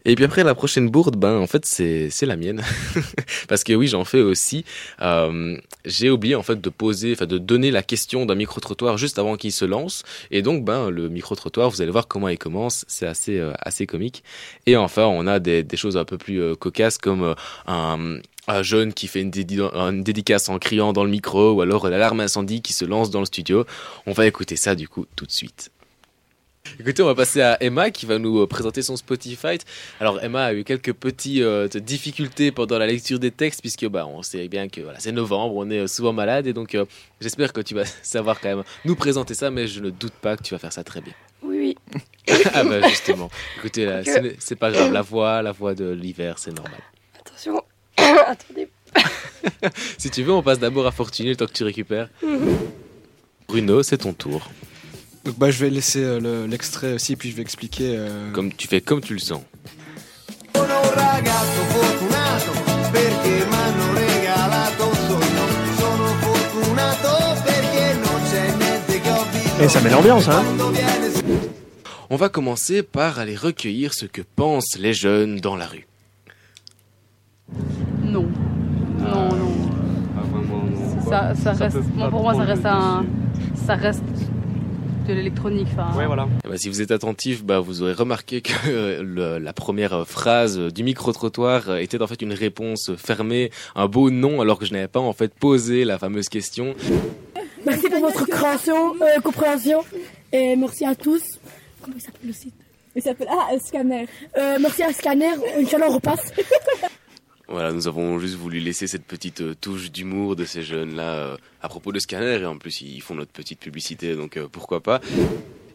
Et 0.04 0.14
puis 0.14 0.24
après 0.24 0.44
la 0.44 0.54
prochaine 0.54 0.88
bourde, 0.90 1.16
ben 1.16 1.36
en 1.36 1.46
fait 1.46 1.64
c'est 1.64 2.10
c'est 2.10 2.26
la 2.26 2.36
mienne, 2.36 2.62
parce 3.48 3.64
que 3.64 3.72
oui 3.72 3.86
j'en 3.88 4.04
fais 4.04 4.20
aussi. 4.20 4.64
Euh, 5.00 5.56
J'ai 5.84 6.10
oublié 6.10 6.34
en 6.34 6.42
fait 6.42 6.60
de 6.60 6.70
poser, 6.70 7.12
enfin 7.12 7.26
de 7.26 7.38
donner 7.38 7.70
la 7.70 7.82
question 7.82 8.26
d'un 8.26 8.34
micro 8.34 8.60
trottoir 8.60 8.98
juste 8.98 9.18
avant 9.18 9.36
qu'il 9.36 9.52
se 9.52 9.64
lance, 9.64 10.02
et 10.30 10.42
donc 10.42 10.64
ben 10.64 10.90
le 10.90 11.08
micro 11.08 11.34
trottoir, 11.34 11.70
vous 11.70 11.82
allez 11.82 11.92
voir 11.92 12.08
comment 12.08 12.28
il 12.28 12.38
commence, 12.38 12.84
c'est 12.88 13.06
assez 13.06 13.38
euh, 13.38 13.52
assez 13.60 13.86
comique. 13.86 14.24
Et 14.66 14.76
enfin 14.76 15.04
on 15.04 15.26
a 15.26 15.38
des, 15.38 15.62
des 15.62 15.76
choses 15.76 15.96
un 15.96 16.04
peu 16.04 16.18
plus 16.18 16.56
cocasses 16.56 16.98
comme 16.98 17.34
un 17.66 18.18
un 18.48 18.62
jeune 18.62 18.92
qui 18.92 19.06
fait 19.08 19.20
une, 19.20 19.30
dédi- 19.30 19.60
une 19.60 20.02
dédicace 20.02 20.48
en 20.48 20.58
criant 20.58 20.92
dans 20.92 21.04
le 21.04 21.10
micro, 21.10 21.52
ou 21.52 21.60
alors 21.60 21.88
l'alarme 21.88 22.20
incendie 22.20 22.60
qui 22.62 22.72
se 22.72 22.84
lance 22.84 23.10
dans 23.10 23.20
le 23.20 23.26
studio. 23.26 23.64
On 24.06 24.12
va 24.12 24.26
écouter 24.26 24.56
ça 24.56 24.74
du 24.74 24.88
coup 24.88 25.06
tout 25.16 25.26
de 25.26 25.30
suite. 25.32 25.70
Écoutez, 26.78 27.02
on 27.02 27.06
va 27.06 27.14
passer 27.16 27.42
à 27.42 27.60
Emma 27.62 27.90
qui 27.90 28.06
va 28.06 28.18
nous 28.18 28.38
euh, 28.40 28.46
présenter 28.46 28.82
son 28.82 28.96
Spotify. 28.96 29.58
Alors 30.00 30.22
Emma 30.22 30.44
a 30.44 30.54
eu 30.54 30.62
quelques 30.64 30.92
petites 30.92 31.76
difficultés 31.76 32.52
pendant 32.52 32.78
la 32.78 32.86
lecture 32.86 33.18
des 33.18 33.32
textes 33.32 33.60
puisque 33.60 33.86
bah 33.88 34.06
on 34.06 34.22
sait 34.22 34.46
bien 34.48 34.68
que 34.68 34.80
voilà, 34.80 35.00
c'est 35.00 35.10
novembre, 35.12 35.56
on 35.56 35.68
est 35.70 35.80
euh, 35.80 35.86
souvent 35.88 36.12
malade 36.12 36.46
et 36.46 36.52
donc 36.52 36.74
euh, 36.76 36.84
j'espère 37.20 37.52
que 37.52 37.60
tu 37.60 37.74
vas 37.74 37.84
savoir 38.02 38.40
quand 38.40 38.48
même 38.48 38.62
nous 38.84 38.94
présenter 38.96 39.34
ça, 39.34 39.50
mais 39.50 39.66
je 39.66 39.80
ne 39.80 39.90
doute 39.90 40.12
pas 40.14 40.36
que 40.36 40.44
tu 40.44 40.54
vas 40.54 40.58
faire 40.58 40.72
ça 40.72 40.84
très 40.84 41.00
bien. 41.00 41.12
Oui, 41.42 41.76
ah 42.54 42.62
bah 42.64 42.88
justement. 42.88 43.28
Écoutez, 43.58 44.02
c'est 44.38 44.56
pas 44.56 44.70
grave, 44.70 44.92
la 44.92 45.02
voix, 45.02 45.42
la 45.42 45.52
voix 45.52 45.74
de 45.74 45.90
l'hiver, 45.90 46.38
c'est 46.38 46.52
normal. 46.52 46.80
attention. 47.20 47.60
Attendez. 48.26 48.68
Si 49.98 50.10
tu 50.10 50.22
veux, 50.22 50.32
on 50.32 50.42
passe 50.42 50.58
d'abord 50.58 50.86
à 50.86 50.92
Fortuné 50.92 51.30
le 51.30 51.36
temps 51.36 51.46
que 51.46 51.52
tu 51.52 51.64
récupères. 51.64 52.08
Bruno, 53.48 53.82
c'est 53.82 53.98
ton 53.98 54.12
tour. 54.12 54.50
Donc 55.24 55.38
bah, 55.38 55.50
je 55.50 55.58
vais 55.64 55.70
laisser 55.70 56.02
euh, 56.02 56.20
le- 56.20 56.46
l'extrait 56.46 56.92
aussi, 56.94 57.16
puis 57.16 57.30
je 57.30 57.36
vais 57.36 57.42
expliquer. 57.42 57.94
euh, 57.96 58.30
Comme 58.32 58.52
tu 58.52 58.66
fais 58.68 58.80
comme 58.80 59.00
tu 59.00 59.12
le 59.14 59.20
sens. 59.20 59.42
Et 69.60 69.68
ça 69.68 69.80
met 69.80 69.90
l'ambiance, 69.90 70.28
hein 70.28 70.42
On 72.10 72.16
va 72.16 72.28
commencer 72.28 72.82
par 72.82 73.18
aller 73.18 73.36
recueillir 73.36 73.94
ce 73.94 74.06
que 74.06 74.22
pensent 74.22 74.76
les 74.78 74.92
jeunes 74.92 75.38
dans 75.38 75.56
la 75.56 75.66
rue. 75.66 75.86
Non. 78.12 78.26
Non, 78.98 79.28
non. 79.36 79.52
Ça, 81.08 81.34
ça 81.34 81.52
reste, 81.52 81.78
pour 82.10 82.22
moi, 82.22 82.34
ça 82.34 82.42
reste 82.44 82.64
un, 82.66 83.04
ça 83.66 83.74
reste 83.74 84.02
de 85.08 85.12
l'électronique. 85.14 85.66
Ouais, 85.96 86.06
voilà. 86.06 86.28
Eh 86.44 86.48
ben, 86.48 86.56
si 86.56 86.68
vous 86.68 86.80
êtes 86.80 86.92
attentif, 86.92 87.44
bah, 87.44 87.58
vous 87.58 87.82
aurez 87.82 87.92
remarqué 87.92 88.40
que 88.40 88.52
euh, 88.68 89.02
le- 89.02 89.38
la 89.38 89.52
première 89.52 90.06
phrase 90.06 90.58
du 90.58 90.84
micro-trottoir 90.84 91.68
euh, 91.70 91.76
était 91.78 92.00
en 92.00 92.06
fait 92.06 92.22
une 92.22 92.32
réponse 92.32 92.92
fermée, 92.96 93.50
un 93.74 93.88
beau 93.88 94.10
non, 94.10 94.40
alors 94.40 94.58
que 94.58 94.64
je 94.64 94.72
n'avais 94.72 94.88
pas 94.88 95.00
en 95.00 95.12
fait 95.12 95.34
posé 95.34 95.84
la 95.84 95.98
fameuse 95.98 96.28
question. 96.28 96.74
Merci 97.66 97.88
pour 97.90 98.00
votre 98.00 98.26
création, 98.26 98.94
euh, 99.02 99.20
compréhension. 99.22 99.80
Et 100.32 100.54
merci 100.56 100.84
à 100.84 100.94
tous. 100.94 101.22
Comment 101.82 101.96
il 101.98 102.02
s'appelle 102.02 102.26
le 102.28 102.32
site? 102.32 102.54
Il 102.94 103.02
s'appelle 103.02 103.28
Ah, 103.30 103.48
Scanner. 103.64 104.06
Euh, 104.38 104.58
merci 104.60 104.82
à 104.84 104.92
Scanner. 104.92 105.32
Inch'Allah, 105.58 105.86
on 105.88 105.94
repasse. 105.94 106.32
Voilà, 107.48 107.72
nous 107.72 107.88
avons 107.88 108.18
juste 108.18 108.36
voulu 108.36 108.60
laisser 108.60 108.86
cette 108.86 109.04
petite 109.04 109.40
euh, 109.40 109.54
touche 109.54 109.90
d'humour 109.90 110.36
de 110.36 110.44
ces 110.44 110.62
jeunes-là 110.62 111.14
euh, 111.14 111.36
à 111.60 111.68
propos 111.68 111.92
de 111.92 111.98
Scanner, 111.98 112.40
et 112.40 112.46
en 112.46 112.56
plus 112.56 112.80
ils 112.80 113.02
font 113.02 113.14
notre 113.14 113.32
petite 113.32 113.58
publicité, 113.58 114.14
donc 114.14 114.36
euh, 114.36 114.48
pourquoi 114.50 114.80
pas. 114.80 115.00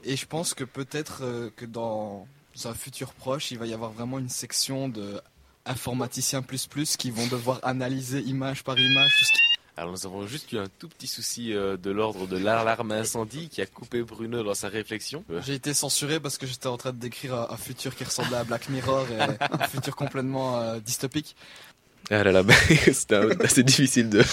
Et 0.04 0.16
je 0.16 0.26
pense 0.26 0.54
que 0.54 0.64
peut-être 0.64 1.22
que 1.58 1.66
dans 1.66 2.26
un 2.64 2.74
futur 2.74 3.14
proche, 3.14 3.52
il 3.52 3.60
va 3.60 3.66
y 3.66 3.74
avoir 3.74 3.92
vraiment 3.92 4.20
une 4.20 4.30
section 4.30 4.88
de 4.88 5.20
informaticiens 5.66 6.42
plus 6.42 6.66
plus 6.66 6.96
qui 6.96 7.12
vont 7.12 7.28
devoir 7.28 7.60
analyser 7.64 8.22
image 8.22 8.64
par 8.64 8.80
image 8.80 9.12
tout 9.18 9.26
ce 9.26 9.32
qui 9.34 9.57
Alors 9.78 9.92
nous 9.92 10.06
avons 10.08 10.26
juste 10.26 10.52
eu 10.52 10.58
un 10.58 10.66
tout 10.80 10.88
petit 10.88 11.06
souci 11.08 11.54
euh, 11.54 11.78
de 11.78 11.92
l'ordre 11.92 12.28
de 12.28 12.36
l'alarme 12.38 12.92
incendie 12.92 13.48
qui 13.48 13.62
a 13.62 13.68
coupé 13.68 14.02
Bruno 14.02 14.44
dans 14.44 14.56
sa 14.56 14.70
réflexion. 14.70 15.24
J'ai 15.46 15.54
été 15.54 15.74
censuré 15.76 16.20
parce 16.20 16.40
que 16.40 16.48
j'étais 16.48 16.68
en 16.68 16.78
train 16.78 16.92
de 16.92 16.98
décrire 16.98 17.36
un, 17.36 17.48
un 17.52 17.58
futur 17.58 17.96
qui 17.96 18.04
ressemblait 18.04 18.38
à 18.38 18.44
Black 18.44 18.70
Mirror 18.70 19.06
et 19.12 19.20
un 19.62 19.68
futur 19.68 19.96
complètement 19.96 20.60
euh, 20.60 20.80
dystopique. 20.80 21.36
Ah 22.10 22.24
là 22.24 22.32
là, 22.32 22.44
bah, 22.44 22.54
c'était 22.94 23.44
assez 23.44 23.64
difficile 23.64 24.10
de, 24.10 24.24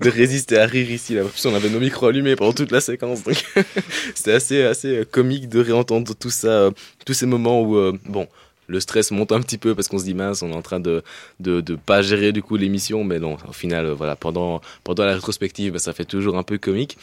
de 0.00 0.10
résister 0.10 0.58
à 0.58 0.64
rire 0.64 0.90
ici. 0.90 1.14
Là. 1.14 1.24
En 1.24 1.28
plus, 1.28 1.44
on 1.46 1.54
avait 1.54 1.68
nos 1.68 1.80
micros 1.80 2.06
allumés 2.06 2.34
pendant 2.34 2.54
toute 2.54 2.70
la 2.70 2.80
séquence, 2.80 3.22
donc 3.22 3.44
c'était 4.14 4.32
assez, 4.32 4.62
assez 4.62 5.00
euh, 5.00 5.04
comique 5.04 5.48
de 5.48 5.60
réentendre 5.60 6.14
tout 6.14 6.30
ça, 6.30 6.48
euh, 6.48 6.70
tous 7.04 7.12
ces 7.12 7.26
moments 7.26 7.60
où, 7.60 7.76
euh, 7.76 7.92
bon, 8.06 8.26
le 8.70 8.80
stress 8.80 9.10
monte 9.10 9.32
un 9.32 9.40
petit 9.40 9.58
peu 9.58 9.74
parce 9.74 9.88
qu'on 9.88 9.98
se 9.98 10.04
dit 10.04 10.14
mince, 10.14 10.42
on 10.42 10.50
est 10.50 10.54
en 10.54 10.62
train 10.62 10.80
de 10.80 11.02
de, 11.40 11.60
pas 11.74 12.02
gérer 12.02 12.32
du 12.32 12.42
coup 12.42 12.56
l'émission, 12.56 13.04
mais 13.04 13.18
non, 13.18 13.36
au 13.48 13.52
final, 13.52 13.86
euh, 13.86 13.94
voilà, 13.94 14.16
pendant 14.16 14.60
pendant 14.84 15.04
la 15.04 15.14
rétrospective, 15.14 15.72
bah, 15.72 15.78
ça 15.78 15.92
fait 15.92 16.04
toujours 16.04 16.36
un 16.38 16.42
peu 16.42 16.58
comique. 16.58 16.96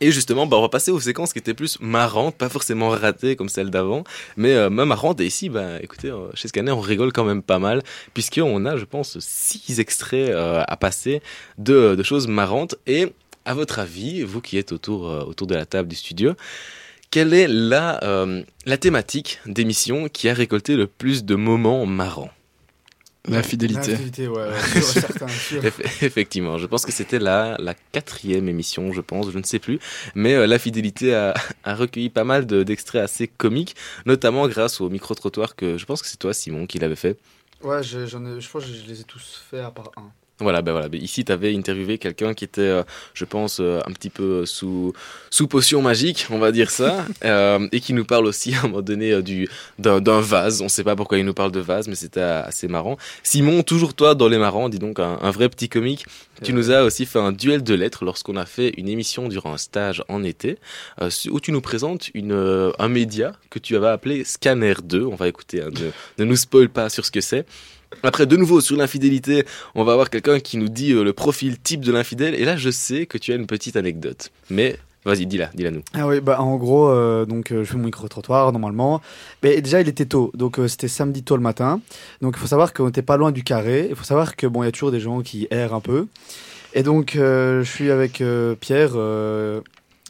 Et 0.00 0.10
justement, 0.10 0.46
bah, 0.46 0.56
on 0.56 0.62
va 0.62 0.68
passer 0.68 0.90
aux 0.90 1.00
séquences 1.00 1.32
qui 1.32 1.38
étaient 1.38 1.54
plus 1.54 1.78
marrantes, 1.80 2.36
pas 2.36 2.48
forcément 2.48 2.88
ratées 2.88 3.36
comme 3.36 3.48
celles 3.48 3.70
d'avant, 3.70 4.04
mais 4.36 4.52
euh, 4.54 4.70
même 4.70 4.88
marrantes. 4.88 5.20
Et 5.20 5.26
ici, 5.26 5.48
bah, 5.48 5.80
écoutez, 5.82 6.10
euh, 6.10 6.30
chez 6.34 6.48
Scanner, 6.48 6.72
on 6.72 6.80
rigole 6.80 7.12
quand 7.12 7.24
même 7.24 7.42
pas 7.42 7.58
mal, 7.58 7.82
puisqu'on 8.12 8.64
a, 8.66 8.76
je 8.76 8.84
pense, 8.84 9.18
six 9.20 9.80
extraits 9.80 10.30
à 10.30 10.76
passer 10.76 11.22
de, 11.58 11.94
de 11.94 12.02
choses 12.02 12.26
marrantes. 12.28 12.76
Et 12.86 13.12
à 13.44 13.54
votre 13.54 13.78
avis, 13.78 14.22
vous 14.22 14.40
qui 14.40 14.58
êtes 14.58 14.72
autour, 14.72 15.02
autour 15.04 15.46
de 15.46 15.54
la 15.54 15.66
table 15.66 15.88
du 15.88 15.96
studio, 15.96 16.34
quelle 17.10 17.32
est 17.34 17.46
la, 17.48 18.02
euh, 18.04 18.42
la 18.66 18.76
thématique 18.78 19.40
d'émission 19.46 20.08
qui 20.08 20.28
a 20.28 20.34
récolté 20.34 20.76
le 20.76 20.86
plus 20.86 21.24
de 21.24 21.34
moments 21.34 21.86
marrants? 21.86 22.30
La 23.26 23.42
fidélité. 23.42 23.92
La 23.92 23.96
fidélité, 23.96 24.28
ouais, 24.28 24.36
ouais, 24.36 24.60
sûr 24.60 24.80
et 24.82 25.00
certain, 25.00 25.28
sûr. 25.48 25.62
Eff- 25.62 26.04
Effectivement, 26.04 26.58
je 26.58 26.66
pense 26.66 26.84
que 26.84 26.92
c'était 26.92 27.18
la, 27.18 27.56
la 27.58 27.72
quatrième 27.74 28.50
émission, 28.50 28.92
je 28.92 29.00
pense, 29.00 29.30
je 29.30 29.38
ne 29.38 29.44
sais 29.44 29.58
plus. 29.58 29.78
Mais 30.14 30.34
euh, 30.34 30.46
la 30.46 30.58
fidélité 30.58 31.14
a, 31.14 31.32
a 31.64 31.74
recueilli 31.74 32.10
pas 32.10 32.24
mal 32.24 32.46
de- 32.46 32.62
d'extraits 32.64 33.02
assez 33.02 33.26
comiques, 33.26 33.76
notamment 34.04 34.46
grâce 34.46 34.82
au 34.82 34.90
micro-trottoir 34.90 35.56
que 35.56 35.78
je 35.78 35.86
pense 35.86 36.02
que 36.02 36.08
c'est 36.08 36.18
toi, 36.18 36.34
Simon, 36.34 36.66
qui 36.66 36.78
l'avait 36.78 36.96
fait. 36.96 37.16
Ouais, 37.62 37.82
je- 37.82 38.04
j'en 38.04 38.26
ai, 38.26 38.42
je 38.42 38.50
pense 38.50 38.64
que 38.66 38.70
je 38.72 38.84
les 38.86 39.00
ai 39.00 39.04
tous 39.04 39.42
faits 39.50 39.60
à 39.64 39.70
part 39.70 39.90
un. 39.96 40.10
Voilà, 40.40 40.62
ben 40.62 40.72
voilà. 40.72 40.88
Ben 40.88 41.00
ici, 41.00 41.24
tu 41.24 41.30
avais 41.30 41.54
interviewé 41.54 41.98
quelqu'un 41.98 42.34
qui 42.34 42.44
était, 42.44 42.60
euh, 42.60 42.82
je 43.14 43.24
pense, 43.24 43.58
euh, 43.60 43.78
un 43.86 43.92
petit 43.92 44.10
peu 44.10 44.44
sous, 44.46 44.92
sous 45.30 45.46
potion 45.46 45.80
magique, 45.80 46.26
on 46.30 46.38
va 46.38 46.50
dire 46.50 46.70
ça, 46.70 47.04
euh, 47.24 47.68
et 47.70 47.80
qui 47.80 47.92
nous 47.92 48.04
parle 48.04 48.26
aussi 48.26 48.54
à 48.54 48.60
un 48.60 48.62
moment 48.62 48.82
donné 48.82 49.12
euh, 49.12 49.22
du 49.22 49.48
d'un 49.78 50.00
d'un 50.00 50.20
vase. 50.20 50.60
On 50.60 50.68
sait 50.68 50.82
pas 50.82 50.96
pourquoi 50.96 51.18
il 51.18 51.24
nous 51.24 51.34
parle 51.34 51.52
de 51.52 51.60
vase, 51.60 51.86
mais 51.86 51.94
c'était 51.94 52.20
euh, 52.20 52.42
assez 52.42 52.66
marrant. 52.66 52.96
Simon, 53.22 53.62
toujours 53.62 53.94
toi 53.94 54.16
dans 54.16 54.26
les 54.26 54.38
marrants, 54.38 54.68
dis 54.68 54.80
donc 54.80 54.98
un, 54.98 55.18
un 55.22 55.30
vrai 55.30 55.48
petit 55.48 55.68
comique. 55.68 56.04
Tu 56.42 56.52
nous 56.52 56.70
as 56.70 56.82
aussi 56.82 57.06
fait 57.06 57.20
un 57.20 57.32
duel 57.32 57.62
de 57.62 57.74
lettres 57.74 58.04
lorsqu'on 58.04 58.36
a 58.36 58.44
fait 58.44 58.70
une 58.76 58.88
émission 58.88 59.28
durant 59.28 59.54
un 59.54 59.56
stage 59.56 60.02
en 60.08 60.24
été, 60.24 60.58
euh, 61.00 61.08
où 61.30 61.38
tu 61.38 61.52
nous 61.52 61.60
présentes 61.60 62.10
une, 62.14 62.32
euh, 62.32 62.72
un 62.78 62.88
média 62.88 63.32
que 63.50 63.58
tu 63.60 63.76
avais 63.76 63.88
appelé 63.88 64.24
Scanner 64.24 64.74
2. 64.82 65.04
On 65.04 65.14
va 65.14 65.28
écouter, 65.28 65.62
hein, 65.62 65.70
ne, 65.72 66.24
ne 66.24 66.28
nous 66.28 66.36
spoil 66.36 66.68
pas 66.68 66.88
sur 66.88 67.04
ce 67.04 67.12
que 67.12 67.20
c'est. 67.20 67.46
Après, 68.02 68.26
de 68.26 68.36
nouveau, 68.36 68.60
sur 68.60 68.76
l'infidélité, 68.76 69.44
on 69.74 69.84
va 69.84 69.92
avoir 69.92 70.10
quelqu'un 70.10 70.40
qui 70.40 70.56
nous 70.56 70.68
dit 70.68 70.92
euh, 70.92 71.04
le 71.04 71.12
profil 71.12 71.58
type 71.58 71.80
de 71.84 71.92
l'infidèle. 71.92 72.34
Et 72.34 72.44
là, 72.44 72.56
je 72.56 72.70
sais 72.70 73.06
que 73.06 73.18
tu 73.18 73.32
as 73.32 73.36
une 73.36 73.46
petite 73.46 73.76
anecdote. 73.76 74.30
Mais 74.50 74.78
vas-y, 75.04 75.26
dis-la, 75.26 75.50
dis-la 75.54 75.70
nous. 75.70 75.82
Ah 75.94 76.06
oui, 76.06 76.20
bah 76.20 76.40
en 76.40 76.56
gros, 76.56 76.88
euh, 76.88 77.24
donc 77.26 77.52
euh, 77.52 77.64
je 77.64 77.70
fais 77.70 77.76
mon 77.76 77.84
micro-trottoir 77.84 78.52
normalement. 78.52 79.00
Mais 79.42 79.60
déjà, 79.60 79.80
il 79.80 79.88
était 79.88 80.06
tôt, 80.06 80.30
donc 80.34 80.58
c'était 80.68 80.88
samedi 80.88 81.22
tôt 81.22 81.36
le 81.36 81.42
matin. 81.42 81.80
Donc 82.20 82.34
il 82.36 82.40
faut 82.40 82.46
savoir 82.46 82.72
qu'on 82.72 82.86
n'était 82.86 83.02
pas 83.02 83.16
loin 83.16 83.32
du 83.32 83.44
carré. 83.44 83.86
Il 83.90 83.96
faut 83.96 84.04
savoir 84.04 84.36
que 84.36 84.46
bon, 84.46 84.62
il 84.62 84.66
y 84.66 84.68
a 84.68 84.72
toujours 84.72 84.90
des 84.90 85.00
gens 85.00 85.22
qui 85.22 85.46
errent 85.50 85.74
un 85.74 85.80
peu. 85.80 86.06
Et 86.74 86.82
donc 86.82 87.12
je 87.14 87.62
suis 87.64 87.90
avec 87.90 88.22
Pierre. 88.60 88.96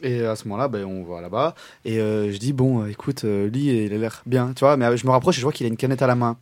et 0.02 0.24
à 0.24 0.36
ce 0.36 0.48
moment-là, 0.48 0.68
ben, 0.68 0.84
on 0.84 1.04
va 1.04 1.20
là-bas. 1.20 1.54
Et 1.84 1.96
je 1.98 2.36
dis, 2.38 2.54
bon, 2.54 2.86
écoute, 2.86 3.24
lui, 3.24 3.84
il 3.84 3.92
a 3.92 3.98
l'air 3.98 4.22
bien, 4.24 4.52
tu 4.56 4.60
vois. 4.60 4.76
Mais 4.76 4.96
je 4.96 5.06
me 5.06 5.10
rapproche 5.10 5.36
et 5.36 5.40
je 5.40 5.44
vois 5.44 5.52
qu'il 5.52 5.66
a 5.66 5.68
une 5.68 5.76
canette 5.76 6.00
à 6.00 6.06
la 6.06 6.14
main. 6.14 6.38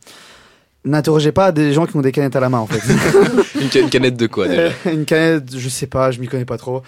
N'interrogez 0.85 1.31
pas 1.31 1.51
des 1.51 1.71
gens 1.73 1.85
qui 1.85 1.95
ont 1.95 2.01
des 2.01 2.11
canettes 2.11 2.35
à 2.35 2.39
la 2.41 2.49
main, 2.49 2.59
en 2.59 2.67
fait. 2.67 2.81
une, 3.61 3.71
ca- 3.71 3.79
une 3.79 3.89
canette 3.89 4.17
de 4.17 4.27
quoi 4.27 4.47
déjà 4.47 4.69
Une 4.91 5.05
canette, 5.05 5.57
je 5.57 5.69
sais 5.69 5.87
pas, 5.87 6.11
je 6.11 6.19
m'y 6.19 6.27
connais 6.27 6.45
pas 6.45 6.57
trop. 6.57 6.83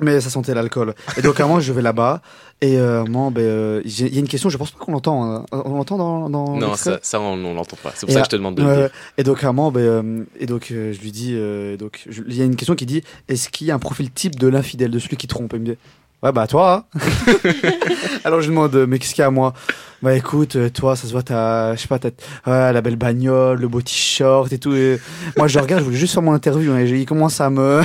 Mais 0.00 0.20
ça 0.20 0.30
sentait 0.30 0.54
l'alcool. 0.54 0.94
Et 1.16 1.22
donc, 1.22 1.40
à 1.40 1.46
moment, 1.46 1.58
je 1.58 1.72
vais 1.72 1.82
là-bas. 1.82 2.22
Et 2.60 2.78
euh, 2.78 3.04
moment, 3.04 3.32
ben, 3.32 3.42
euh, 3.42 3.82
il 3.84 4.14
y 4.14 4.16
a 4.16 4.20
une 4.20 4.28
question, 4.28 4.48
je 4.48 4.56
pense 4.56 4.70
pas 4.70 4.78
qu'on 4.78 4.92
l'entend. 4.92 5.24
hein. 5.24 5.44
On 5.50 5.74
l'entend 5.74 5.96
dans, 5.96 6.30
dans 6.30 6.56
Non, 6.56 6.74
ça, 6.76 7.00
ça 7.02 7.20
on, 7.20 7.32
on 7.44 7.54
l'entend 7.54 7.76
pas. 7.82 7.90
C'est 7.96 8.06
pour 8.06 8.10
Et 8.10 8.12
ça 8.12 8.20
que 8.20 8.26
je 8.26 8.30
te 8.30 8.36
demande 8.36 8.54
de 8.54 8.62
le 8.62 8.68
ouais, 8.68 8.76
dire. 8.76 8.90
Et 9.16 9.24
donc, 9.24 9.42
à 9.42 9.48
moment, 9.48 9.72
ben, 9.72 9.80
euh, 9.80 10.24
et 10.38 10.46
donc, 10.46 10.68
euh, 10.70 10.92
je 10.92 11.00
lui 11.00 11.10
dis, 11.10 11.32
euh, 11.34 11.76
donc, 11.76 12.04
il 12.28 12.34
y 12.36 12.42
a 12.42 12.44
une 12.44 12.54
question 12.54 12.76
qui 12.76 12.86
dit, 12.86 13.02
est-ce 13.28 13.48
qu'il 13.48 13.66
y 13.66 13.72
a 13.72 13.74
un 13.74 13.78
profil 13.80 14.12
type 14.12 14.38
de 14.38 14.46
l'infidèle, 14.46 14.92
de 14.92 14.98
celui 15.00 15.16
qui 15.16 15.26
trompe? 15.26 15.52
Il 15.54 15.60
me 15.60 15.64
dit, 15.64 15.76
ouais, 16.22 16.30
bah, 16.30 16.46
toi. 16.46 16.86
hein. 16.94 17.00
Alors, 18.24 18.40
je 18.40 18.48
lui 18.50 18.54
demande, 18.54 18.76
mais 18.88 19.00
qu'est-ce 19.00 19.14
qu'il 19.14 19.22
y 19.22 19.24
a 19.24 19.28
à 19.28 19.30
moi? 19.32 19.52
Bah, 20.00 20.14
écoute, 20.14 20.54
euh, 20.56 20.68
toi, 20.70 20.94
ça 20.94 21.06
se 21.08 21.12
voit, 21.12 21.22
t'as, 21.24 21.74
je 21.74 21.80
sais 21.80 21.88
pas, 21.88 21.98
t'as, 21.98 22.10
ouais, 22.46 22.72
la 22.72 22.80
belle 22.80 22.94
bagnole, 22.96 23.58
le 23.60 23.66
beau 23.66 23.82
t-shirt 23.82 24.52
et 24.52 24.58
tout. 24.58 24.72
Et 24.74 25.00
moi, 25.36 25.48
je 25.48 25.58
regarde, 25.58 25.80
je 25.80 25.86
voulais 25.86 25.96
juste 25.98 26.14
faire 26.14 26.22
mon 26.22 26.32
interview. 26.32 26.70
hein, 26.72 26.78
et 26.78 26.88
il 26.88 27.04
commence 27.04 27.40
à 27.40 27.50
me, 27.50 27.80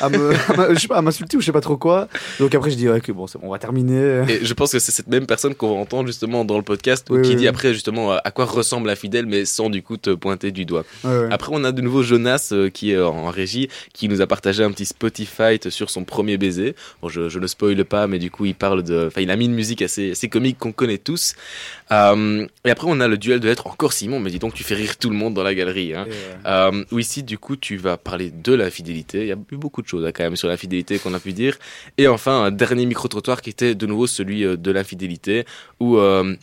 à 0.00 0.08
me, 0.08 0.30
à 0.32 0.74
je 0.74 0.78
sais 0.78 0.86
pas, 0.88 0.96
à 0.98 1.02
m'insulter 1.02 1.36
ou 1.36 1.40
je 1.40 1.46
sais 1.46 1.52
pas 1.52 1.60
trop 1.60 1.76
quoi. 1.76 2.06
Donc 2.38 2.54
après, 2.54 2.70
je 2.70 2.76
dis, 2.76 2.88
ouais, 2.88 2.98
ok, 2.98 3.10
bon, 3.10 3.26
c'est 3.26 3.38
bon, 3.40 3.48
on 3.48 3.50
va 3.50 3.58
terminer. 3.58 4.22
Et 4.28 4.44
je 4.44 4.54
pense 4.54 4.70
que 4.72 4.78
c'est 4.78 4.92
cette 4.92 5.08
même 5.08 5.26
personne 5.26 5.54
qu'on 5.56 5.74
va 5.74 5.80
entendre 5.80 6.06
justement 6.06 6.44
dans 6.44 6.56
le 6.56 6.62
podcast 6.62 7.08
Oui, 7.10 7.22
qui 7.22 7.30
oui, 7.30 7.34
dit 7.36 7.42
oui. 7.42 7.48
après 7.48 7.74
justement 7.74 8.12
à 8.12 8.30
quoi 8.30 8.44
ressemble 8.44 8.86
l'infidèle 8.86 9.26
mais 9.26 9.44
sans 9.44 9.70
du 9.70 9.82
coup 9.82 9.96
te 9.96 10.10
pointer 10.10 10.52
du 10.52 10.64
doigt. 10.64 10.84
Après 11.30 11.50
on 11.52 11.64
a 11.64 11.72
de 11.72 11.80
nouveau 11.82 12.02
Jonas 12.02 12.50
euh, 12.52 12.70
qui 12.70 12.92
est 12.92 13.00
en 13.00 13.26
régie 13.28 13.68
qui 13.92 14.08
nous 14.08 14.20
a 14.20 14.26
partagé 14.26 14.62
un 14.62 14.70
petit 14.70 14.86
Spotify 14.86 15.58
sur 15.68 15.90
son 15.90 16.04
premier 16.04 16.36
baiser. 16.38 16.74
Bon 17.02 17.08
je, 17.08 17.28
je 17.28 17.38
ne 17.38 17.46
spoile 17.46 17.84
pas 17.84 18.06
mais 18.06 18.18
du 18.18 18.30
coup 18.30 18.44
il 18.46 18.54
parle 18.54 18.82
de 18.82 19.06
enfin 19.08 19.20
il 19.20 19.30
a 19.30 19.36
mis 19.36 19.46
une 19.46 19.54
musique 19.54 19.82
assez 19.82 20.12
assez 20.12 20.28
comique 20.28 20.58
qu'on 20.58 20.72
connaît 20.72 20.98
tous 20.98 21.34
Euh, 21.92 22.46
et 22.64 22.70
après, 22.70 22.86
on 22.88 23.00
a 23.00 23.08
le 23.08 23.18
duel 23.18 23.40
de 23.40 23.48
lettres. 23.48 23.66
Encore 23.66 23.92
Simon, 23.92 24.20
mais 24.20 24.30
dis 24.30 24.38
donc, 24.38 24.54
tu 24.54 24.64
fais 24.64 24.74
rire 24.74 24.96
tout 24.96 25.10
le 25.10 25.16
monde 25.16 25.34
dans 25.34 25.42
la 25.42 25.54
galerie. 25.54 25.94
Hein. 25.94 26.06
Euh, 26.46 26.84
où 26.92 26.98
ici, 26.98 27.22
du 27.22 27.38
coup, 27.38 27.56
tu 27.56 27.76
vas 27.76 27.96
parler 27.96 28.30
de 28.30 28.52
l'infidélité. 28.54 29.22
Il 29.22 29.26
y 29.26 29.32
a 29.32 29.36
eu 29.50 29.56
beaucoup 29.56 29.82
de 29.82 29.88
choses 29.88 30.04
hein, 30.04 30.12
quand 30.14 30.24
même 30.24 30.36
sur 30.36 30.48
l'infidélité 30.48 30.98
qu'on 30.98 31.14
a 31.14 31.20
pu 31.20 31.32
dire. 31.32 31.56
Et 31.98 32.06
enfin, 32.06 32.44
un 32.44 32.50
dernier 32.50 32.86
micro-trottoir 32.86 33.42
qui 33.42 33.50
était 33.50 33.74
de 33.74 33.86
nouveau 33.86 34.06
celui 34.06 34.44
euh, 34.44 34.56
de 34.56 34.70
l'infidélité, 34.70 35.44
où 35.80 35.96
euh, 35.96 36.34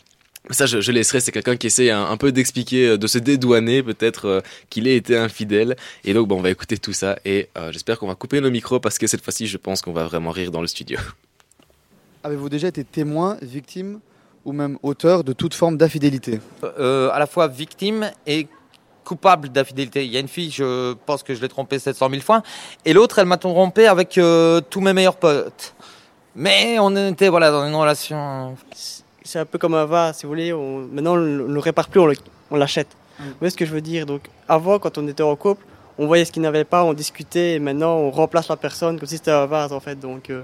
ça, 0.50 0.66
je, 0.66 0.80
je 0.80 0.92
laisserai. 0.92 1.20
C'est 1.20 1.32
quelqu'un 1.32 1.56
qui 1.56 1.66
essaie 1.66 1.90
un, 1.90 2.04
un 2.04 2.16
peu 2.16 2.32
d'expliquer, 2.32 2.88
euh, 2.88 2.96
de 2.98 3.06
se 3.06 3.18
dédouaner 3.18 3.82
peut-être 3.82 4.26
euh, 4.26 4.40
qu'il 4.70 4.86
ait 4.86 4.96
été 4.96 5.16
infidèle. 5.16 5.76
Et 6.04 6.14
donc, 6.14 6.28
bon, 6.28 6.38
on 6.38 6.42
va 6.42 6.50
écouter 6.50 6.78
tout 6.78 6.92
ça. 6.92 7.18
Et 7.24 7.48
euh, 7.56 7.72
j'espère 7.72 7.98
qu'on 7.98 8.08
va 8.08 8.14
couper 8.14 8.40
nos 8.40 8.50
micros 8.50 8.80
parce 8.80 8.98
que 8.98 9.06
cette 9.06 9.22
fois-ci, 9.22 9.46
je 9.46 9.56
pense 9.56 9.82
qu'on 9.82 9.92
va 9.92 10.04
vraiment 10.04 10.30
rire 10.30 10.50
dans 10.50 10.60
le 10.60 10.66
studio. 10.66 10.98
Avez-vous 12.24 12.48
déjà 12.48 12.68
été 12.68 12.84
témoin, 12.84 13.38
victime 13.42 14.00
ou 14.44 14.52
même 14.52 14.78
auteur 14.82 15.24
de 15.24 15.32
toute 15.32 15.54
forme 15.54 15.76
d'infidélité 15.76 16.40
euh, 16.64 17.10
à 17.12 17.18
la 17.18 17.26
fois 17.26 17.48
victime 17.48 18.10
et 18.26 18.46
coupable 19.04 19.48
d'infidélité. 19.48 20.04
Il 20.04 20.12
y 20.12 20.16
a 20.16 20.20
une 20.20 20.28
fille, 20.28 20.50
je 20.50 20.92
pense 21.06 21.22
que 21.22 21.34
je 21.34 21.40
l'ai 21.40 21.48
trompée 21.48 21.78
700 21.78 22.10
000 22.10 22.22
fois, 22.22 22.42
et 22.84 22.92
l'autre, 22.92 23.18
elle 23.18 23.26
m'a 23.26 23.38
trompé 23.38 23.86
avec 23.86 24.18
euh, 24.18 24.60
tous 24.60 24.80
mes 24.80 24.92
meilleurs 24.92 25.16
potes. 25.16 25.74
Mais 26.36 26.78
on 26.78 26.94
était 27.08 27.28
voilà 27.30 27.50
dans 27.50 27.66
une 27.66 27.74
relation. 27.74 28.54
C'est 29.24 29.38
un 29.40 29.44
peu 29.46 29.58
comme 29.58 29.74
un 29.74 29.84
vase, 29.86 30.18
si 30.18 30.22
vous 30.24 30.30
voulez. 30.30 30.52
On, 30.52 30.78
maintenant, 30.80 31.14
on 31.14 31.16
ne 31.18 31.42
le 31.54 31.58
répare 31.60 31.88
plus, 31.88 32.00
on 32.00 32.06
le- 32.06 32.14
on 32.50 32.56
l'achète. 32.56 32.88
Mm. 33.18 33.22
Vous 33.24 33.34
voyez 33.40 33.50
ce 33.50 33.56
que 33.56 33.66
je 33.66 33.72
veux 33.72 33.80
dire? 33.80 34.06
Donc, 34.06 34.22
avant, 34.48 34.78
quand 34.78 34.96
on 34.98 35.08
était 35.08 35.22
en 35.22 35.34
couple, 35.36 35.64
on 35.98 36.06
voyait 36.06 36.24
ce 36.24 36.30
qu'il 36.32 36.42
n'avait 36.42 36.64
pas, 36.64 36.84
on 36.84 36.92
discutait, 36.92 37.54
et 37.54 37.58
maintenant, 37.58 37.96
on 37.96 38.10
remplace 38.10 38.48
la 38.48 38.56
personne 38.56 38.98
comme 38.98 39.08
si 39.08 39.16
c'était 39.16 39.30
un 39.32 39.46
vase, 39.46 39.72
en 39.72 39.80
fait. 39.80 39.98
Donc, 39.98 40.30
euh, 40.30 40.42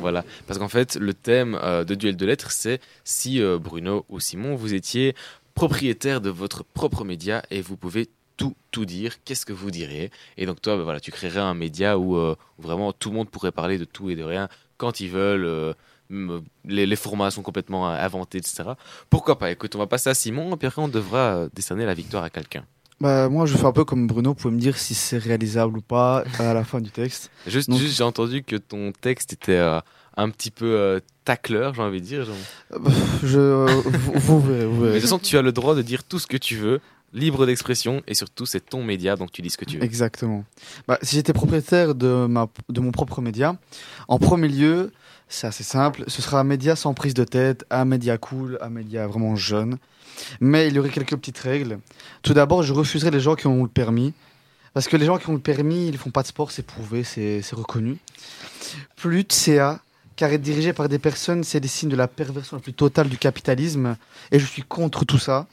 Voilà, 0.00 0.24
parce 0.46 0.58
qu'en 0.58 0.68
fait, 0.68 0.96
le 0.96 1.14
thème 1.14 1.58
euh, 1.62 1.84
de 1.84 1.94
Duel 1.94 2.16
de 2.16 2.26
Lettres, 2.26 2.50
c'est 2.50 2.80
si 3.04 3.42
euh, 3.42 3.58
Bruno 3.58 4.06
ou 4.08 4.18
Simon, 4.18 4.54
vous 4.54 4.74
étiez 4.74 5.14
propriétaire 5.54 6.20
de 6.20 6.30
votre 6.30 6.64
propre 6.64 7.04
média 7.04 7.42
et 7.50 7.60
vous 7.60 7.76
pouvez 7.76 8.08
tout, 8.36 8.56
tout 8.70 8.86
dire, 8.86 9.22
qu'est-ce 9.24 9.44
que 9.44 9.52
vous 9.52 9.70
diriez? 9.70 10.10
Et 10.38 10.46
donc 10.46 10.62
toi, 10.62 10.76
bah, 10.76 10.84
voilà, 10.84 11.00
tu 11.00 11.10
créerais 11.10 11.40
un 11.40 11.54
média 11.54 11.98
où, 11.98 12.16
euh, 12.16 12.34
où 12.58 12.62
vraiment 12.62 12.92
tout 12.92 13.10
le 13.10 13.16
monde 13.16 13.30
pourrait 13.30 13.52
parler 13.52 13.76
de 13.76 13.84
tout 13.84 14.10
et 14.10 14.16
de 14.16 14.24
rien 14.24 14.48
quand 14.78 15.00
ils 15.00 15.10
veulent. 15.10 15.74
les, 16.64 16.96
formats 16.96 17.30
sont 17.30 17.42
complètement 17.42 17.88
inventés, 17.88 18.38
etc. 18.38 18.70
Pourquoi 19.10 19.38
pas? 19.38 19.50
Écoute, 19.50 19.74
on 19.74 19.78
va 19.78 19.86
passer 19.86 20.08
à 20.08 20.14
Simon, 20.14 20.54
et 20.54 20.56
puis 20.56 20.66
après 20.66 20.80
on 20.80 20.88
devra 20.88 21.48
décerner 21.52 21.84
la 21.84 21.92
victoire 21.92 22.24
à 22.24 22.30
quelqu'un. 22.30 22.64
Bah, 23.00 23.28
moi, 23.30 23.46
je 23.46 23.56
fais 23.56 23.64
un 23.64 23.72
peu 23.72 23.84
comme 23.84 24.06
Bruno. 24.06 24.30
Vous 24.30 24.34
pouvez 24.34 24.54
me 24.54 24.60
dire 24.60 24.76
si 24.76 24.94
c'est 24.94 25.18
réalisable 25.18 25.78
ou 25.78 25.80
pas 25.80 26.24
à 26.38 26.52
la 26.52 26.64
fin 26.64 26.80
du 26.80 26.90
texte. 26.90 27.30
Juste, 27.46 27.70
Donc- 27.70 27.78
juste, 27.78 27.96
j'ai 27.96 28.04
entendu 28.04 28.42
que 28.42 28.56
ton 28.56 28.92
texte 28.92 29.32
était 29.32 29.52
euh, 29.56 29.80
un 30.16 30.28
petit 30.28 30.50
peu 30.50 30.66
euh, 30.66 31.00
tacleur, 31.24 31.74
j'ai 31.74 31.82
envie 31.82 32.00
de 32.02 32.06
dire. 32.06 32.24
genre. 32.26 32.36
Je, 33.22 33.38
euh, 33.38 33.66
vous, 34.16 34.40
verrez. 34.40 34.66
de 34.66 34.92
toute 34.92 35.00
façon, 35.02 35.18
tu 35.18 35.38
as 35.38 35.42
le 35.42 35.52
droit 35.52 35.74
de 35.74 35.82
dire 35.82 36.04
tout 36.04 36.18
ce 36.18 36.26
que 36.26 36.36
tu 36.36 36.56
veux, 36.56 36.80
libre 37.14 37.46
d'expression, 37.46 38.02
et 38.06 38.14
surtout, 38.14 38.44
c'est 38.44 38.60
ton 38.60 38.84
média, 38.84 39.16
donc 39.16 39.32
tu 39.32 39.40
dis 39.40 39.50
ce 39.50 39.56
que 39.56 39.64
tu 39.64 39.78
veux. 39.78 39.84
Exactement. 39.84 40.44
Bah, 40.86 40.98
si 41.02 41.16
j'étais 41.16 41.32
propriétaire 41.32 41.94
de, 41.94 42.26
ma, 42.26 42.48
de 42.68 42.80
mon 42.80 42.92
propre 42.92 43.22
média, 43.22 43.56
en 44.08 44.18
premier 44.18 44.48
lieu, 44.48 44.92
c'est 45.28 45.46
assez 45.46 45.64
simple, 45.64 46.04
ce 46.06 46.20
sera 46.20 46.40
un 46.40 46.44
média 46.44 46.76
sans 46.76 46.92
prise 46.92 47.14
de 47.14 47.24
tête, 47.24 47.64
un 47.70 47.84
média 47.86 48.18
cool, 48.18 48.58
un 48.60 48.68
média 48.70 49.06
vraiment 49.06 49.36
jeune. 49.36 49.78
Mais 50.40 50.68
il 50.68 50.74
y 50.74 50.78
aurait 50.78 50.90
quelques 50.90 51.16
petites 51.16 51.38
règles. 51.38 51.78
Tout 52.22 52.34
d'abord, 52.34 52.62
je 52.62 52.72
refuserai 52.72 53.10
les 53.10 53.20
gens 53.20 53.34
qui 53.34 53.46
ont 53.46 53.62
le 53.62 53.68
permis. 53.68 54.12
Parce 54.72 54.86
que 54.86 54.96
les 54.96 55.06
gens 55.06 55.18
qui 55.18 55.28
ont 55.28 55.34
le 55.34 55.40
permis, 55.40 55.88
ils 55.88 55.98
font 55.98 56.10
pas 56.10 56.22
de 56.22 56.28
sport, 56.28 56.52
c'est 56.52 56.62
prouvé, 56.64 57.02
c'est 57.02 57.42
reconnu. 57.52 57.96
Plus 58.96 59.24
de 59.24 59.32
CA, 59.32 59.80
car 60.14 60.30
être 60.32 60.42
dirigé 60.42 60.72
par 60.72 60.88
des 60.88 60.98
personnes, 60.98 61.42
c'est 61.42 61.60
des 61.60 61.68
signes 61.68 61.88
de 61.88 61.96
la 61.96 62.06
perversion 62.06 62.56
la 62.56 62.62
plus 62.62 62.72
totale 62.74 63.08
du 63.08 63.18
capitalisme. 63.18 63.96
Et 64.30 64.38
je 64.38 64.46
suis 64.46 64.62
contre 64.62 65.04
tout 65.04 65.18
ça. 65.18 65.46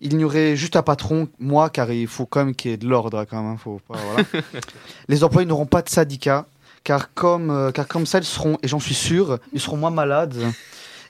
Il 0.00 0.16
n'y 0.16 0.24
aurait 0.24 0.56
juste 0.56 0.76
un 0.76 0.82
patron, 0.82 1.28
moi, 1.38 1.68
car 1.70 1.90
il 1.92 2.06
faut 2.06 2.26
quand 2.26 2.44
même 2.44 2.54
qu'il 2.54 2.70
y 2.70 2.74
ait 2.74 2.78
de 2.78 2.86
l'ordre, 2.88 3.24
quand 3.28 3.42
même. 3.42 3.52
hein, 3.52 3.56
faut 3.56 3.80
pas, 3.86 3.98
voilà. 3.98 4.28
Les 5.08 5.24
employés 5.24 5.46
n'auront 5.46 5.66
pas 5.66 5.82
de 5.82 5.88
syndicat, 5.88 6.46
car 6.84 7.12
comme, 7.14 7.50
euh, 7.50 7.70
car 7.70 7.86
comme 7.86 8.06
ça, 8.06 8.18
ils 8.18 8.24
seront, 8.24 8.58
et 8.62 8.68
j'en 8.68 8.80
suis 8.80 8.94
sûr, 8.94 9.38
ils 9.52 9.60
seront 9.60 9.76
moins 9.76 9.90
malades 9.90 10.36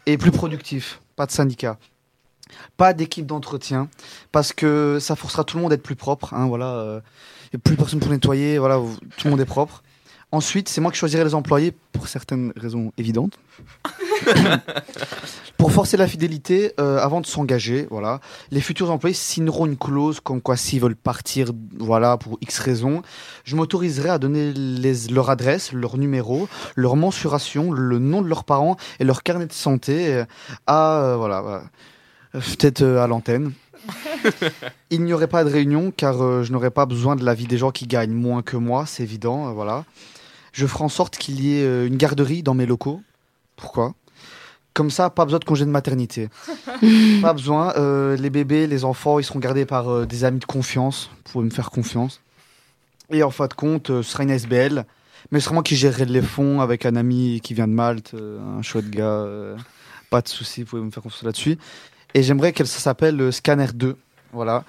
et 0.06 0.18
plus 0.18 0.30
productifs. 0.30 1.00
Pas 1.16 1.26
de 1.26 1.32
syndicat. 1.32 1.78
Pas 2.76 2.92
d'équipe 2.92 3.26
d'entretien, 3.26 3.88
parce 4.32 4.52
que 4.52 4.98
ça 5.00 5.16
forcera 5.16 5.44
tout 5.44 5.56
le 5.56 5.62
monde 5.62 5.72
à 5.72 5.76
être 5.76 5.82
plus 5.82 5.96
propre. 5.96 6.34
Hein, 6.34 6.46
voilà, 6.46 6.74
euh, 6.74 7.00
a 7.54 7.58
plus 7.58 7.76
personne 7.76 8.00
pour 8.00 8.10
nettoyer, 8.10 8.58
voilà, 8.58 8.80
tout 9.16 9.26
le 9.26 9.30
monde 9.30 9.40
est 9.40 9.46
propre. 9.46 9.82
Ensuite, 10.34 10.68
c'est 10.68 10.80
moi 10.80 10.90
qui 10.90 10.98
choisirai 10.98 11.22
les 11.22 11.36
employés 11.36 11.72
pour 11.92 12.08
certaines 12.08 12.52
raisons 12.56 12.92
évidentes. 12.98 13.38
pour 15.56 15.70
forcer 15.70 15.96
la 15.96 16.08
fidélité 16.08 16.72
euh, 16.80 16.98
avant 16.98 17.20
de 17.20 17.26
s'engager, 17.26 17.86
voilà. 17.88 18.20
Les 18.50 18.60
futurs 18.60 18.90
employés 18.90 19.14
signeront 19.14 19.64
une 19.64 19.76
clause 19.76 20.18
comme 20.18 20.40
quoi 20.40 20.56
s'ils 20.56 20.80
veulent 20.80 20.96
partir, 20.96 21.52
voilà, 21.78 22.16
pour 22.16 22.38
X 22.40 22.58
raisons, 22.58 23.02
je 23.44 23.54
m'autoriserai 23.54 24.08
à 24.08 24.18
donner 24.18 24.52
leur 25.08 25.30
adresse, 25.30 25.72
leur 25.72 25.98
numéro, 25.98 26.48
leur 26.74 26.96
mensuration, 26.96 27.70
le 27.70 28.00
nom 28.00 28.20
de 28.20 28.26
leurs 28.26 28.42
parents 28.42 28.76
et 28.98 29.04
leur 29.04 29.22
carnet 29.22 29.46
de 29.46 29.52
santé 29.52 30.14
euh, 30.14 30.24
à, 30.66 31.00
euh, 31.00 31.16
voilà. 31.16 31.62
Euh, 32.34 32.40
peut-être 32.40 32.82
euh, 32.82 33.02
à 33.02 33.06
l'antenne. 33.06 33.52
Il 34.90 35.02
n'y 35.02 35.12
aurait 35.12 35.28
pas 35.28 35.44
de 35.44 35.50
réunion 35.50 35.92
car 35.94 36.22
euh, 36.22 36.42
je 36.42 36.52
n'aurais 36.52 36.70
pas 36.70 36.86
besoin 36.86 37.16
de 37.16 37.24
l'avis 37.24 37.46
des 37.46 37.58
gens 37.58 37.70
qui 37.70 37.86
gagnent 37.86 38.14
moins 38.14 38.42
que 38.42 38.56
moi, 38.56 38.86
c'est 38.86 39.02
évident, 39.02 39.52
voilà. 39.52 39.84
Je 40.52 40.66
ferai 40.66 40.84
en 40.84 40.88
sorte 40.88 41.18
qu'il 41.18 41.40
y 41.40 41.58
ait 41.58 41.86
une 41.86 41.96
garderie 41.96 42.42
dans 42.42 42.54
mes 42.54 42.64
locaux. 42.64 43.02
Pourquoi? 43.56 43.94
Comme 44.74 44.90
ça, 44.90 45.08
pas 45.08 45.24
besoin 45.24 45.38
de 45.38 45.44
congé 45.44 45.64
de 45.64 45.70
maternité. 45.70 46.28
pas 47.22 47.32
besoin. 47.32 47.72
euh, 47.76 48.16
les 48.16 48.28
bébés, 48.28 48.66
les 48.66 48.84
enfants, 48.84 49.20
ils 49.20 49.24
seront 49.24 49.38
gardés 49.38 49.66
par 49.66 49.88
euh, 49.88 50.04
des 50.04 50.24
amis 50.24 50.40
de 50.40 50.44
confiance. 50.44 51.10
Vous 51.26 51.32
pouvez 51.32 51.44
me 51.44 51.50
faire 51.50 51.70
confiance. 51.70 52.20
Et 53.10 53.22
en 53.22 53.30
fin 53.30 53.46
de 53.46 53.54
compte, 53.54 53.90
euh, 53.90 54.02
ce 54.02 54.10
sera 54.10 54.24
une 54.24 54.30
SBL. 54.30 54.84
Mais 55.30 55.38
ce 55.38 55.44
sera 55.44 55.54
moi 55.54 55.62
qui 55.62 55.76
gérerai 55.76 56.06
les 56.06 56.20
fonds 56.20 56.60
avec 56.60 56.86
un 56.86 56.96
ami 56.96 57.40
qui 57.40 57.54
vient 57.54 57.68
de 57.68 57.72
Malte, 57.72 58.14
un 58.14 58.60
chouette 58.62 58.90
gars. 58.90 59.26
pas 60.10 60.20
de 60.20 60.28
souci, 60.28 60.62
vous 60.62 60.68
pouvez 60.68 60.82
me 60.82 60.90
faire 60.90 61.02
confiance 61.02 61.22
là-dessus. 61.22 61.56
Et 62.14 62.22
j'aimerais 62.22 62.52
qu'elle 62.52 62.66
ça 62.66 62.78
s'appelle 62.78 63.20
euh, 63.20 63.32
Scanner 63.32 63.66
2. 63.74 63.96
Voilà. 64.32 64.64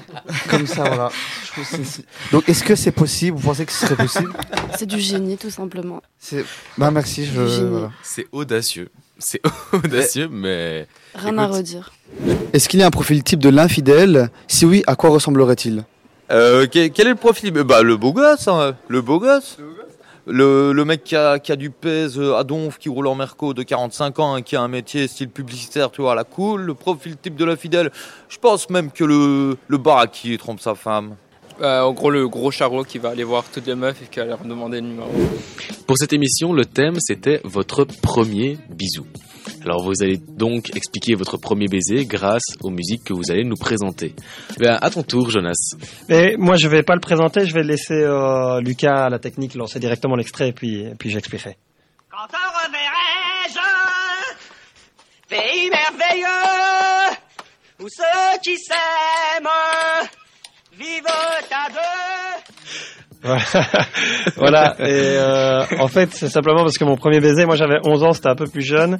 Comme 0.48 0.66
ça, 0.66 0.84
voilà. 0.84 1.10
Je 1.44 1.50
trouve 1.52 1.64
que 1.64 1.76
c'est- 1.76 1.84
c'est- 1.84 2.04
Donc, 2.32 2.48
est-ce 2.48 2.62
que 2.64 2.74
c'est 2.74 2.92
possible? 2.92 3.36
Vous 3.36 3.42
pensez 3.48 3.66
que 3.66 3.72
ce 3.72 3.86
serait 3.86 3.96
possible? 3.96 4.32
C'est 4.78 4.86
du 4.86 4.98
génie, 4.98 5.36
tout 5.36 5.50
simplement. 5.50 6.02
C'est. 6.18 6.44
Bah, 6.78 6.90
merci. 6.90 7.26
Je... 7.26 7.46
Génie. 7.46 7.68
voilà. 7.68 7.90
C'est 8.02 8.26
audacieux. 8.32 8.88
C'est 9.18 9.40
audacieux, 9.72 10.28
mais. 10.30 10.86
Rien 11.14 11.36
à 11.38 11.44
Écoute, 11.44 11.56
redire. 11.56 11.92
Est-ce 12.54 12.68
qu'il 12.68 12.80
y 12.80 12.82
a 12.82 12.86
un 12.86 12.90
profil 12.90 13.22
type 13.22 13.40
de 13.40 13.50
l'infidèle? 13.50 14.30
Si 14.48 14.64
oui, 14.64 14.82
à 14.86 14.96
quoi 14.96 15.10
ressemblerait-il? 15.10 15.84
Euh, 16.30 16.66
quel, 16.70 16.90
quel 16.92 17.06
est 17.08 17.10
le 17.10 17.16
profil? 17.16 17.54
Euh, 17.58 17.64
Bah 17.64 17.82
le 17.82 17.96
beau 17.96 18.12
gosse, 18.12 18.46
hein, 18.48 18.74
le 18.88 19.02
beau 19.02 19.18
gosse. 19.18 19.56
Le, 19.58 19.79
le 20.30 20.84
mec 20.84 21.04
qui 21.04 21.16
a, 21.16 21.38
qui 21.38 21.52
a 21.52 21.56
du 21.56 21.70
pèse 21.70 22.18
euh, 22.18 22.36
à 22.36 22.44
donf, 22.44 22.78
qui 22.78 22.88
roule 22.88 23.06
en 23.06 23.14
merco 23.14 23.54
de 23.54 23.62
45 23.62 24.18
ans, 24.18 24.36
et 24.36 24.42
qui 24.42 24.56
a 24.56 24.62
un 24.62 24.68
métier 24.68 25.08
style 25.08 25.28
publicitaire, 25.28 25.90
tu 25.90 26.02
vois, 26.02 26.12
à 26.12 26.14
la 26.14 26.24
cool. 26.24 26.62
Le 26.62 26.74
profil 26.74 27.16
type 27.16 27.36
de 27.36 27.44
la 27.44 27.56
fidèle, 27.56 27.90
je 28.28 28.38
pense 28.38 28.70
même 28.70 28.90
que 28.90 29.04
le, 29.04 29.56
le 29.68 29.78
baraquis 29.78 30.38
trompe 30.38 30.60
sa 30.60 30.74
femme. 30.74 31.16
Euh, 31.60 31.82
en 31.82 31.92
gros, 31.92 32.10
le 32.10 32.26
gros 32.28 32.50
charlot 32.50 32.84
qui 32.84 32.98
va 32.98 33.10
aller 33.10 33.24
voir 33.24 33.44
toutes 33.52 33.66
les 33.66 33.74
meufs 33.74 34.02
et 34.02 34.06
qui 34.06 34.18
va 34.18 34.24
leur 34.24 34.44
demander 34.44 34.80
le 34.80 34.86
numéro. 34.86 35.10
Pour 35.86 35.98
cette 35.98 36.12
émission, 36.12 36.52
le 36.52 36.64
thème 36.64 36.96
c'était 37.00 37.40
votre 37.44 37.84
premier 37.84 38.58
bisou. 38.70 39.04
Alors 39.64 39.82
vous 39.82 40.02
allez 40.02 40.16
donc 40.16 40.74
expliquer 40.74 41.14
votre 41.14 41.36
premier 41.36 41.66
baiser 41.66 42.06
grâce 42.06 42.42
aux 42.62 42.70
musiques 42.70 43.04
que 43.04 43.12
vous 43.12 43.30
allez 43.30 43.44
nous 43.44 43.56
présenter. 43.56 44.14
Ben, 44.58 44.78
à 44.80 44.90
ton 44.90 45.02
tour, 45.02 45.30
Jonas. 45.30 45.74
Mais 46.08 46.34
moi, 46.38 46.56
je 46.56 46.68
vais 46.68 46.82
pas 46.82 46.94
le 46.94 47.00
présenter, 47.00 47.44
je 47.44 47.54
vais 47.54 47.62
laisser 47.62 48.02
euh, 48.02 48.60
Lucas 48.60 49.06
à 49.06 49.08
la 49.10 49.18
technique 49.18 49.54
lancer 49.54 49.78
directement 49.78 50.16
l'extrait 50.16 50.48
et 50.48 50.52
puis, 50.52 50.80
et 50.80 50.94
puis 50.98 51.10
j'expliquerai. 51.10 51.56
Pays 55.28 55.70
merveilleux, 55.70 57.16
où 57.80 57.88
ceux 57.88 58.38
qui 58.42 58.56
s'aiment 58.58 59.48
vivent 60.76 61.06
à 61.06 61.68
deux. 61.70 62.09
Voilà. 64.36 64.76
Et 64.80 64.84
euh, 64.88 65.64
en 65.78 65.88
fait, 65.88 66.10
c'est 66.12 66.28
simplement 66.28 66.62
parce 66.62 66.78
que 66.78 66.84
mon 66.84 66.96
premier 66.96 67.20
baiser, 67.20 67.46
moi 67.46 67.56
j'avais 67.56 67.78
11 67.84 68.02
ans, 68.04 68.12
c'était 68.12 68.28
un 68.28 68.34
peu 68.34 68.46
plus 68.46 68.62
jeune, 68.62 68.98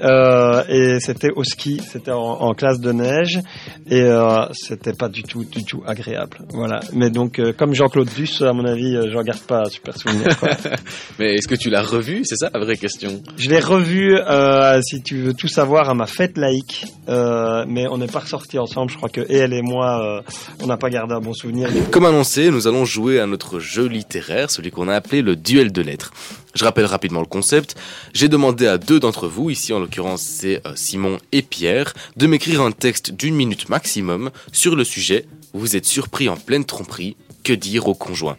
euh, 0.00 0.62
et 0.68 1.00
c'était 1.00 1.30
au 1.34 1.44
ski, 1.44 1.80
c'était 1.86 2.10
en, 2.12 2.18
en 2.18 2.54
classe 2.54 2.80
de 2.80 2.92
neige, 2.92 3.40
et 3.88 4.02
euh, 4.02 4.46
c'était 4.52 4.92
pas 4.92 5.08
du 5.08 5.22
tout, 5.22 5.44
du 5.44 5.64
tout 5.64 5.82
agréable. 5.86 6.38
Voilà. 6.52 6.80
Mais 6.92 7.10
donc, 7.10 7.38
euh, 7.38 7.52
comme 7.52 7.74
Jean-Claude 7.74 8.08
Duss, 8.14 8.42
à 8.42 8.52
mon 8.52 8.64
avis, 8.64 8.96
euh, 8.96 9.10
j'en 9.12 9.22
garde 9.22 9.40
pas 9.40 9.62
un 9.62 9.70
super 9.70 9.96
souvenir. 9.96 10.38
quoi. 10.38 10.50
Mais 11.18 11.34
est-ce 11.34 11.48
que 11.48 11.54
tu 11.54 11.70
l'as 11.70 11.82
revu? 11.82 12.22
C'est 12.24 12.36
ça 12.36 12.50
la 12.52 12.60
vraie 12.60 12.76
question. 12.76 13.22
Je 13.36 13.48
l'ai 13.48 13.60
revu, 13.60 14.16
euh, 14.16 14.80
si 14.82 15.02
tu 15.02 15.16
veux 15.18 15.34
tout 15.34 15.48
savoir, 15.48 15.88
à 15.88 15.94
ma 15.94 16.06
fête 16.06 16.36
laïque, 16.36 16.86
euh, 17.08 17.64
mais 17.68 17.86
on 17.88 17.98
n'est 17.98 18.06
pas 18.06 18.20
ressortis 18.20 18.58
ensemble. 18.58 18.90
Je 18.90 18.96
crois 18.96 19.08
que 19.08 19.20
et 19.20 19.36
elle 19.36 19.52
et 19.52 19.62
moi, 19.62 20.00
euh, 20.02 20.32
on 20.62 20.66
n'a 20.66 20.76
pas 20.76 20.90
gardé 20.90 21.14
un 21.14 21.20
bon 21.20 21.34
souvenir. 21.34 21.68
Comme 21.90 22.04
annoncé, 22.04 22.50
nous 22.50 22.66
allons 22.66 22.84
jouer 22.84 23.20
à 23.20 23.26
notre 23.26 23.40
notre 23.40 23.59
jeu 23.60 23.86
littéraire, 23.86 24.50
celui 24.50 24.70
qu'on 24.70 24.88
a 24.88 24.94
appelé 24.94 25.22
le 25.22 25.36
duel 25.36 25.72
de 25.72 25.82
lettres. 25.82 26.12
Je 26.54 26.64
rappelle 26.64 26.86
rapidement 26.86 27.20
le 27.20 27.26
concept. 27.26 27.76
J'ai 28.12 28.28
demandé 28.28 28.66
à 28.66 28.78
deux 28.78 28.98
d'entre 28.98 29.28
vous, 29.28 29.50
ici 29.50 29.72
en 29.72 29.78
l'occurrence 29.78 30.22
c'est 30.22 30.66
euh, 30.66 30.72
Simon 30.74 31.18
et 31.32 31.42
Pierre, 31.42 31.94
de 32.16 32.26
m'écrire 32.26 32.62
un 32.62 32.72
texte 32.72 33.12
d'une 33.12 33.34
minute 33.34 33.68
maximum 33.68 34.30
sur 34.52 34.74
le 34.74 34.84
sujet. 34.84 35.26
Vous 35.52 35.76
êtes 35.76 35.86
surpris 35.86 36.28
en 36.28 36.36
pleine 36.36 36.64
tromperie. 36.64 37.16
Que 37.42 37.52
dire 37.52 37.88
au 37.88 37.94
conjoint? 37.94 38.36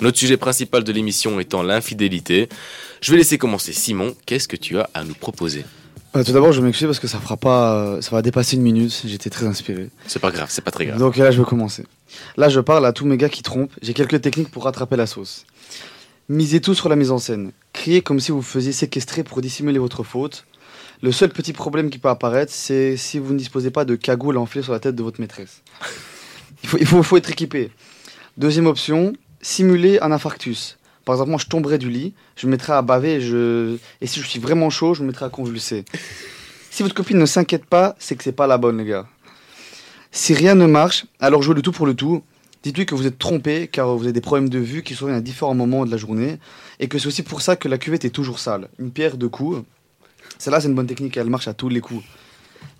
Notre 0.00 0.18
sujet 0.18 0.36
principal 0.36 0.84
de 0.84 0.92
l'émission 0.92 1.40
étant 1.40 1.62
l'infidélité. 1.62 2.48
Je 3.00 3.12
vais 3.12 3.18
laisser 3.18 3.38
commencer 3.38 3.72
Simon. 3.72 4.14
Qu'est-ce 4.26 4.48
que 4.48 4.56
tu 4.56 4.78
as 4.78 4.90
à 4.94 5.04
nous 5.04 5.14
proposer? 5.14 5.64
Euh, 6.14 6.24
tout 6.24 6.32
d'abord, 6.32 6.52
je 6.52 6.60
m'excuse 6.60 6.86
parce 6.86 7.00
que 7.00 7.06
ça 7.06 7.18
fera 7.18 7.36
pas, 7.38 7.74
euh, 7.74 8.00
ça 8.02 8.10
va 8.10 8.20
dépasser 8.20 8.56
une 8.56 8.62
minute. 8.62 9.02
J'étais 9.04 9.30
très 9.30 9.46
inspiré. 9.46 9.88
C'est 10.06 10.18
pas 10.18 10.30
grave, 10.30 10.48
c'est 10.50 10.62
pas 10.62 10.70
très 10.70 10.86
grave. 10.86 10.98
Donc 10.98 11.16
là, 11.16 11.30
je 11.30 11.40
vais 11.40 11.46
commencer. 11.46 11.86
Là, 12.36 12.48
je 12.50 12.60
parle 12.60 12.84
à 12.84 12.92
tous 12.92 13.06
mes 13.06 13.16
gars 13.16 13.30
qui 13.30 13.42
trompent. 13.42 13.72
J'ai 13.80 13.94
quelques 13.94 14.20
techniques 14.20 14.50
pour 14.50 14.64
rattraper 14.64 14.96
la 14.96 15.06
sauce. 15.06 15.46
Misez 16.28 16.60
tout 16.60 16.74
sur 16.74 16.88
la 16.88 16.96
mise 16.96 17.10
en 17.10 17.18
scène. 17.18 17.52
Criez 17.72 18.02
comme 18.02 18.20
si 18.20 18.30
vous 18.30 18.42
faisiez 18.42 18.72
séquestrer 18.72 19.24
pour 19.24 19.40
dissimuler 19.40 19.78
votre 19.78 20.02
faute. 20.02 20.44
Le 21.00 21.12
seul 21.12 21.30
petit 21.30 21.52
problème 21.52 21.90
qui 21.90 21.98
peut 21.98 22.10
apparaître, 22.10 22.52
c'est 22.52 22.96
si 22.96 23.18
vous 23.18 23.32
ne 23.32 23.38
disposez 23.38 23.70
pas 23.70 23.84
de 23.84 23.96
cagoule 23.96 24.36
à 24.36 24.40
enfiler 24.40 24.62
sur 24.62 24.72
la 24.72 24.80
tête 24.80 24.94
de 24.94 25.02
votre 25.02 25.20
maîtresse. 25.20 25.62
Il 26.62 26.68
faut, 26.68 26.78
il 26.78 26.86
faut, 26.86 27.02
faut 27.02 27.16
être 27.16 27.28
équipé. 27.28 27.72
Deuxième 28.36 28.66
option, 28.66 29.14
simuler 29.40 29.98
un 30.00 30.12
infarctus. 30.12 30.78
Par 31.04 31.14
exemple, 31.14 31.30
moi, 31.30 31.40
je 31.40 31.46
tomberais 31.46 31.78
du 31.78 31.90
lit, 31.90 32.14
je 32.36 32.46
me 32.46 32.52
mettrais 32.52 32.74
à 32.74 32.82
baver 32.82 33.14
et, 33.14 33.20
je... 33.20 33.76
et 34.00 34.06
si 34.06 34.20
je 34.20 34.26
suis 34.26 34.38
vraiment 34.38 34.70
chaud, 34.70 34.94
je 34.94 35.02
me 35.02 35.08
mettrais 35.08 35.26
à 35.26 35.30
convulser. 35.30 35.84
Si 36.72 36.82
votre 36.82 36.94
copine 36.94 37.18
ne 37.18 37.26
s'inquiète 37.26 37.66
pas, 37.66 37.94
c'est 37.98 38.16
que 38.16 38.24
c'est 38.24 38.32
pas 38.32 38.46
la 38.46 38.56
bonne, 38.56 38.78
les 38.78 38.86
gars. 38.86 39.06
Si 40.10 40.32
rien 40.32 40.54
ne 40.54 40.64
marche, 40.64 41.04
alors 41.20 41.42
jouez 41.42 41.54
le 41.54 41.60
tout 41.60 41.70
pour 41.70 41.84
le 41.84 41.92
tout. 41.92 42.22
Dites-lui 42.62 42.86
que 42.86 42.94
vous 42.94 43.06
êtes 43.06 43.18
trompé 43.18 43.68
car 43.68 43.94
vous 43.94 44.04
avez 44.04 44.14
des 44.14 44.22
problèmes 44.22 44.48
de 44.48 44.58
vue 44.58 44.82
qui 44.82 44.94
surviennent 44.94 45.18
à 45.18 45.20
différents 45.20 45.54
moments 45.54 45.84
de 45.84 45.90
la 45.90 45.98
journée 45.98 46.38
et 46.80 46.88
que 46.88 46.98
c'est 46.98 47.08
aussi 47.08 47.22
pour 47.22 47.42
ça 47.42 47.56
que 47.56 47.68
la 47.68 47.76
cuvette 47.76 48.06
est 48.06 48.10
toujours 48.10 48.38
sale. 48.38 48.68
Une 48.78 48.90
pierre 48.90 49.18
deux 49.18 49.28
coups. 49.28 49.62
Celle-là, 50.38 50.62
c'est 50.62 50.68
une 50.68 50.74
bonne 50.74 50.86
technique, 50.86 51.14
elle 51.18 51.28
marche 51.28 51.46
à 51.46 51.52
tous 51.52 51.68
les 51.68 51.82
coups. 51.82 52.04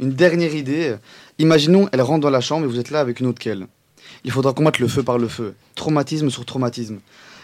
Une 0.01 0.13
dernière 0.13 0.55
idée. 0.55 0.97
Imaginons, 1.39 1.89
elle 1.93 2.01
rentre 2.01 2.21
dans 2.21 2.31
la 2.31 2.41
chambre 2.41 2.65
et 2.65 2.69
vous 2.69 2.79
êtes 2.79 2.91
là 2.91 3.01
avec 3.01 3.21
une 3.21 3.27
autre 3.27 3.41
qu'elle. 3.41 3.67
Il 4.25 4.31
faudra 4.31 4.53
combattre 4.53 4.81
le 4.81 4.89
feu 4.89 5.03
par 5.03 5.19
le 5.19 5.29
feu. 5.29 5.55
Traumatisme 5.75 6.31
sur 6.31 6.45
traumatisme. 6.45 7.01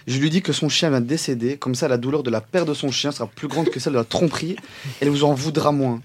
Je 0.07 0.19
lui 0.19 0.31
dis 0.31 0.43
que 0.43 0.53
son 0.53 0.69
chien 0.69 0.91
vient 0.91 1.01
de 1.01 1.07
décéder, 1.07 1.57
comme 1.57 1.75
ça 1.75 1.89
la 1.89 1.97
douleur 1.97 2.23
de 2.23 2.31
la 2.31 2.41
perte 2.41 2.69
de 2.69 2.75
son 2.75 2.91
chien 2.91 3.13
sera 3.13 3.27
plus 3.27 3.49
grande 3.49 3.69
que 3.71 3.81
celle 3.81 3.93
de 3.93 3.99
la 3.99 4.05
tromperie, 4.05 4.57
elle 5.01 5.11
vous 5.11 5.25
en 5.25 5.35
voudra 5.35 5.73
moins. 5.73 6.01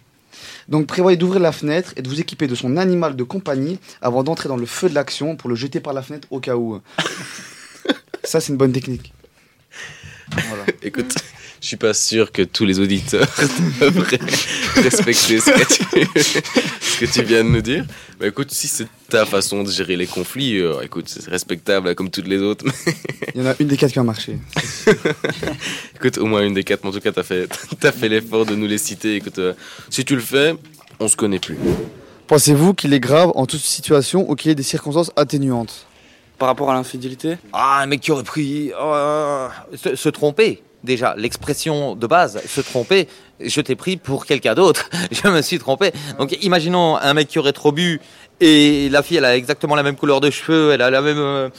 Donc 0.70 0.88
prévoyez 0.88 1.18
d'ouvrir 1.18 1.41
la 1.41 1.52
fenêtre 1.52 1.94
et 1.98 2.02
de 2.02 2.10
vous 2.10 2.20
équiper 2.20 2.48
de 2.48 2.56
son 2.56 2.78
animal 2.78 3.16
de 3.16 3.24
compagnie 3.24 3.80
avant 4.02 4.24
d'entrer 4.24 4.50
dans 4.50 4.58
le 4.58 4.66
feu 4.66 4.89
de 4.89 4.96
l'action 4.96 5.36
pour 5.36 5.50
le 5.50 5.56
jeter 5.56 5.80
par 5.80 5.94
la 5.94 6.02
fenêtre 6.02 6.28
au 6.32 6.39
cas 6.39 6.56
où. 6.56 6.80
Ça, 8.24 8.39
c'est 8.39 8.52
une 8.52 8.58
bonne 8.58 8.72
technique. 8.72 9.14
Écoute, 10.82 11.16
je 11.64 11.68
suis 11.70 11.78
pas 11.78 11.93
sûr 11.93 12.34
que 12.34 12.41
tous 12.41 12.66
les 12.66 12.82
auditeurs 12.82 13.26
devraient 13.80 14.20
respecter 14.76 15.39
ce 15.39 15.49
que, 15.49 15.74
tu, 15.74 16.22
ce 16.82 16.99
que 16.99 17.05
tu 17.05 17.24
viens 17.24 17.41
de 17.45 17.49
nous 17.51 17.61
dire. 17.61 17.86
Mais 18.20 18.28
écoute, 18.28 18.51
si 18.51 18.68
c'est 18.68 18.86
ta 19.07 19.26
façon 19.26 19.64
de 19.64 19.72
gérer 19.72 19.95
les 19.95 20.05
conflits, 20.05 20.59
euh, 20.59 20.82
écoute, 20.82 21.05
c'est 21.07 21.26
respectable 21.30 21.95
comme 21.95 22.09
toutes 22.09 22.28
les 22.28 22.39
autres. 22.39 22.66
Il 23.34 23.41
y 23.41 23.47
en 23.47 23.49
a 23.49 23.55
une 23.61 23.70
des 23.70 23.78
quatre 23.78 23.93
qui 23.93 23.99
a 23.99 24.03
marché. 24.03 24.39
écoute, 25.95 26.18
au 26.18 26.26
moins 26.26 26.41
une 26.45 26.53
des 26.53 26.66
quatre, 26.66 26.84
mais 26.84 26.89
en 26.89 26.93
tout 26.93 26.99
cas, 26.99 27.14
t'as 27.14 27.24
fait, 27.24 27.47
t'as 27.80 27.93
fait 27.93 28.09
l'effort 28.09 28.45
de 28.45 28.55
nous 28.55 28.68
les 28.68 28.78
citer. 28.78 29.16
Écoute, 29.16 29.39
euh, 29.39 29.53
si 29.89 30.03
tu 30.03 30.16
le 30.16 30.22
fais, 30.22 30.55
on 30.99 31.07
se 31.07 31.16
connaît 31.16 31.39
plus. 31.39 31.57
Pensez-vous 32.28 32.74
qu'il 32.74 32.93
est 32.93 32.99
grave 32.99 33.32
en 33.36 33.45
toute 33.45 33.61
situation 33.61 34.30
ou 34.30 34.36
qu'il 34.36 34.49
y 34.49 34.51
ait 34.51 34.55
des 34.55 34.64
circonstances 34.64 35.11
atténuantes? 35.16 35.86
Par 36.38 36.49
rapport 36.49 36.70
à 36.70 36.74
l'infidélité? 36.74 37.38
Ah, 37.53 37.80
un 37.82 37.86
mec 37.86 38.01
qui 38.01 38.11
aurait 38.11 38.24
pris. 38.24 38.74
euh, 38.78 39.47
se, 39.82 39.95
se 39.95 40.09
tromper. 40.09 40.61
Déjà, 40.84 41.16
l'expression 41.18 41.96
de 41.96 42.08
base, 42.08 42.42
se 42.46 42.60
tromper, 42.60 43.08
je 43.40 43.62
t'ai 43.62 43.76
pris 43.76 43.96
pour 43.98 44.26
quelqu'un 44.26 44.54
d'autre. 44.54 44.90
Je 45.12 45.30
me 45.30 45.42
suis 45.42 45.58
trompé. 45.58 45.92
Donc, 46.20 46.36
imaginons 46.44 46.98
un 46.98 47.14
mec 47.14 47.30
qui 47.30 47.40
aurait 47.40 47.54
trop 47.54 47.72
bu 47.72 48.02
et 48.42 48.90
la 48.90 49.02
fille, 49.04 49.18
elle 49.18 49.26
a 49.26 49.38
exactement 49.38 49.76
la 49.76 49.84
même 49.84 49.96
couleur 49.96 50.20
de 50.20 50.30
cheveux, 50.30 50.72
elle 50.74 50.82
a 50.82 50.90
la 50.90 51.02
même, 51.02 51.20
euh, 51.20 51.50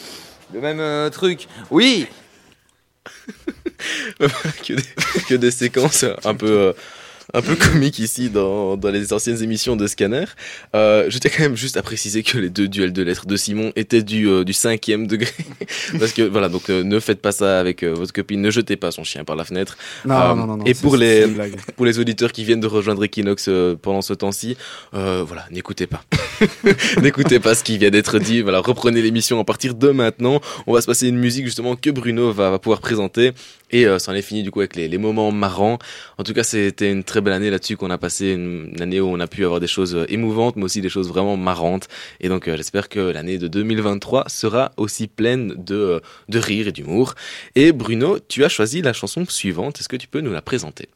le 0.52 0.60
même 0.60 0.80
euh, 0.80 1.08
truc. 1.08 1.48
Oui, 1.70 2.06
que, 4.18 4.72
des, 4.74 4.82
que 5.28 5.34
des 5.34 5.50
séquences 5.50 6.04
un 6.24 6.34
peu, 6.34 6.50
euh, 6.50 6.72
un 7.34 7.42
peu 7.42 7.56
comiques 7.56 7.98
ici 7.98 8.30
dans, 8.30 8.76
dans 8.76 8.90
les 8.90 9.12
anciennes 9.12 9.42
émissions 9.42 9.74
de 9.74 9.86
Scanner. 9.86 10.24
Euh, 10.74 11.06
je 11.08 11.18
tiens 11.18 11.30
quand 11.36 11.42
même 11.42 11.56
juste 11.56 11.76
à 11.76 11.82
préciser 11.82 12.22
que 12.22 12.38
les 12.38 12.48
deux 12.48 12.68
duels 12.68 12.92
de 12.92 13.02
lettres 13.02 13.26
de 13.26 13.36
Simon 13.36 13.72
étaient 13.74 14.02
du, 14.02 14.28
euh, 14.28 14.44
du 14.44 14.52
cinquième 14.52 15.08
degré. 15.08 15.32
Parce 15.98 16.12
que 16.12 16.22
voilà, 16.22 16.48
donc 16.48 16.70
euh, 16.70 16.84
ne 16.84 17.00
faites 17.00 17.20
pas 17.20 17.32
ça 17.32 17.58
avec 17.58 17.82
euh, 17.82 17.92
votre 17.92 18.12
copine, 18.12 18.40
ne 18.40 18.50
jetez 18.50 18.76
pas 18.76 18.92
son 18.92 19.02
chien 19.02 19.24
par 19.24 19.34
la 19.34 19.44
fenêtre. 19.44 19.76
Non, 20.04 20.36
non, 20.36 20.46
non, 20.46 20.56
non, 20.58 20.64
Et 20.64 20.74
pour 20.74 20.96
les, 20.96 21.26
pour 21.76 21.86
les 21.86 21.98
auditeurs 21.98 22.30
qui 22.30 22.44
viennent 22.44 22.60
de 22.60 22.68
rejoindre 22.68 23.02
Equinox 23.02 23.50
pendant 23.82 24.02
ce 24.02 24.14
temps-ci, 24.14 24.56
voilà, 24.92 25.46
n'écoutez 25.50 25.88
pas. 25.88 26.04
n'écoutez 27.02 27.40
pas 27.40 27.54
ce 27.54 27.64
qui 27.64 27.78
vient 27.78 27.90
d'être 27.90 28.20
dit. 28.20 28.42
Voilà, 28.42 28.60
reprenez 28.60 29.02
l'émission 29.02 29.40
à 29.40 29.44
partir 29.44 29.74
de 29.74 29.90
maintenant. 29.90 30.40
On 30.68 30.72
va 30.72 30.80
se 30.80 30.86
passer 30.86 31.08
une 31.08 31.18
musique 31.18 31.46
justement 31.46 31.74
que 31.74 31.90
Bruno 31.90 32.32
va, 32.32 32.50
va 32.50 32.58
pouvoir 32.60 32.80
présenter. 32.80 33.32
Et 33.74 33.86
euh, 33.86 33.98
c'en 33.98 34.12
est 34.12 34.22
fini 34.22 34.44
du 34.44 34.52
coup 34.52 34.60
avec 34.60 34.76
les, 34.76 34.86
les 34.86 34.98
moments 34.98 35.32
marrants. 35.32 35.78
En 36.16 36.22
tout 36.22 36.32
cas, 36.32 36.44
c'était 36.44 36.92
une 36.92 37.02
très 37.02 37.20
belle 37.24 37.32
année 37.34 37.50
là-dessus 37.50 37.76
qu'on 37.76 37.90
a 37.90 37.98
passé, 37.98 38.32
une, 38.32 38.80
année 38.80 39.00
où 39.00 39.08
on 39.08 39.18
a 39.18 39.26
pu 39.26 39.44
avoir 39.44 39.60
des 39.60 39.66
choses 39.66 39.94
euh, 39.96 40.06
émouvantes, 40.08 40.56
mais 40.56 40.64
aussi 40.64 40.80
des 40.80 40.88
choses 40.88 41.08
vraiment 41.08 41.36
marrantes. 41.36 41.88
Et 42.20 42.28
donc, 42.28 42.46
euh, 42.46 42.56
j'espère 42.56 42.88
que 42.88 43.00
l'année 43.00 43.38
de 43.38 43.48
2023 43.48 44.28
sera 44.28 44.72
aussi 44.76 45.08
pleine 45.08 45.54
de, 45.56 45.74
euh, 45.74 46.00
de 46.28 46.38
rire 46.38 46.68
et 46.68 46.72
d'humour. 46.72 47.14
Et 47.56 47.72
Bruno, 47.72 48.18
tu 48.28 48.44
as 48.44 48.48
choisi 48.48 48.82
la 48.82 48.92
chanson 48.92 49.24
suivante. 49.26 49.80
Est-ce 49.80 49.88
que 49.88 49.96
tu 49.96 50.06
peux 50.06 50.20
nous 50.20 50.32
la 50.32 50.42
présenter? 50.42 50.88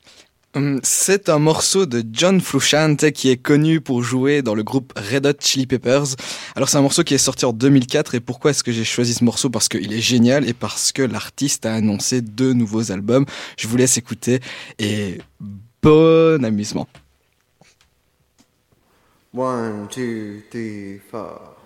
Hum, 0.55 0.81
C'est 0.83 1.29
un 1.29 1.39
morceau 1.39 1.85
de 1.85 2.03
John 2.11 2.41
Frusciante 2.41 3.11
qui 3.11 3.29
est 3.29 3.37
connu 3.37 3.83
pour 3.83 4.03
jouer 4.03 4.41
dans 4.41 4.55
le 4.55 4.62
groupe 4.62 4.95
Red 4.97 5.26
Hot 5.26 5.35
Chili 5.41 5.66
Peppers. 5.66 6.16
Alors 6.57 6.70
c'est 6.70 6.79
un 6.79 6.83
morceau 6.83 7.05
qui 7.05 7.12
est 7.12 7.18
sorti 7.18 7.45
en 7.45 7.53
2004 7.53 8.14
et 8.14 8.20
pourquoi 8.20 8.53
est-ce 8.53 8.64
que 8.64 8.72
j'ai 8.72 8.85
choisi 8.85 9.12
ce 9.12 9.24
morceau? 9.24 9.51
Parce 9.51 9.68
qu'il 9.68 9.93
est 9.93 10.01
génial 10.01 10.49
et 10.49 10.55
parce 10.55 10.91
que 10.93 11.03
l'artiste 11.03 11.66
a 11.66 11.74
annoncé 11.74 12.22
deux 12.22 12.55
nouveaux 12.55 12.91
albums. 12.93 13.26
Je 13.59 13.68
vous 13.68 13.76
laisse 13.76 13.99
écouter 13.99 14.41
et 14.79 15.18
bon 15.81 16.45
amusement. 16.45 16.89
One, 19.33 19.89
two, 19.89 20.43
three, 20.51 20.99
four. 20.99 21.57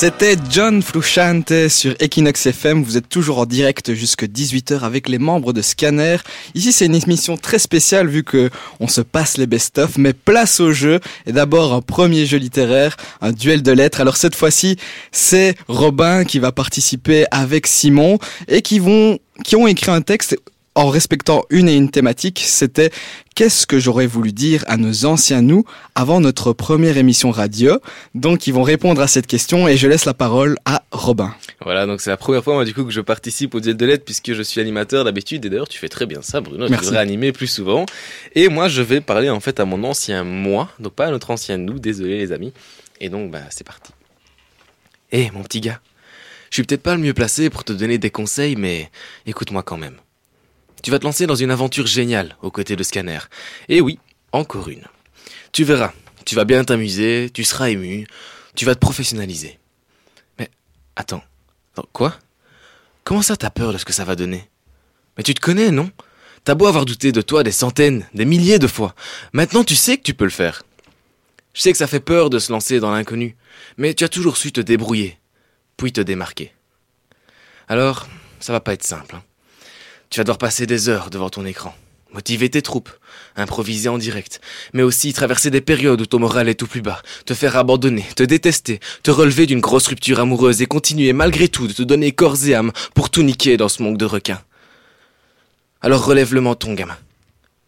C'était 0.00 0.38
John 0.48 0.80
Fluchante 0.80 1.68
sur 1.68 1.94
Equinox 2.00 2.46
FM. 2.46 2.82
Vous 2.82 2.96
êtes 2.96 3.10
toujours 3.10 3.38
en 3.38 3.44
direct 3.44 3.92
jusque 3.92 4.24
18h 4.24 4.80
avec 4.80 5.10
les 5.10 5.18
membres 5.18 5.52
de 5.52 5.60
Scanner. 5.60 6.16
Ici, 6.54 6.72
c'est 6.72 6.86
une 6.86 6.94
émission 6.94 7.36
très 7.36 7.58
spéciale 7.58 8.08
vu 8.08 8.24
que 8.24 8.48
on 8.80 8.88
se 8.88 9.02
passe 9.02 9.36
les 9.36 9.46
best-of, 9.46 9.98
mais 9.98 10.14
place 10.14 10.58
au 10.58 10.72
jeu. 10.72 11.00
Et 11.26 11.32
d'abord, 11.32 11.74
un 11.74 11.82
premier 11.82 12.24
jeu 12.24 12.38
littéraire, 12.38 12.96
un 13.20 13.32
duel 13.32 13.60
de 13.62 13.72
lettres. 13.72 14.00
Alors 14.00 14.16
cette 14.16 14.34
fois-ci, 14.34 14.78
c'est 15.12 15.54
Robin 15.68 16.24
qui 16.24 16.38
va 16.38 16.50
participer 16.50 17.26
avec 17.30 17.66
Simon 17.66 18.18
et 18.48 18.62
qui 18.62 18.78
vont, 18.78 19.18
qui 19.44 19.54
ont 19.54 19.66
écrit 19.66 19.90
un 19.90 20.00
texte 20.00 20.34
en 20.76 20.88
respectant 20.88 21.44
une 21.50 21.68
et 21.68 21.74
une 21.74 21.90
thématique, 21.90 22.42
c'était 22.44 22.90
qu'est-ce 23.34 23.66
que 23.66 23.80
j'aurais 23.80 24.06
voulu 24.06 24.32
dire 24.32 24.64
à 24.68 24.76
nos 24.76 25.04
anciens 25.04 25.42
nous 25.42 25.64
avant 25.96 26.20
notre 26.20 26.52
première 26.52 26.96
émission 26.96 27.32
radio? 27.32 27.80
Donc 28.14 28.46
ils 28.46 28.54
vont 28.54 28.62
répondre 28.62 29.00
à 29.00 29.08
cette 29.08 29.26
question 29.26 29.66
et 29.66 29.76
je 29.76 29.88
laisse 29.88 30.04
la 30.04 30.14
parole 30.14 30.56
à 30.64 30.84
Robin. 30.92 31.34
Voilà, 31.62 31.86
donc 31.86 32.00
c'est 32.00 32.10
la 32.10 32.16
première 32.16 32.44
fois 32.44 32.54
moi 32.54 32.64
du 32.64 32.72
coup 32.72 32.84
que 32.84 32.92
je 32.92 33.00
participe 33.00 33.54
au 33.54 33.60
duel 33.60 33.76
de 33.76 33.84
lettres 33.84 34.04
puisque 34.04 34.32
je 34.32 34.42
suis 34.42 34.60
animateur 34.60 35.04
d'habitude 35.04 35.44
et 35.44 35.50
d'ailleurs 35.50 35.68
tu 35.68 35.78
fais 35.78 35.88
très 35.88 36.06
bien 36.06 36.22
ça 36.22 36.40
Bruno, 36.40 36.66
tu 36.66 36.70
Merci. 36.70 36.86
devrais 36.86 37.00
animer 37.00 37.32
plus 37.32 37.48
souvent. 37.48 37.84
Et 38.36 38.48
moi 38.48 38.68
je 38.68 38.82
vais 38.82 39.00
parler 39.00 39.28
en 39.28 39.40
fait 39.40 39.58
à 39.58 39.64
mon 39.64 39.82
ancien 39.82 40.22
moi, 40.22 40.70
donc 40.78 40.92
pas 40.92 41.06
à 41.06 41.10
notre 41.10 41.30
ancien 41.30 41.58
nous, 41.58 41.80
désolé 41.80 42.18
les 42.18 42.30
amis. 42.32 42.52
Et 43.00 43.08
donc 43.08 43.32
bah 43.32 43.40
c'est 43.50 43.66
parti. 43.66 43.92
Eh 45.10 45.30
mon 45.32 45.42
petit 45.42 45.60
gars, 45.60 45.80
je 46.50 46.56
suis 46.56 46.62
peut-être 46.62 46.82
pas 46.82 46.94
le 46.94 47.02
mieux 47.02 47.14
placé 47.14 47.50
pour 47.50 47.64
te 47.64 47.72
donner 47.72 47.98
des 47.98 48.10
conseils 48.10 48.54
mais 48.54 48.88
écoute-moi 49.26 49.64
quand 49.64 49.76
même. 49.76 49.96
Tu 50.82 50.90
vas 50.90 50.98
te 50.98 51.04
lancer 51.04 51.26
dans 51.26 51.34
une 51.34 51.50
aventure 51.50 51.86
géniale 51.86 52.36
aux 52.42 52.50
côtés 52.50 52.76
de 52.76 52.82
Scanner. 52.82 53.18
Et 53.68 53.80
oui, 53.80 53.98
encore 54.32 54.68
une. 54.68 54.84
Tu 55.52 55.64
verras, 55.64 55.92
tu 56.24 56.34
vas 56.34 56.44
bien 56.44 56.64
t'amuser, 56.64 57.30
tu 57.32 57.44
seras 57.44 57.70
ému, 57.70 58.06
tu 58.54 58.64
vas 58.64 58.74
te 58.74 58.80
professionnaliser. 58.80 59.58
Mais 60.38 60.50
attends, 60.96 61.22
attends, 61.72 61.88
quoi? 61.92 62.16
Comment 63.04 63.22
ça 63.22 63.36
t'as 63.36 63.50
peur 63.50 63.72
de 63.72 63.78
ce 63.78 63.84
que 63.84 63.92
ça 63.92 64.04
va 64.04 64.16
donner? 64.16 64.48
Mais 65.16 65.22
tu 65.22 65.34
te 65.34 65.40
connais, 65.40 65.70
non? 65.70 65.90
T'as 66.44 66.54
beau 66.54 66.66
avoir 66.66 66.86
douté 66.86 67.12
de 67.12 67.20
toi 67.20 67.42
des 67.42 67.52
centaines, 67.52 68.06
des 68.14 68.24
milliers 68.24 68.58
de 68.58 68.66
fois. 68.66 68.94
Maintenant 69.32 69.64
tu 69.64 69.74
sais 69.74 69.98
que 69.98 70.02
tu 70.02 70.14
peux 70.14 70.24
le 70.24 70.30
faire. 70.30 70.62
Je 71.52 71.60
sais 71.60 71.72
que 71.72 71.78
ça 71.78 71.86
fait 71.88 72.00
peur 72.00 72.30
de 72.30 72.38
se 72.38 72.52
lancer 72.52 72.80
dans 72.80 72.92
l'inconnu, 72.92 73.36
mais 73.76 73.92
tu 73.92 74.04
as 74.04 74.08
toujours 74.08 74.36
su 74.36 74.52
te 74.52 74.60
débrouiller, 74.60 75.18
puis 75.76 75.92
te 75.92 76.00
démarquer. 76.00 76.52
Alors, 77.68 78.08
ça 78.38 78.52
va 78.52 78.60
pas 78.60 78.72
être 78.72 78.84
simple. 78.84 79.16
hein. 79.16 79.22
Tu 80.10 80.18
vas 80.18 80.24
devoir 80.24 80.38
passer 80.38 80.66
des 80.66 80.88
heures 80.88 81.08
devant 81.08 81.30
ton 81.30 81.46
écran, 81.46 81.72
motiver 82.12 82.50
tes 82.50 82.62
troupes, 82.62 82.90
improviser 83.36 83.88
en 83.88 83.96
direct, 83.96 84.40
mais 84.72 84.82
aussi 84.82 85.12
traverser 85.12 85.50
des 85.50 85.60
périodes 85.60 86.00
où 86.00 86.06
ton 86.06 86.18
moral 86.18 86.48
est 86.48 86.64
au 86.64 86.66
plus 86.66 86.82
bas, 86.82 87.00
te 87.26 87.32
faire 87.32 87.56
abandonner, 87.56 88.04
te 88.16 88.24
détester, 88.24 88.80
te 89.04 89.12
relever 89.12 89.46
d'une 89.46 89.60
grosse 89.60 89.86
rupture 89.86 90.18
amoureuse 90.18 90.62
et 90.62 90.66
continuer 90.66 91.12
malgré 91.12 91.46
tout 91.46 91.68
de 91.68 91.72
te 91.72 91.82
donner 91.82 92.10
corps 92.10 92.44
et 92.44 92.54
âme 92.56 92.72
pour 92.92 93.08
tout 93.08 93.22
niquer 93.22 93.56
dans 93.56 93.68
ce 93.68 93.84
manque 93.84 93.98
de 93.98 94.04
requin. 94.04 94.42
Alors 95.80 96.04
relève 96.04 96.34
le 96.34 96.40
menton, 96.40 96.74
gamin. 96.74 96.98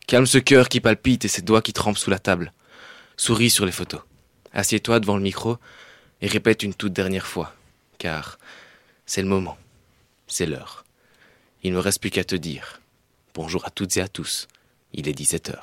Calme 0.09 0.27
ce 0.27 0.39
cœur 0.39 0.69
qui 0.69 0.81
palpite 0.81 1.25
et 1.25 1.29
ces 1.29 1.43
doigts 1.43 1.63
qui 1.63 1.73
trempent 1.73 1.97
sous 1.97 2.11
la 2.11 2.19
table. 2.19 2.53
Souris 3.17 3.51
sur 3.51 3.67
les 3.67 3.73
photos. 3.73 4.01
Assieds-toi 4.53 4.99
devant 4.99 5.17
le 5.17 5.23
micro 5.23 5.59
et 6.21 6.27
répète 6.27 6.65
une 6.65 6.75
toute 6.75 6.93
dernière 6.93 7.29
fois, 7.29 7.55
car 7.99 8.41
c'est 9.07 9.23
le 9.23 9.29
moment, 9.29 9.57
c'est 10.27 10.47
l'heure. 10.47 10.85
Il 11.63 11.71
ne 11.73 11.77
me 11.77 11.81
reste 11.81 12.01
plus 12.01 12.11
qu'à 12.11 12.25
te 12.25 12.35
dire 12.35 12.81
bonjour 13.35 13.65
à 13.65 13.71
toutes 13.71 13.97
et 13.97 14.01
à 14.01 14.09
tous. 14.09 14.49
Il 14.93 15.09
est 15.09 15.19
17h. 15.19 15.55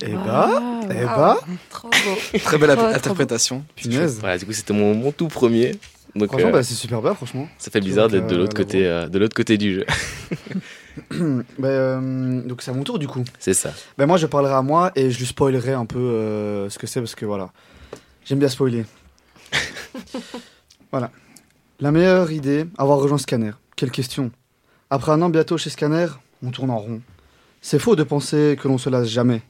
Eh 0.00 0.12
bah, 0.12 0.80
eh 0.90 1.04
bah. 1.04 1.38
Trop 1.70 1.90
beau. 1.90 2.38
Très 2.38 2.56
belle 2.58 2.70
Trop, 2.70 2.82
trop 2.86 2.94
interprétation. 2.94 3.64
Punaise. 3.74 4.18
Voilà, 4.20 4.38
du 4.38 4.46
coup, 4.46 4.52
c'était 4.52 4.72
mon, 4.72 4.94
mon 4.94 5.10
tout 5.10 5.26
premier. 5.26 5.72
Donc, 6.14 6.28
Franchement, 6.28 6.48
euh, 6.48 6.52
bah, 6.52 6.62
c'est 6.62 6.74
super 6.74 7.02
bien, 7.02 7.14
franchement. 7.14 7.48
ça 7.58 7.70
fait 7.72 7.80
bizarre 7.80 8.08
d'être 8.08 8.28
de 8.28 8.34
euh, 8.36 8.38
l'autre 8.38 8.56
la 8.56 8.64
côté, 8.64 8.86
euh, 8.86 9.08
de 9.08 9.18
l'autre 9.18 9.34
côté 9.34 9.58
du 9.58 9.74
jeu. 9.74 9.86
Bah, 11.58 11.68
euh, 11.68 12.42
donc 12.42 12.60
c'est 12.60 12.72
à 12.72 12.74
mon 12.74 12.82
tour 12.82 12.98
du 12.98 13.06
coup. 13.06 13.22
C'est 13.38 13.54
ça. 13.54 13.72
Ben 13.96 14.06
moi 14.06 14.16
je 14.16 14.26
parlerai 14.26 14.54
à 14.54 14.62
moi 14.62 14.90
et 14.96 15.12
je 15.12 15.18
lui 15.20 15.26
spoilerai 15.26 15.72
un 15.72 15.86
peu 15.86 15.98
euh, 15.98 16.68
ce 16.70 16.78
que 16.78 16.88
c'est 16.88 17.00
parce 17.00 17.14
que 17.14 17.24
voilà. 17.24 17.52
J'aime 18.24 18.40
bien 18.40 18.48
spoiler. 18.48 18.84
voilà. 20.90 21.12
La 21.80 21.92
meilleure 21.92 22.32
idée, 22.32 22.64
avoir 22.76 22.98
rejoint 22.98 23.18
Scanner. 23.18 23.52
Quelle 23.76 23.92
question. 23.92 24.32
Après 24.90 25.12
un 25.12 25.22
an 25.22 25.28
bientôt 25.28 25.56
chez 25.58 25.70
Scanner, 25.70 26.08
on 26.44 26.50
tourne 26.50 26.70
en 26.70 26.78
rond. 26.78 27.00
C'est 27.60 27.78
faux 27.78 27.94
de 27.94 28.02
penser 28.02 28.58
que 28.60 28.66
l'on 28.66 28.78
se 28.78 28.90
lasse 28.90 29.06
jamais. 29.06 29.42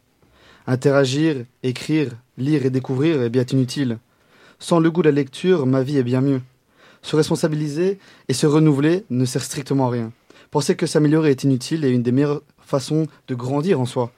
Interagir, 0.66 1.46
écrire, 1.62 2.10
lire 2.36 2.66
et 2.66 2.70
découvrir 2.70 3.22
est 3.22 3.30
bien 3.30 3.46
inutile. 3.50 3.96
Sans 4.58 4.78
le 4.78 4.90
goût 4.90 5.00
de 5.00 5.08
la 5.08 5.14
lecture, 5.14 5.64
ma 5.64 5.82
vie 5.82 5.96
est 5.96 6.02
bien 6.02 6.20
mieux. 6.20 6.42
Se 7.00 7.16
responsabiliser 7.16 7.98
et 8.28 8.34
se 8.34 8.46
renouveler 8.46 9.06
ne 9.08 9.24
sert 9.24 9.42
strictement 9.42 9.86
à 9.86 9.90
rien. 9.90 10.12
Penser 10.50 10.76
que 10.76 10.84
s'améliorer 10.84 11.30
est 11.30 11.44
inutile 11.44 11.82
est 11.86 11.92
une 11.92 12.02
des 12.02 12.12
meilleures 12.12 12.42
façons 12.60 13.06
de 13.28 13.34
grandir 13.34 13.80
en 13.80 13.86
soi. 13.86 14.12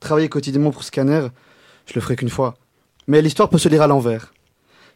Travailler 0.00 0.28
quotidiennement 0.28 0.72
pour 0.72 0.82
Scanner, 0.82 1.28
je 1.86 1.94
le 1.94 2.00
ferai 2.00 2.16
qu'une 2.16 2.30
fois. 2.30 2.56
Mais 3.06 3.22
l'histoire 3.22 3.48
peut 3.48 3.58
se 3.58 3.68
lire 3.68 3.82
à 3.82 3.86
l'envers. 3.86 4.34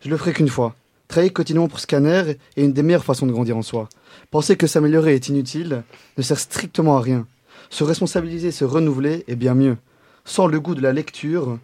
Je 0.01 0.09
le 0.09 0.17
ferai 0.17 0.33
qu'une 0.33 0.49
fois. 0.49 0.75
Travailler 1.09 1.33
quotidiennement 1.33 1.69
pour 1.69 1.81
Scanner 1.81 2.35
est 2.57 2.63
une 2.63 2.75
des 2.75 2.83
meilleures 2.83 3.05
façons 3.05 3.27
de 3.27 3.33
grandir 3.33 3.57
en 3.57 3.63
soi. 3.63 3.89
Penser 4.31 4.57
que 4.57 4.67
s'améliorer 4.67 5.15
est 5.15 5.29
inutile 5.29 5.83
ne 6.19 6.23
sert 6.23 6.39
strictement 6.39 6.99
à 6.99 7.01
rien. 7.01 7.27
Se 7.71 7.83
responsabiliser, 7.83 8.51
se 8.51 8.67
renouveler 8.67 9.25
est 9.27 9.37
bien 9.37 9.55
mieux. 9.55 9.79
Sans 10.27 10.47
le 10.47 10.61
goût 10.61 10.75
de 10.75 10.83
la 10.83 10.93
lecture, 10.93 11.59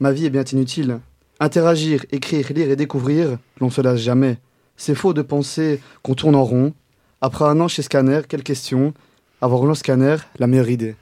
ma 0.00 0.12
vie 0.12 0.24
est 0.24 0.30
bien 0.30 0.44
inutile. 0.44 1.00
Interagir, 1.40 2.06
écrire, 2.10 2.50
lire 2.54 2.70
et 2.70 2.76
découvrir, 2.76 3.36
l'on 3.60 3.68
se 3.68 3.82
lasse 3.82 4.00
jamais. 4.00 4.38
C'est 4.78 4.94
faux 4.94 5.12
de 5.12 5.22
penser 5.22 5.80
qu'on 6.02 6.14
tourne 6.14 6.34
en 6.34 6.44
rond. 6.44 6.72
Après 7.20 7.44
un 7.44 7.60
an 7.60 7.68
chez 7.68 7.82
Scanner, 7.82 8.22
quelle 8.26 8.42
question? 8.42 8.94
Avoir 9.42 9.60
rejoint 9.60 9.74
Scanner, 9.74 10.16
la 10.38 10.46
meilleure 10.46 10.70
idée. 10.70 10.96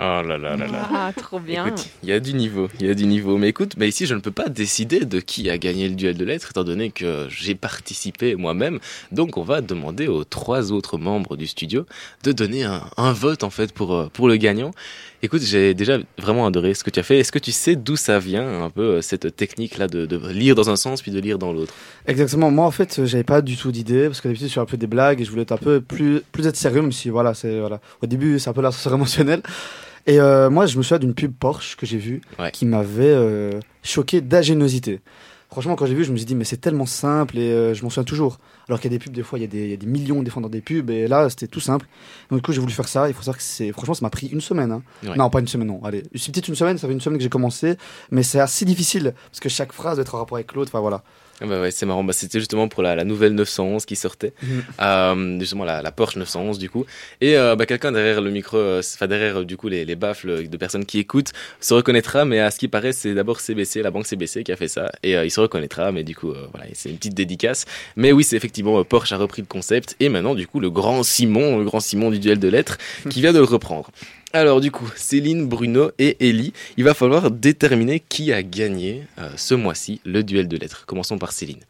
Oh 0.00 0.22
là 0.22 0.38
là 0.38 0.56
là 0.56 0.66
là. 0.68 0.88
Ah, 0.94 1.12
trop 1.16 1.40
bien. 1.40 1.74
Il 2.04 2.08
y 2.08 2.12
a 2.12 2.20
du 2.20 2.32
niveau, 2.32 2.68
il 2.78 2.86
y 2.86 2.90
a 2.90 2.94
du 2.94 3.04
niveau. 3.04 3.36
Mais 3.36 3.48
écoute, 3.48 3.74
bah 3.76 3.84
ici, 3.84 4.06
je 4.06 4.14
ne 4.14 4.20
peux 4.20 4.30
pas 4.30 4.48
décider 4.48 5.00
de 5.00 5.18
qui 5.18 5.50
a 5.50 5.58
gagné 5.58 5.88
le 5.88 5.96
duel 5.96 6.16
de 6.16 6.24
lettres, 6.24 6.50
étant 6.50 6.62
donné 6.62 6.92
que 6.92 7.26
j'ai 7.28 7.56
participé 7.56 8.36
moi-même. 8.36 8.78
Donc, 9.10 9.36
on 9.36 9.42
va 9.42 9.60
demander 9.60 10.06
aux 10.06 10.22
trois 10.22 10.70
autres 10.70 10.98
membres 10.98 11.36
du 11.36 11.48
studio 11.48 11.84
de 12.22 12.30
donner 12.30 12.62
un, 12.62 12.82
un 12.96 13.12
vote, 13.12 13.42
en 13.42 13.50
fait, 13.50 13.72
pour, 13.72 13.92
euh, 13.92 14.08
pour 14.12 14.28
le 14.28 14.36
gagnant. 14.36 14.70
Écoute, 15.24 15.42
j'ai 15.42 15.74
déjà 15.74 15.98
vraiment 16.16 16.46
adoré 16.46 16.74
ce 16.74 16.84
que 16.84 16.90
tu 16.90 17.00
as 17.00 17.02
fait. 17.02 17.18
Est-ce 17.18 17.32
que 17.32 17.40
tu 17.40 17.50
sais 17.50 17.74
d'où 17.74 17.96
ça 17.96 18.20
vient, 18.20 18.62
un 18.62 18.70
peu, 18.70 18.82
euh, 18.82 19.02
cette 19.02 19.34
technique-là 19.34 19.88
de, 19.88 20.06
de 20.06 20.28
lire 20.28 20.54
dans 20.54 20.70
un 20.70 20.76
sens 20.76 21.02
puis 21.02 21.10
de 21.10 21.18
lire 21.18 21.40
dans 21.40 21.52
l'autre? 21.52 21.74
Exactement. 22.06 22.52
Moi, 22.52 22.64
en 22.64 22.70
fait, 22.70 23.04
j'avais 23.04 23.24
pas 23.24 23.42
du 23.42 23.56
tout 23.56 23.72
d'idée 23.72 24.06
parce 24.06 24.20
que 24.20 24.28
d'habitude, 24.28 24.46
je 24.46 24.52
suis 24.52 24.60
un 24.60 24.64
peu 24.64 24.76
des 24.76 24.86
blagues 24.86 25.20
et 25.20 25.24
je 25.24 25.30
voulais 25.30 25.42
être 25.42 25.50
un 25.50 25.56
peu 25.56 25.80
plus, 25.80 26.20
plus 26.30 26.46
être 26.46 26.56
sérieux, 26.56 26.82
même 26.82 26.92
si 26.92 27.08
voilà, 27.08 27.34
c'est 27.34 27.58
voilà. 27.58 27.80
Au 28.00 28.06
début, 28.06 28.38
c'est 28.38 28.48
un 28.48 28.52
peu 28.52 28.62
l'ascenseur 28.62 28.94
émotionnel. 28.94 29.42
Et 30.08 30.18
euh, 30.18 30.50
moi, 30.50 30.66
je 30.66 30.76
me 30.78 30.82
souviens 30.82 30.98
d'une 30.98 31.14
pub 31.14 31.32
Porsche 31.32 31.76
que 31.76 31.86
j'ai 31.86 31.98
vue 31.98 32.20
qui 32.50 32.66
m'avait 32.66 33.04
euh, 33.14 33.60
choqué 33.84 34.20
d'ingéniosité. 34.20 35.00
Franchement, 35.50 35.76
quand 35.76 35.86
j'ai 35.86 35.94
vu, 35.94 36.04
je 36.04 36.12
me 36.12 36.16
suis 36.18 36.26
dit, 36.26 36.34
mais 36.34 36.44
c'est 36.44 36.58
tellement 36.58 36.84
simple 36.84 37.38
et 37.38 37.50
euh, 37.52 37.72
je 37.74 37.82
m'en 37.82 37.88
souviens 37.88 38.04
toujours. 38.04 38.38
Alors 38.68 38.80
qu'il 38.80 38.90
y 38.92 38.94
a 38.94 38.98
des 38.98 39.02
pubs, 39.02 39.14
des 39.14 39.22
fois, 39.22 39.38
il 39.38 39.42
y, 39.42 39.44
a 39.44 39.48
des- 39.48 39.64
il 39.64 39.70
y 39.70 39.72
a 39.72 39.76
des 39.78 39.86
millions 39.86 40.22
de 40.22 40.30
dans 40.30 40.48
des 40.50 40.60
pubs 40.60 40.90
et 40.90 41.08
là, 41.08 41.30
c'était 41.30 41.46
tout 41.46 41.60
simple. 41.60 41.86
Donc, 42.30 42.38
du 42.40 42.42
coup, 42.42 42.52
j'ai 42.52 42.60
voulu 42.60 42.72
faire 42.72 42.86
ça. 42.88 43.08
Il 43.08 43.14
faut 43.14 43.22
savoir 43.22 43.38
que 43.38 43.42
c'est, 43.42 43.72
franchement, 43.72 43.94
ça 43.94 44.04
m'a 44.04 44.10
pris 44.10 44.26
une 44.26 44.42
semaine. 44.42 44.72
hein. 44.72 44.82
Ouais. 45.06 45.16
Non, 45.16 45.30
pas 45.30 45.40
une 45.40 45.48
semaine, 45.48 45.68
non. 45.68 45.80
Allez, 45.84 46.02
c'est 46.16 46.32
peut-être 46.32 46.48
une 46.48 46.54
semaine, 46.54 46.76
ça 46.76 46.86
fait 46.86 46.92
une 46.92 47.00
semaine 47.00 47.16
que 47.18 47.22
j'ai 47.22 47.30
commencé, 47.30 47.76
mais 48.10 48.22
c'est 48.22 48.40
assez 48.40 48.66
difficile 48.66 49.14
parce 49.30 49.40
que 49.40 49.48
chaque 49.48 49.72
phrase 49.72 49.96
doit 49.96 50.02
être 50.02 50.14
en 50.14 50.18
rapport 50.18 50.36
avec 50.36 50.52
l'autre. 50.54 50.70
Enfin, 50.72 50.80
voilà. 50.80 51.02
Ah 51.40 51.46
Bah 51.46 51.60
ouais, 51.60 51.70
c'est 51.70 51.86
marrant. 51.86 52.02
Bah, 52.04 52.12
c'était 52.12 52.40
justement 52.40 52.68
pour 52.68 52.82
la, 52.82 52.94
la 52.96 53.04
nouvelle 53.04 53.32
911 53.34 53.84
qui 53.86 53.96
sortait, 53.96 54.32
Mhm. 54.42 54.62
Euh, 54.80 55.38
justement 55.40 55.64
la, 55.64 55.82
la 55.82 55.92
Porsche 55.92 56.16
911 56.16 56.58
du 56.58 56.68
coup. 56.70 56.84
Et 57.20 57.36
euh, 57.36 57.54
bah, 57.56 57.66
quelqu'un 57.66 57.92
derrière 57.92 58.20
le 58.20 58.30
micro, 58.30 58.56
euh, 58.56 58.80
enfin 58.94 59.06
derrière 59.06 59.38
euh, 59.40 59.44
du 59.44 59.56
coup 59.56 59.68
les, 59.68 59.84
les 59.84 59.96
baffles 59.96 60.48
de 60.48 60.56
personnes 60.56 60.84
qui 60.84 60.98
écoutent, 60.98 61.32
se 61.60 61.74
reconnaîtra. 61.74 62.24
Mais 62.24 62.40
à 62.40 62.50
ce 62.50 62.58
qui 62.58 62.68
paraît, 62.68 62.92
c'est 62.92 63.14
d'abord 63.14 63.40
CBC, 63.40 63.82
la 63.82 63.90
banque 63.90 64.06
CBC 64.06 64.42
qui 64.44 64.52
a 64.52 64.56
fait 64.56 64.68
ça, 64.68 64.90
et 65.02 65.16
euh, 65.16 65.24
il 65.24 65.30
se 65.30 65.40
reconnaîtra. 65.40 65.92
Mais 65.92 66.04
du 66.04 66.14
coup, 66.16 66.32
voilà, 66.52 66.66
c'est 66.74 66.90
une 66.90 66.96
petite 66.96 67.14
dédicace. 67.14 67.66
Mais 67.96 68.12
oui, 68.12 68.24
c'est 68.24 68.36
effectivement 68.36 68.82
Porsche 68.84 69.12
a 69.12 69.16
repris 69.16 69.42
le 69.42 69.46
concept, 69.46 69.96
et 70.00 70.08
maintenant 70.08 70.34
du 70.34 70.46
coup 70.46 70.60
le 70.60 70.70
grand 70.70 71.02
Simon, 71.02 71.58
le 71.58 71.64
grand 71.64 71.80
Simon 71.80 72.10
du 72.10 72.18
duel 72.18 72.38
de 72.38 72.48
lettres, 72.48 72.78
qui 73.10 73.20
vient 73.20 73.32
de 73.32 73.38
le 73.38 73.44
reprendre. 73.44 73.90
Alors 74.34 74.60
du 74.60 74.70
coup, 74.70 74.86
Céline, 74.94 75.46
Bruno 75.46 75.90
et 75.98 76.28
Ellie, 76.28 76.52
il 76.76 76.84
va 76.84 76.92
falloir 76.92 77.30
déterminer 77.30 77.98
qui 77.98 78.30
a 78.32 78.42
gagné 78.42 79.06
euh, 79.18 79.30
ce 79.36 79.54
mois-ci 79.54 80.02
le 80.04 80.22
duel 80.22 80.48
de 80.48 80.58
lettres. 80.58 80.84
Commençons 80.84 81.18
par 81.18 81.32
Céline. 81.32 81.60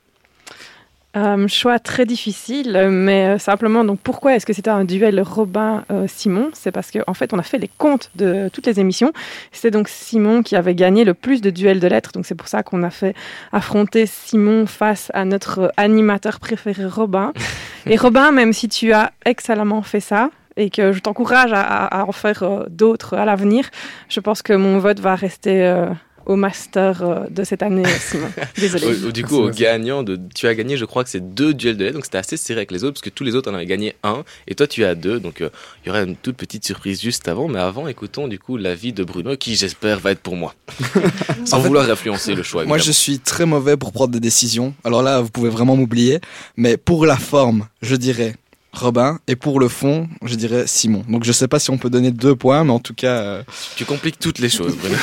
Euh, 1.16 1.48
choix 1.48 1.78
très 1.78 2.04
difficile, 2.04 2.88
mais 2.90 3.28
euh, 3.28 3.38
simplement, 3.38 3.84
donc 3.84 3.98
pourquoi 4.00 4.34
est-ce 4.34 4.44
que 4.44 4.52
c'était 4.52 4.70
un 4.70 4.84
duel 4.84 5.20
Robin-Simon 5.20 6.50
C'est 6.52 6.70
parce 6.72 6.90
qu'en 6.90 7.02
en 7.06 7.14
fait, 7.14 7.32
on 7.32 7.38
a 7.38 7.42
fait 7.42 7.58
les 7.58 7.70
comptes 7.78 8.10
de 8.16 8.50
toutes 8.52 8.66
les 8.66 8.78
émissions. 8.78 9.12
C'était 9.52 9.70
donc 9.70 9.88
Simon 9.88 10.42
qui 10.42 10.54
avait 10.54 10.74
gagné 10.74 11.04
le 11.04 11.14
plus 11.14 11.40
de 11.40 11.50
duels 11.50 11.80
de 11.80 11.86
lettres, 11.86 12.10
donc 12.12 12.26
c'est 12.26 12.34
pour 12.34 12.48
ça 12.48 12.62
qu'on 12.62 12.82
a 12.82 12.90
fait 12.90 13.14
affronter 13.52 14.06
Simon 14.06 14.66
face 14.66 15.10
à 15.14 15.24
notre 15.24 15.72
animateur 15.76 16.40
préféré 16.40 16.84
Robin. 16.86 17.32
Et 17.86 17.96
Robin, 17.96 18.32
même 18.32 18.52
si 18.52 18.68
tu 18.68 18.92
as 18.92 19.12
excellemment 19.24 19.82
fait 19.82 20.00
ça, 20.00 20.30
et 20.58 20.68
que 20.70 20.92
je 20.92 20.98
t'encourage 21.00 21.52
à, 21.52 21.62
à- 21.62 22.00
à 22.00 22.04
en 22.04 22.12
faire 22.12 22.42
euh, 22.42 22.64
d'autres 22.68 23.14
à 23.16 23.24
l'avenir, 23.24 23.64
je 24.10 24.20
pense 24.20 24.42
que 24.42 24.52
mon 24.52 24.78
vote 24.78 25.00
va 25.00 25.14
rester 25.14 25.62
euh, 25.64 25.86
au 26.26 26.36
master 26.36 27.02
euh, 27.02 27.20
de 27.30 27.42
cette 27.42 27.62
année, 27.62 27.84
Simon. 28.00 28.26
Désolé. 28.58 29.10
Du 29.12 29.24
coup, 29.24 29.36
au 29.36 29.48
gagnant, 29.50 30.02
de, 30.02 30.18
tu 30.34 30.46
as 30.46 30.54
gagné, 30.54 30.76
je 30.76 30.84
crois 30.84 31.02
que 31.04 31.08
c'est 31.08 31.34
deux 31.34 31.54
duels 31.54 31.78
de 31.78 31.84
lait, 31.86 31.90
donc 31.92 32.04
c'était 32.04 32.18
assez 32.18 32.36
serré 32.36 32.58
avec 32.60 32.70
les 32.70 32.84
autres, 32.84 32.94
parce 32.94 33.00
que 33.02 33.08
tous 33.08 33.24
les 33.24 33.34
autres 33.34 33.50
en 33.50 33.54
avaient 33.54 33.64
gagné 33.64 33.94
un, 34.02 34.24
et 34.46 34.54
toi 34.54 34.66
tu 34.66 34.84
as 34.84 34.94
deux, 34.94 35.20
donc 35.20 35.40
euh, 35.40 35.48
il 35.82 35.88
y 35.88 35.90
aura 35.90 36.02
une 36.02 36.16
toute 36.16 36.36
petite 36.36 36.66
surprise 36.66 37.00
juste 37.00 37.28
avant, 37.28 37.48
mais 37.48 37.60
avant, 37.60 37.88
écoutons 37.88 38.28
du 38.28 38.38
coup 38.38 38.58
l'avis 38.58 38.92
de 38.92 39.04
Bruno, 39.04 39.36
qui 39.38 39.54
j'espère 39.56 40.00
va 40.00 40.10
être 40.10 40.20
pour 40.20 40.36
moi, 40.36 40.54
sans 41.46 41.56
En 41.56 41.60
fait, 41.62 41.68
vouloir 41.68 41.88
influencer 41.90 42.34
le 42.34 42.42
choix. 42.42 42.66
Moi, 42.66 42.76
je 42.78 42.92
suis 42.92 43.20
très 43.20 43.46
mauvais 43.46 43.78
pour 43.78 43.92
prendre 43.92 44.10
des 44.12 44.20
décisions. 44.20 44.74
Alors 44.84 45.02
là, 45.02 45.22
vous 45.22 45.30
pouvez 45.30 45.48
vraiment 45.50 45.76
m'oublier. 45.76 46.20
Mais 46.58 46.76
pour 46.76 47.06
la 47.06 47.16
forme, 47.16 47.68
je 47.80 47.96
dirais 47.96 48.34
Robin. 48.78 49.18
Et 49.28 49.36
pour 49.36 49.60
le 49.60 49.68
fond, 49.68 50.08
je 50.24 50.34
dirais 50.34 50.66
Simon. 50.66 51.04
Donc 51.08 51.24
je 51.24 51.32
sais 51.32 51.48
pas 51.48 51.58
si 51.58 51.70
on 51.70 51.78
peut 51.78 51.90
donner 51.90 52.10
deux 52.10 52.34
points, 52.36 52.64
mais 52.64 52.72
en 52.72 52.78
tout 52.80 52.94
cas... 52.94 53.20
euh, 53.22 53.42
Tu 53.76 53.84
compliques 53.84 54.18
toutes 54.18 54.38
les 54.38 54.48
choses, 54.48 54.76
Bruno. 54.76 54.96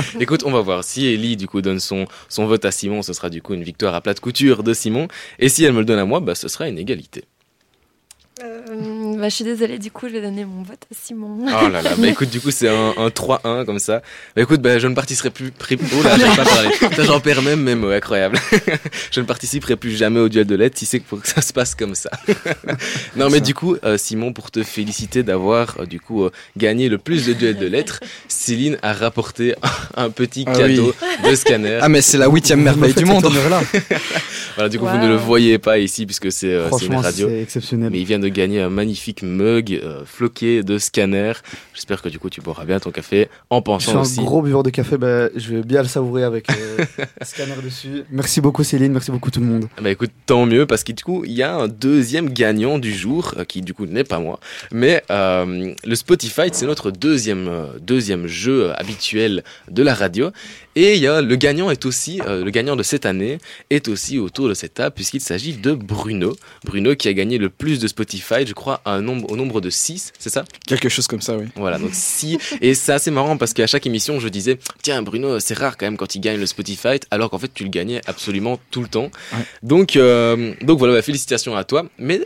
Écoute, 0.20 0.42
on 0.44 0.50
va 0.50 0.60
voir. 0.60 0.84
Si 0.84 1.06
Ellie, 1.06 1.36
du 1.36 1.46
coup, 1.46 1.60
donne 1.62 1.80
son, 1.80 2.06
son 2.28 2.46
vote 2.46 2.64
à 2.64 2.70
Simon, 2.70 3.02
ce 3.02 3.12
sera 3.12 3.30
du 3.30 3.42
coup 3.42 3.54
une 3.54 3.62
victoire 3.62 3.94
à 3.94 4.00
plate 4.00 4.20
couture 4.20 4.62
de 4.62 4.74
Simon. 4.74 5.08
Et 5.38 5.48
si 5.48 5.64
elle 5.64 5.72
me 5.72 5.80
le 5.80 5.84
donne 5.84 5.98
à 5.98 6.04
moi, 6.04 6.20
bah, 6.20 6.34
ce 6.34 6.48
sera 6.48 6.68
une 6.68 6.78
égalité. 6.78 7.24
Euh, 8.42 8.59
bah, 9.18 9.28
je 9.28 9.34
suis 9.34 9.44
désolée, 9.44 9.78
du 9.78 9.90
coup, 9.90 10.08
je 10.08 10.14
vais 10.14 10.20
donner 10.22 10.44
mon 10.44 10.62
vote 10.62 10.78
à 10.90 10.94
Simon. 10.94 11.46
Oh 11.46 11.68
là 11.68 11.82
là, 11.82 11.90
bah 11.96 12.06
écoute, 12.08 12.30
du 12.30 12.40
coup, 12.40 12.50
c'est 12.50 12.68
un, 12.68 12.94
un 12.96 13.08
3-1 13.08 13.64
comme 13.64 13.78
ça. 13.78 14.02
Bah 14.36 14.42
écoute, 14.42 14.60
bah 14.60 14.78
je 14.78 14.86
ne 14.86 14.94
participerai 14.94 15.30
plus. 15.30 15.50
pri- 15.50 15.78
Oh 15.98 16.02
là, 16.02 16.16
j'arrive 16.18 16.36
pas 16.36 16.42
à 16.42 16.44
parler. 16.44 16.68
Ça, 16.96 17.04
j'en 17.04 17.20
perds 17.20 17.42
même 17.42 17.62
mes 17.62 17.74
mots, 17.74 17.90
incroyable. 17.90 18.38
je 19.10 19.20
ne 19.20 19.26
participerai 19.26 19.76
plus 19.76 19.96
jamais 19.96 20.20
au 20.20 20.28
duel 20.28 20.46
de 20.46 20.54
lettres 20.54 20.78
si 20.78 20.86
c'est 20.86 21.00
pour 21.00 21.20
que 21.20 21.28
ça 21.28 21.40
se 21.42 21.52
passe 21.52 21.74
comme 21.74 21.94
ça. 21.94 22.10
non, 23.16 23.28
mais 23.30 23.40
du 23.40 23.54
coup, 23.54 23.76
euh, 23.84 23.96
Simon, 23.98 24.32
pour 24.32 24.50
te 24.50 24.62
féliciter 24.62 25.22
d'avoir, 25.22 25.76
euh, 25.80 25.86
du 25.86 26.00
coup, 26.00 26.24
euh, 26.24 26.30
gagné 26.56 26.88
le 26.88 26.98
plus 26.98 27.26
de 27.26 27.32
duels 27.32 27.58
de 27.58 27.66
lettres, 27.66 28.00
Céline 28.28 28.78
a 28.82 28.92
rapporté 28.92 29.54
un, 29.96 30.10
petit 30.10 30.44
Ah 30.46 30.52
cadeau 30.52 30.92
oui. 31.22 31.30
de 31.30 31.34
scanner. 31.36 31.78
Ah, 31.80 31.88
mais 31.88 32.00
c'est 32.00 32.18
la 32.18 32.28
huitième 32.28 32.62
merveille 32.62 32.94
du 32.94 33.04
monde. 33.04 33.26
voilà, 34.54 34.68
du 34.68 34.78
coup, 34.78 34.86
vous 34.86 34.98
ne 34.98 35.08
le 35.08 35.16
voyez 35.16 35.58
pas 35.58 35.78
ici 35.78 36.06
puisque 36.06 36.32
c'est 36.32 36.52
euh, 36.52 36.68
c'est 36.78 36.86
une 36.86 36.96
radio. 36.96 37.28
c'est 37.28 37.42
exceptionnel. 37.42 37.90
Mais 37.92 38.00
il 38.00 38.04
vient 38.04 38.18
de 38.18 38.28
gagner 38.28 38.49
un 38.58 38.70
magnifique 38.70 39.22
mug 39.22 39.72
euh, 39.82 40.04
floqué 40.04 40.62
de 40.62 40.78
scanner. 40.78 41.32
J'espère 41.74 42.02
que 42.02 42.08
du 42.08 42.18
coup, 42.18 42.30
tu 42.30 42.40
boiras 42.40 42.64
bien 42.64 42.80
ton 42.80 42.90
café 42.90 43.28
en 43.50 43.58
Je 43.58 43.62
pensant 43.62 43.90
suis 43.90 43.98
un 43.98 44.00
aussi. 44.00 44.20
gros 44.24 44.42
buveur 44.42 44.62
de 44.62 44.70
café, 44.70 44.96
bah, 44.98 45.28
je 45.36 45.54
vais 45.56 45.62
bien 45.62 45.82
le 45.82 45.88
savourer 45.88 46.24
avec 46.24 46.50
euh, 46.50 46.84
un 47.20 47.24
scanner 47.24 47.54
dessus. 47.62 48.04
Merci 48.10 48.40
beaucoup 48.40 48.64
Céline, 48.64 48.92
merci 48.92 49.10
beaucoup 49.10 49.30
tout 49.30 49.40
le 49.40 49.46
monde. 49.46 49.68
Bah 49.80 49.90
écoute, 49.90 50.10
tant 50.26 50.46
mieux 50.46 50.66
parce 50.66 50.84
que 50.84 50.92
du 50.92 51.04
coup, 51.04 51.24
il 51.24 51.32
y 51.32 51.42
a 51.42 51.54
un 51.54 51.68
deuxième 51.68 52.30
gagnant 52.30 52.78
du 52.78 52.92
jour 52.94 53.34
euh, 53.36 53.44
qui 53.44 53.60
du 53.62 53.74
coup 53.74 53.86
n'est 53.86 54.04
pas 54.04 54.18
moi, 54.18 54.40
mais 54.72 55.02
euh, 55.10 55.74
le 55.84 55.94
Spotify, 55.94 56.48
c'est 56.52 56.66
notre 56.66 56.90
deuxième 56.90 57.50
deuxième 57.80 58.26
jeu 58.26 58.72
habituel 58.76 59.44
de 59.70 59.82
la 59.82 59.94
radio 59.94 60.30
et 60.76 60.94
il 60.94 61.00
y 61.00 61.06
a 61.06 61.20
le 61.20 61.36
gagnant 61.36 61.70
est 61.70 61.84
aussi 61.84 62.20
le 62.26 62.48
gagnant 62.50 62.76
de 62.76 62.82
cette 62.82 63.06
année 63.06 63.38
est 63.70 63.88
aussi 63.88 64.18
autour 64.18 64.48
de 64.48 64.54
cette 64.54 64.74
table 64.74 64.94
puisqu'il 64.94 65.20
s'agit 65.20 65.54
de 65.54 65.72
Bruno, 65.72 66.36
Bruno 66.64 66.94
qui 66.94 67.08
a 67.08 67.12
gagné 67.12 67.38
le 67.38 67.50
plus 67.50 67.80
de 67.80 67.88
Spotify, 67.88 68.39
je 68.46 68.54
crois 68.54 68.80
un 68.84 69.00
nombre 69.00 69.30
au 69.30 69.36
nombre 69.36 69.60
de 69.60 69.70
6, 69.70 70.12
c'est 70.18 70.30
ça? 70.30 70.44
Quelque 70.66 70.88
chose 70.88 71.06
comme 71.06 71.20
ça, 71.20 71.36
oui. 71.36 71.46
Voilà, 71.56 71.78
donc 71.78 71.90
si 71.92 72.38
et 72.60 72.74
c'est 72.74 72.92
assez 72.92 73.10
marrant 73.10 73.36
parce 73.36 73.52
qu'à 73.52 73.66
chaque 73.66 73.86
émission, 73.86 74.20
je 74.20 74.28
disais 74.28 74.58
tiens 74.82 75.02
Bruno, 75.02 75.40
c'est 75.40 75.56
rare 75.56 75.76
quand 75.76 75.86
même 75.86 75.96
quand 75.96 76.14
il 76.14 76.20
gagne 76.20 76.38
le 76.38 76.46
Spotify 76.46 77.00
alors 77.10 77.30
qu'en 77.30 77.38
fait 77.38 77.52
tu 77.52 77.64
le 77.64 77.70
gagnais 77.70 78.00
absolument 78.06 78.58
tout 78.70 78.82
le 78.82 78.88
temps. 78.88 79.10
Donc, 79.62 79.96
euh, 79.96 80.54
donc 80.62 80.78
voilà, 80.78 80.94
bah, 80.94 81.02
félicitations 81.02 81.56
à 81.56 81.64
toi. 81.64 81.86
Mais 81.98 82.20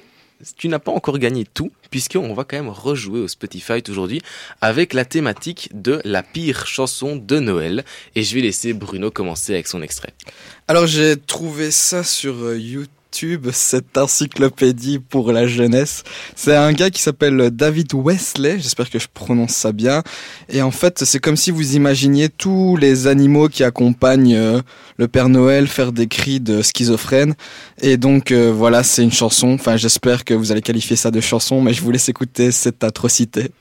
tu 0.57 0.69
n'as 0.69 0.79
pas 0.79 0.93
encore 0.93 1.19
gagné 1.19 1.45
tout, 1.45 1.73
puisqu'on 1.91 2.35
va 2.35 2.45
quand 2.45 2.57
même 2.57 2.69
rejouer 2.69 3.21
au 3.21 3.29
Spotify 3.29 3.83
aujourd'hui 3.89 4.21
avec 4.61 4.93
la 4.93 5.05
thématique 5.05 5.71
de 5.73 6.01
la 6.05 6.23
pire 6.23 6.67
chanson 6.67 7.17
de 7.17 7.39
Noël. 7.39 7.85
Et 8.15 8.23
je 8.23 8.35
vais 8.35 8.43
laisser 8.43 8.73
Bruno 8.73 9.11
commencer 9.11 9.55
avec 9.55 9.67
son 9.67 9.83
extrait. 9.83 10.13
Alors 10.69 10.87
j'ai 10.87 11.17
trouvé 11.17 11.71
ça 11.71 12.05
sur 12.05 12.35
euh, 12.35 12.59
Cette 13.53 13.97
encyclopédie 13.97 14.99
pour 14.99 15.31
la 15.31 15.47
jeunesse. 15.47 16.03
C'est 16.35 16.57
un 16.57 16.73
gars 16.73 16.91
qui 16.91 17.01
s'appelle 17.01 17.51
David 17.53 17.95
Wesley, 17.95 18.59
j'espère 18.59 18.91
que 18.91 18.99
je 18.99 19.07
prononce 19.13 19.53
ça 19.53 19.71
bien. 19.71 20.03
Et 20.49 20.63
en 20.63 20.73
fait, 20.73 21.05
c'est 21.05 21.21
comme 21.21 21.37
si 21.37 21.53
vous 21.53 21.77
imaginiez 21.77 22.29
tous 22.29 22.77
les 22.77 23.07
animaux 23.07 23.49
qui 23.49 23.63
accompagnent 23.63 24.35
euh, 24.35 24.61
le 24.97 25.07
Père 25.07 25.29
Noël 25.29 25.69
faire 25.69 25.93
des 25.93 26.09
cris 26.09 26.41
de 26.41 26.61
schizophrène. 26.61 27.35
Et 27.81 27.97
donc 27.99 28.33
euh, 28.33 28.53
voilà, 28.53 28.83
c'est 28.83 29.05
une 29.05 29.13
chanson. 29.13 29.53
Enfin, 29.53 29.77
j'espère 29.77 30.25
que 30.25 30.35
vous 30.35 30.51
allez 30.51 30.63
qualifier 30.63 30.97
ça 30.97 31.13
de 31.13 31.21
chanson, 31.21 31.61
mais 31.61 31.73
je 31.73 31.83
vous 31.83 31.93
laisse 31.93 32.09
écouter 32.09 32.51
cette 32.51 32.83
atrocité. 32.83 33.53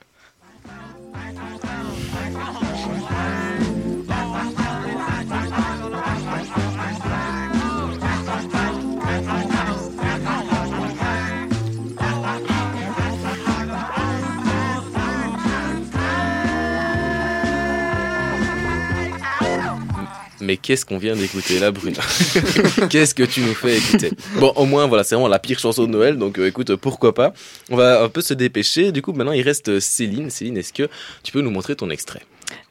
Mais 20.44 20.58
qu'est-ce 20.58 20.86
qu'on 20.86 20.98
vient 20.98 21.16
d'écouter 21.16 21.60
là, 21.60 21.72
Bruno 21.72 21.98
Qu'est-ce 22.90 23.16
que 23.16 23.24
tu 23.24 23.42
nous 23.42 23.54
fais 23.54 23.78
écouter 23.78 24.12
Bon, 24.40 24.52
au 24.56 24.66
moins, 24.66 24.88
voilà, 24.88 25.04
c'est 25.04 25.16
vraiment 25.16 25.30
la 25.30 25.40
pire 25.40 25.60
chanson 25.60 25.84
de 25.84 25.92
Noël, 25.92 26.18
donc 26.18 26.38
euh, 26.38 26.48
écoute, 26.48 26.76
pourquoi 26.76 27.14
pas 27.14 27.34
On 27.70 27.76
va 27.76 28.04
un 28.04 28.10
peu 28.10 28.22
se 28.22 28.34
dépêcher. 28.34 28.92
Du 28.92 29.02
coup, 29.02 29.14
maintenant, 29.14 29.32
il 29.32 29.42
reste 29.42 29.70
euh, 29.70 29.80
Céline. 29.80 30.30
Céline, 30.30 30.58
est-ce 30.58 30.74
que 30.74 30.90
tu 31.24 31.32
peux 31.32 31.42
nous 31.42 31.52
montrer 31.52 31.76
ton 31.76 31.90
extrait? 31.90 32.22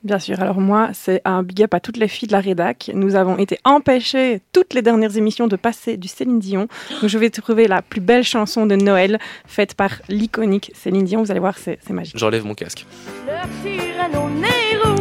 Bien 0.05 0.19
sûr. 0.19 0.41
Alors 0.41 0.61
moi, 0.61 0.91
c'est 0.93 1.21
un 1.25 1.43
big 1.43 1.63
up 1.63 1.75
à 1.75 1.81
toutes 1.81 1.97
les 1.97 2.09
filles 2.09 2.29
de 2.29 2.33
la 2.33 2.41
rédac. 2.41 2.91
Nous 2.95 3.15
avons 3.15 3.39
été 3.39 3.59
empêchées 3.65 4.41
toutes 4.53 4.75
les 4.75 4.83
dernières 4.83 5.17
émissions 5.17 5.49
de 5.49 5.57
passer 5.57 5.97
du 5.97 6.09
Céline 6.09 6.39
Dion. 6.39 6.69
Donc 7.01 7.09
je 7.09 7.19
vais 7.19 7.31
trouver 7.31 7.69
la 7.69 7.83
plus 7.83 8.01
belle 8.01 8.25
chanson 8.25 8.67
de 8.67 8.75
Noël 8.77 9.19
faite 9.47 9.75
par 9.75 9.91
l'iconique 10.09 10.73
Céline 10.75 11.05
Dion. 11.05 11.23
Vous 11.23 11.31
allez 11.31 11.41
voir, 11.41 11.57
c'est 11.59 11.79
magique. 11.91 12.19
J'enlève 12.19 12.45
mon 12.45 12.55
casque. 12.55 12.87
Leur 13.27 14.92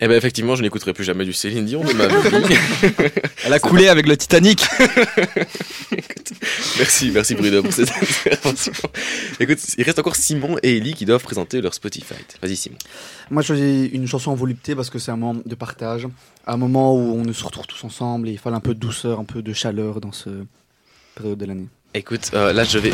Eh 0.00 0.06
ben 0.06 0.16
effectivement, 0.16 0.54
je 0.54 0.62
n'écouterai 0.62 0.92
plus 0.92 1.02
jamais 1.02 1.24
du 1.24 1.32
Céline 1.32 1.64
Dion 1.64 1.82
de 1.82 1.92
ma 1.92 2.06
vie. 2.06 2.14
Elle 3.44 3.52
a 3.52 3.58
coulé 3.58 3.88
avec 3.88 4.06
le 4.06 4.16
Titanic. 4.16 4.64
merci, 6.78 7.10
merci 7.12 7.34
Bruno 7.34 7.64
pour 7.64 7.72
cette 7.72 7.90
intervention. 7.90 8.72
Écoute, 9.40 9.58
il 9.76 9.82
reste 9.82 9.98
encore 9.98 10.14
Simon 10.14 10.56
et 10.62 10.76
Ellie 10.76 10.94
qui 10.94 11.04
doivent 11.04 11.24
présenter 11.24 11.60
leur 11.60 11.74
Spotify. 11.74 12.14
Vas-y 12.40 12.54
Simon. 12.54 12.78
Moi, 13.30 13.42
je 13.42 13.48
choisis 13.48 13.90
une 13.92 14.06
chanson 14.06 14.30
en 14.30 14.36
volupté 14.36 14.76
parce 14.76 14.88
que 14.88 15.00
c'est 15.00 15.10
un 15.10 15.16
moment 15.16 15.40
de 15.44 15.54
partage, 15.56 16.06
un 16.46 16.56
moment 16.56 16.94
où 16.94 17.16
on 17.16 17.32
se 17.32 17.44
retrouve 17.44 17.66
tous 17.66 17.82
ensemble 17.82 18.28
et 18.28 18.32
il 18.32 18.38
fallait 18.38 18.56
un 18.56 18.60
peu 18.60 18.74
de 18.74 18.80
douceur, 18.80 19.18
un 19.18 19.24
peu 19.24 19.42
de 19.42 19.52
chaleur 19.52 20.00
dans 20.00 20.12
ce 20.12 20.30
période 21.16 21.38
de 21.38 21.44
l'année. 21.44 21.66
Écoute, 21.94 22.30
euh, 22.34 22.52
là 22.52 22.62
je 22.62 22.78
vais... 22.78 22.92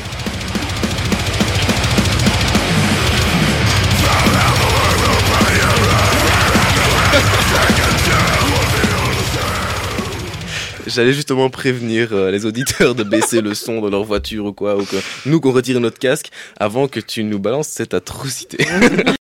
J'allais 10.87 11.13
justement 11.13 11.51
prévenir 11.51 12.13
euh, 12.13 12.31
les 12.31 12.47
auditeurs 12.47 12.95
de 12.95 13.03
baisser 13.03 13.41
le 13.41 13.55
son 13.55 13.81
de 13.81 13.89
leur 13.91 14.05
voiture 14.05 14.47
ou 14.47 14.53
quoi, 14.53 14.77
ou 14.77 14.85
que 14.85 14.97
nous 15.27 15.41
qu'on 15.41 15.53
retire 15.53 15.81
notre 15.81 15.99
casque 15.99 16.31
avant 16.59 16.89
que 16.89 17.01
tu 17.01 17.25
nous 17.25 17.39
balances 17.39 17.69
cette 17.69 17.95
atrocité. 17.95 18.67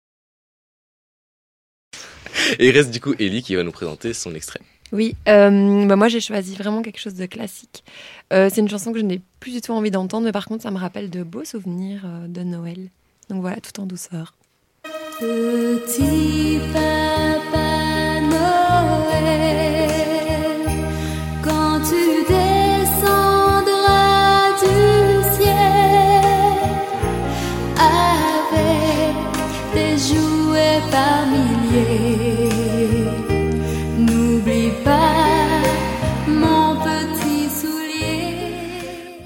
Et 2.59 2.69
il 2.69 2.73
reste 2.73 2.91
du 2.91 3.01
coup 3.01 3.15
Ellie 3.19 3.43
qui 3.43 3.55
va 3.55 3.63
nous 3.63 3.73
présenter 3.73 4.13
son 4.13 4.35
extrait. 4.35 4.61
Oui, 4.93 5.17
euh, 5.29 5.85
bah 5.87 5.97
moi 5.97 6.09
j'ai 6.09 6.21
choisi 6.21 6.55
vraiment 6.55 6.83
quelque 6.83 7.01
chose 7.01 7.15
de 7.15 7.27
classique. 7.27 7.83
Euh, 8.33 8.49
c'est 8.53 8.61
une 8.61 8.69
chanson 8.69 8.93
que 8.93 8.99
je 8.99 9.05
n'ai 9.05 9.21
plus 9.41 9.51
du 9.53 9.61
tout 9.61 9.73
envie 9.73 9.91
d'entendre, 9.91 10.27
mais 10.27 10.33
par 10.33 10.47
contre 10.47 10.63
ça 10.63 10.71
me 10.71 10.79
rappelle 10.79 11.11
de 11.11 11.23
beaux 11.25 11.45
souvenirs 11.45 12.03
euh, 12.05 12.29
de 12.29 12.43
Noël. 12.43 12.91
Donc 13.29 13.41
voilà, 13.41 13.57
tout 13.57 13.81
en 13.81 13.87
douceur. 13.87 14.35
Petit 15.19 16.61
papa 16.73 18.21
Noël, 18.21 19.86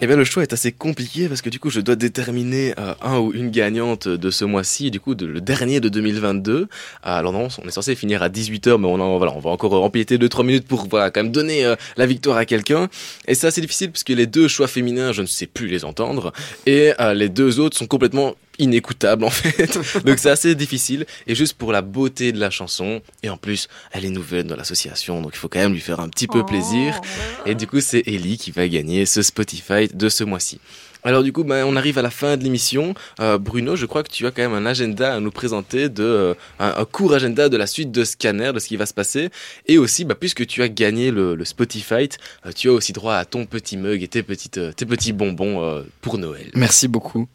Eh 0.03 0.07
bien, 0.07 0.17
le 0.17 0.25
choix 0.25 0.43
est 0.43 0.55
assez 0.55 0.73
compliqué 0.73 1.29
parce 1.29 1.43
que 1.43 1.51
du 1.51 1.61
coup, 1.61 1.69
je 1.69 1.79
dois 1.81 1.95
déterminer 1.95 2.73
euh, 2.79 2.95
un 3.03 3.19
ou 3.19 3.35
une 3.35 3.51
gagnante 3.51 4.09
de 4.09 4.31
ce 4.31 4.47
mois-ci, 4.47 4.91
du 4.91 4.99
coup, 4.99 5.15
de, 5.15 5.27
le 5.27 5.43
dernier 5.43 5.79
de 5.81 5.91
2022. 5.91 6.69
Alors 7.03 7.35
non, 7.35 7.49
on 7.63 7.69
est 7.69 7.71
censé 7.71 7.95
finir 7.95 8.23
à 8.23 8.31
18h, 8.31 8.79
mais 8.81 8.87
on, 8.87 8.99
en, 8.99 9.19
voilà, 9.19 9.35
on 9.37 9.41
va 9.41 9.51
encore 9.51 9.75
empiéter 9.85 10.17
2-3 10.17 10.47
minutes 10.47 10.67
pour 10.67 10.87
voilà, 10.89 11.11
quand 11.11 11.23
même 11.23 11.33
donner 11.33 11.67
euh, 11.67 11.77
la 11.99 12.07
victoire 12.07 12.39
à 12.39 12.47
quelqu'un. 12.47 12.89
Et 13.29 13.35
c'est 13.35 13.47
assez 13.47 13.61
difficile 13.61 13.91
puisque 13.91 14.09
les 14.09 14.27
deux 14.27 14.49
choix 14.49 14.69
féminins, 14.69 15.13
je 15.13 15.21
ne 15.21 15.27
sais 15.27 15.47
plus 15.47 15.67
les 15.67 15.85
entendre. 15.85 16.33
Et 16.65 16.95
euh, 16.99 17.13
les 17.13 17.29
deux 17.29 17.61
autres 17.61 17.77
sont 17.77 17.87
complètement 17.87 18.37
inécoutable 18.61 19.25
en 19.25 19.31
fait. 19.31 19.79
Donc 20.05 20.19
c'est 20.19 20.31
assez 20.31 20.55
difficile. 20.55 21.07
Et 21.27 21.35
juste 21.35 21.55
pour 21.55 21.73
la 21.73 21.83
beauté 21.83 22.33
de 22.33 22.39
la 22.39 22.51
chanson, 22.51 23.03
et 23.23 23.31
en 23.31 23.37
plus, 23.37 23.69
elle 23.93 24.05
est 24.05 24.11
nouvelle 24.11 24.47
dans 24.47 24.57
l'association, 24.57 25.21
donc 25.21 25.33
il 25.35 25.39
faut 25.39 25.49
quand 25.49 25.59
même 25.59 25.73
lui 25.73 25.81
faire 25.81 26.01
un 26.01 26.09
petit 26.09 26.27
peu 26.27 26.45
plaisir. 26.45 27.01
Et 27.47 27.55
du 27.55 27.67
coup, 27.67 27.81
c'est 27.81 28.03
Ellie 28.07 28.39
qui 28.39 28.51
va 28.51 28.69
gagner 28.69 29.07
ce 29.07 29.23
Spotify 29.23 29.89
de 29.93 30.09
ce 30.09 30.25
mois-ci. 30.25 30.61
Alors 31.03 31.23
du 31.23 31.33
coup, 31.33 31.45
ben, 31.45 31.65
on 31.65 31.77
arrive 31.77 31.99
à 31.99 32.03
la 32.03 32.11
fin 32.11 32.37
de 32.37 32.45
l'émission. 32.45 32.95
Euh, 33.21 33.39
Bruno, 33.39 33.75
je 33.75 33.87
crois 33.87 34.03
que 34.03 34.11
tu 34.11 34.27
as 34.27 34.31
quand 34.31 34.43
même 34.43 34.53
un 34.53 34.67
agenda 34.67 35.15
à 35.15 35.21
nous 35.21 35.31
présenter, 35.31 35.89
de 35.89 36.03
euh, 36.03 36.35
un, 36.59 36.85
court 36.85 37.15
agenda 37.15 37.49
de 37.49 37.57
la 37.57 37.67
suite 37.67 37.91
de 37.91 38.05
Scanner, 38.05 38.53
de 38.53 38.59
ce 38.59 38.69
qui 38.69 38.77
va 38.77 38.87
se 38.87 38.93
passer. 38.93 39.31
Et 39.67 39.79
aussi, 39.79 40.05
bah, 40.05 40.15
puisque 40.15 40.47
tu 40.47 40.63
as 40.63 40.69
gagné 40.69 41.11
le, 41.11 41.35
le 41.35 41.45
Spotify, 41.45 42.09
euh, 42.45 42.53
tu 42.55 42.69
as 42.69 42.73
aussi 42.73 42.93
droit 42.93 43.15
à 43.15 43.25
ton 43.25 43.47
petit 43.47 43.77
mug 43.77 44.03
et 44.03 44.09
tes, 44.09 44.23
petites, 44.23 44.77
tes 44.77 44.87
petits 44.87 45.13
bonbons 45.13 45.85
pour 46.03 46.19
Noël. 46.19 46.51
Merci 46.55 46.89
beaucoup. 46.89 47.29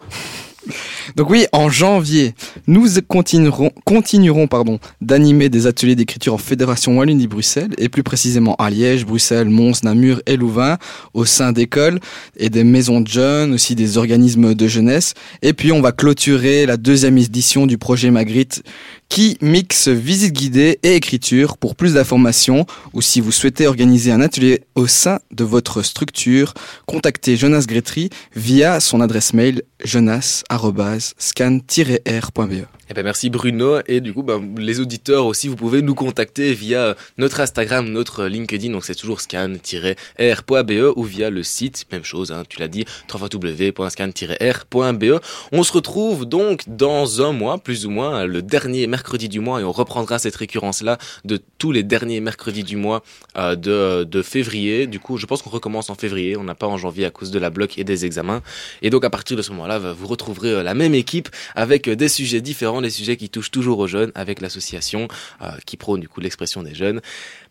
Donc 1.15 1.29
oui, 1.29 1.45
en 1.51 1.69
janvier, 1.69 2.33
nous 2.67 2.87
continuerons, 3.07 3.71
continuerons 3.85 4.47
pardon, 4.47 4.79
d'animer 5.01 5.49
des 5.49 5.67
ateliers 5.67 5.95
d'écriture 5.95 6.33
en 6.33 6.37
Fédération 6.37 6.97
Wallonie-Bruxelles, 6.97 7.73
et 7.77 7.89
plus 7.89 8.03
précisément 8.03 8.55
à 8.55 8.69
Liège, 8.69 9.05
Bruxelles, 9.05 9.49
Mons, 9.49 9.83
Namur 9.83 10.21
et 10.25 10.37
Louvain, 10.37 10.77
au 11.13 11.25
sein 11.25 11.51
d'écoles 11.51 11.99
et 12.37 12.49
des 12.49 12.63
maisons 12.63 13.01
de 13.01 13.07
jeunes, 13.07 13.53
aussi 13.53 13.75
des 13.75 13.97
organismes 13.97 14.53
de 14.53 14.67
jeunesse. 14.67 15.13
Et 15.41 15.53
puis 15.53 15.71
on 15.71 15.81
va 15.81 15.91
clôturer 15.91 16.65
la 16.65 16.77
deuxième 16.77 17.17
édition 17.17 17.67
du 17.67 17.77
projet 17.77 18.11
Magritte 18.11 18.63
qui 19.09 19.37
mixe 19.41 19.87
visite 19.87 20.33
guidée 20.33 20.79
et 20.83 20.95
écriture. 20.95 21.57
Pour 21.57 21.75
plus 21.75 21.93
d'informations 21.93 22.65
ou 22.93 23.01
si 23.01 23.21
vous 23.21 23.31
souhaitez 23.31 23.67
organiser 23.67 24.11
un 24.11 24.21
atelier 24.21 24.61
au 24.75 24.87
sein 24.87 25.19
de 25.31 25.43
votre 25.43 25.81
structure, 25.81 26.53
contactez 26.85 27.37
Jonas 27.37 27.65
Gretry 27.67 28.09
via 28.35 28.79
son 28.79 29.01
adresse 29.01 29.33
mail 29.33 29.63
jonas@scan-r.be. 29.83 32.65
Eh 32.87 32.93
ben 32.93 33.03
merci 33.03 33.31
Bruno. 33.31 33.79
Et 33.87 33.99
du 33.99 34.13
coup 34.13 34.21
ben, 34.21 34.53
les 34.59 34.79
auditeurs 34.79 35.25
aussi 35.25 35.47
vous 35.47 35.55
pouvez 35.55 35.81
nous 35.81 35.95
contacter 35.95 36.53
via 36.53 36.95
notre 37.17 37.39
Instagram, 37.39 37.89
notre 37.89 38.25
LinkedIn. 38.25 38.71
Donc 38.71 38.85
c'est 38.85 38.93
toujours 38.93 39.21
scan-r.be 39.21 40.93
ou 40.95 41.03
via 41.03 41.31
le 41.31 41.41
site. 41.41 41.87
Même 41.91 42.03
chose 42.03 42.31
hein, 42.31 42.43
tu 42.47 42.59
l'as 42.59 42.67
dit 42.67 42.85
www.scan-r.be. 43.11 45.19
On 45.51 45.63
se 45.63 45.73
retrouve 45.73 46.27
donc 46.27 46.61
dans 46.67 47.23
un 47.23 47.31
mois 47.31 47.57
plus 47.57 47.87
ou 47.87 47.89
moins 47.89 48.27
le 48.27 48.43
dernier 48.43 48.85
mercredi 48.85 49.29
du 49.29 49.39
mois. 49.39 49.61
Et 49.61 49.63
on 49.63 49.71
reprendra 49.71 50.19
cette 50.19 50.35
récurrence 50.35 50.83
là 50.83 50.99
de 51.23 51.41
tous 51.57 51.71
les 51.71 51.81
derniers 51.81 52.19
mercredis 52.19 52.63
du 52.63 52.75
mois 52.75 53.01
euh, 53.35 53.55
de, 53.55 54.03
de 54.03 54.21
février. 54.21 54.85
Du 54.85 54.99
coup 54.99 55.17
je 55.17 55.25
pense 55.25 55.41
qu'on 55.41 55.49
recommence 55.49 55.89
en 55.89 55.95
février, 55.95 56.37
on 56.37 56.43
n'a 56.43 56.53
pas 56.53 56.67
en 56.67 56.77
janvier 56.77 57.05
à 57.05 57.09
cause 57.09 57.31
de 57.31 57.39
la 57.39 57.49
bloc 57.49 57.79
et 57.79 57.83
des 57.83 58.05
examens. 58.05 58.43
Et 58.83 58.91
donc 58.91 59.03
à 59.05 59.09
partir 59.09 59.35
de 59.35 59.41
ce 59.41 59.49
moment-là 59.53 59.79
vous 59.79 60.05
retrouverez 60.05 60.51
euh, 60.51 60.61
la 60.61 60.75
même 60.75 60.93
équipe 60.93 61.29
avec 61.55 61.89
des 61.89 62.09
sujets 62.09 62.41
différents 62.41 62.74
les 62.79 62.89
sujets 62.89 63.17
qui 63.17 63.29
touchent 63.29 63.51
toujours 63.51 63.79
aux 63.79 63.87
jeunes 63.87 64.11
avec 64.15 64.41
l'association 64.41 65.07
euh, 65.41 65.49
qui 65.65 65.77
prône 65.77 66.01
du 66.01 66.07
coup 66.07 66.21
l'expression 66.21 66.63
des 66.63 66.73
jeunes. 66.73 67.01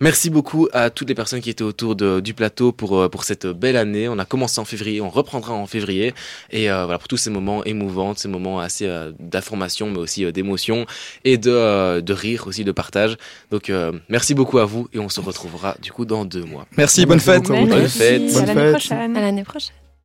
Merci 0.01 0.31
beaucoup 0.31 0.69
à 0.73 0.91
toutes 0.91 1.09
les 1.09 1.15
personnes 1.15 1.41
qui 1.41 1.51
étaient 1.51 1.63
autour 1.65 1.97
de, 1.97 2.21
du 2.21 2.35
plateau 2.35 2.73
pour 2.73 2.99
euh, 2.99 3.09
pour 3.09 3.25
cette 3.25 3.47
belle 3.47 3.77
année. 3.77 4.09
On 4.09 4.19
a 4.19 4.25
commencé 4.25 4.61
en 4.61 4.65
février, 4.65 5.01
on 5.01 5.11
reprendra 5.11 5.55
en 5.55 5.67
février 5.67 6.15
et 6.51 6.71
euh, 6.71 6.85
voilà 6.85 6.99
pour 6.99 7.09
tous 7.09 7.17
ces 7.17 7.31
moments 7.31 7.65
émouvants, 7.65 8.15
ces 8.15 8.29
moments 8.29 8.61
assez 8.61 8.91
d'information 9.19 9.91
mais 9.91 9.99
aussi 9.99 10.31
d'émotion 10.33 10.87
et 11.25 11.39
de 11.39 12.01
de 12.01 12.13
rire 12.13 12.47
aussi 12.47 12.65
de 12.65 12.73
partage. 12.73 13.17
Donc 13.51 13.71
merci 14.09 14.35
beaucoup 14.35 14.59
à 14.59 14.65
vous 14.65 14.89
et 14.93 14.99
on 14.99 15.09
se 15.09 15.21
retrouvera 15.21 15.77
du 15.83 15.93
coup 15.93 16.05
dans 16.05 16.25
deux 16.25 16.45
mois. 16.45 16.67
Merci, 16.77 17.07
bonne 17.07 17.21
fête. 17.21 17.49
Bonne 17.49 17.89
fête. 17.89 18.37
À 18.37 18.47
l'année 18.47 18.71
prochaine. 18.71 19.17
À 19.17 19.21
l'année 19.21 19.45
prochaine. 19.45 19.84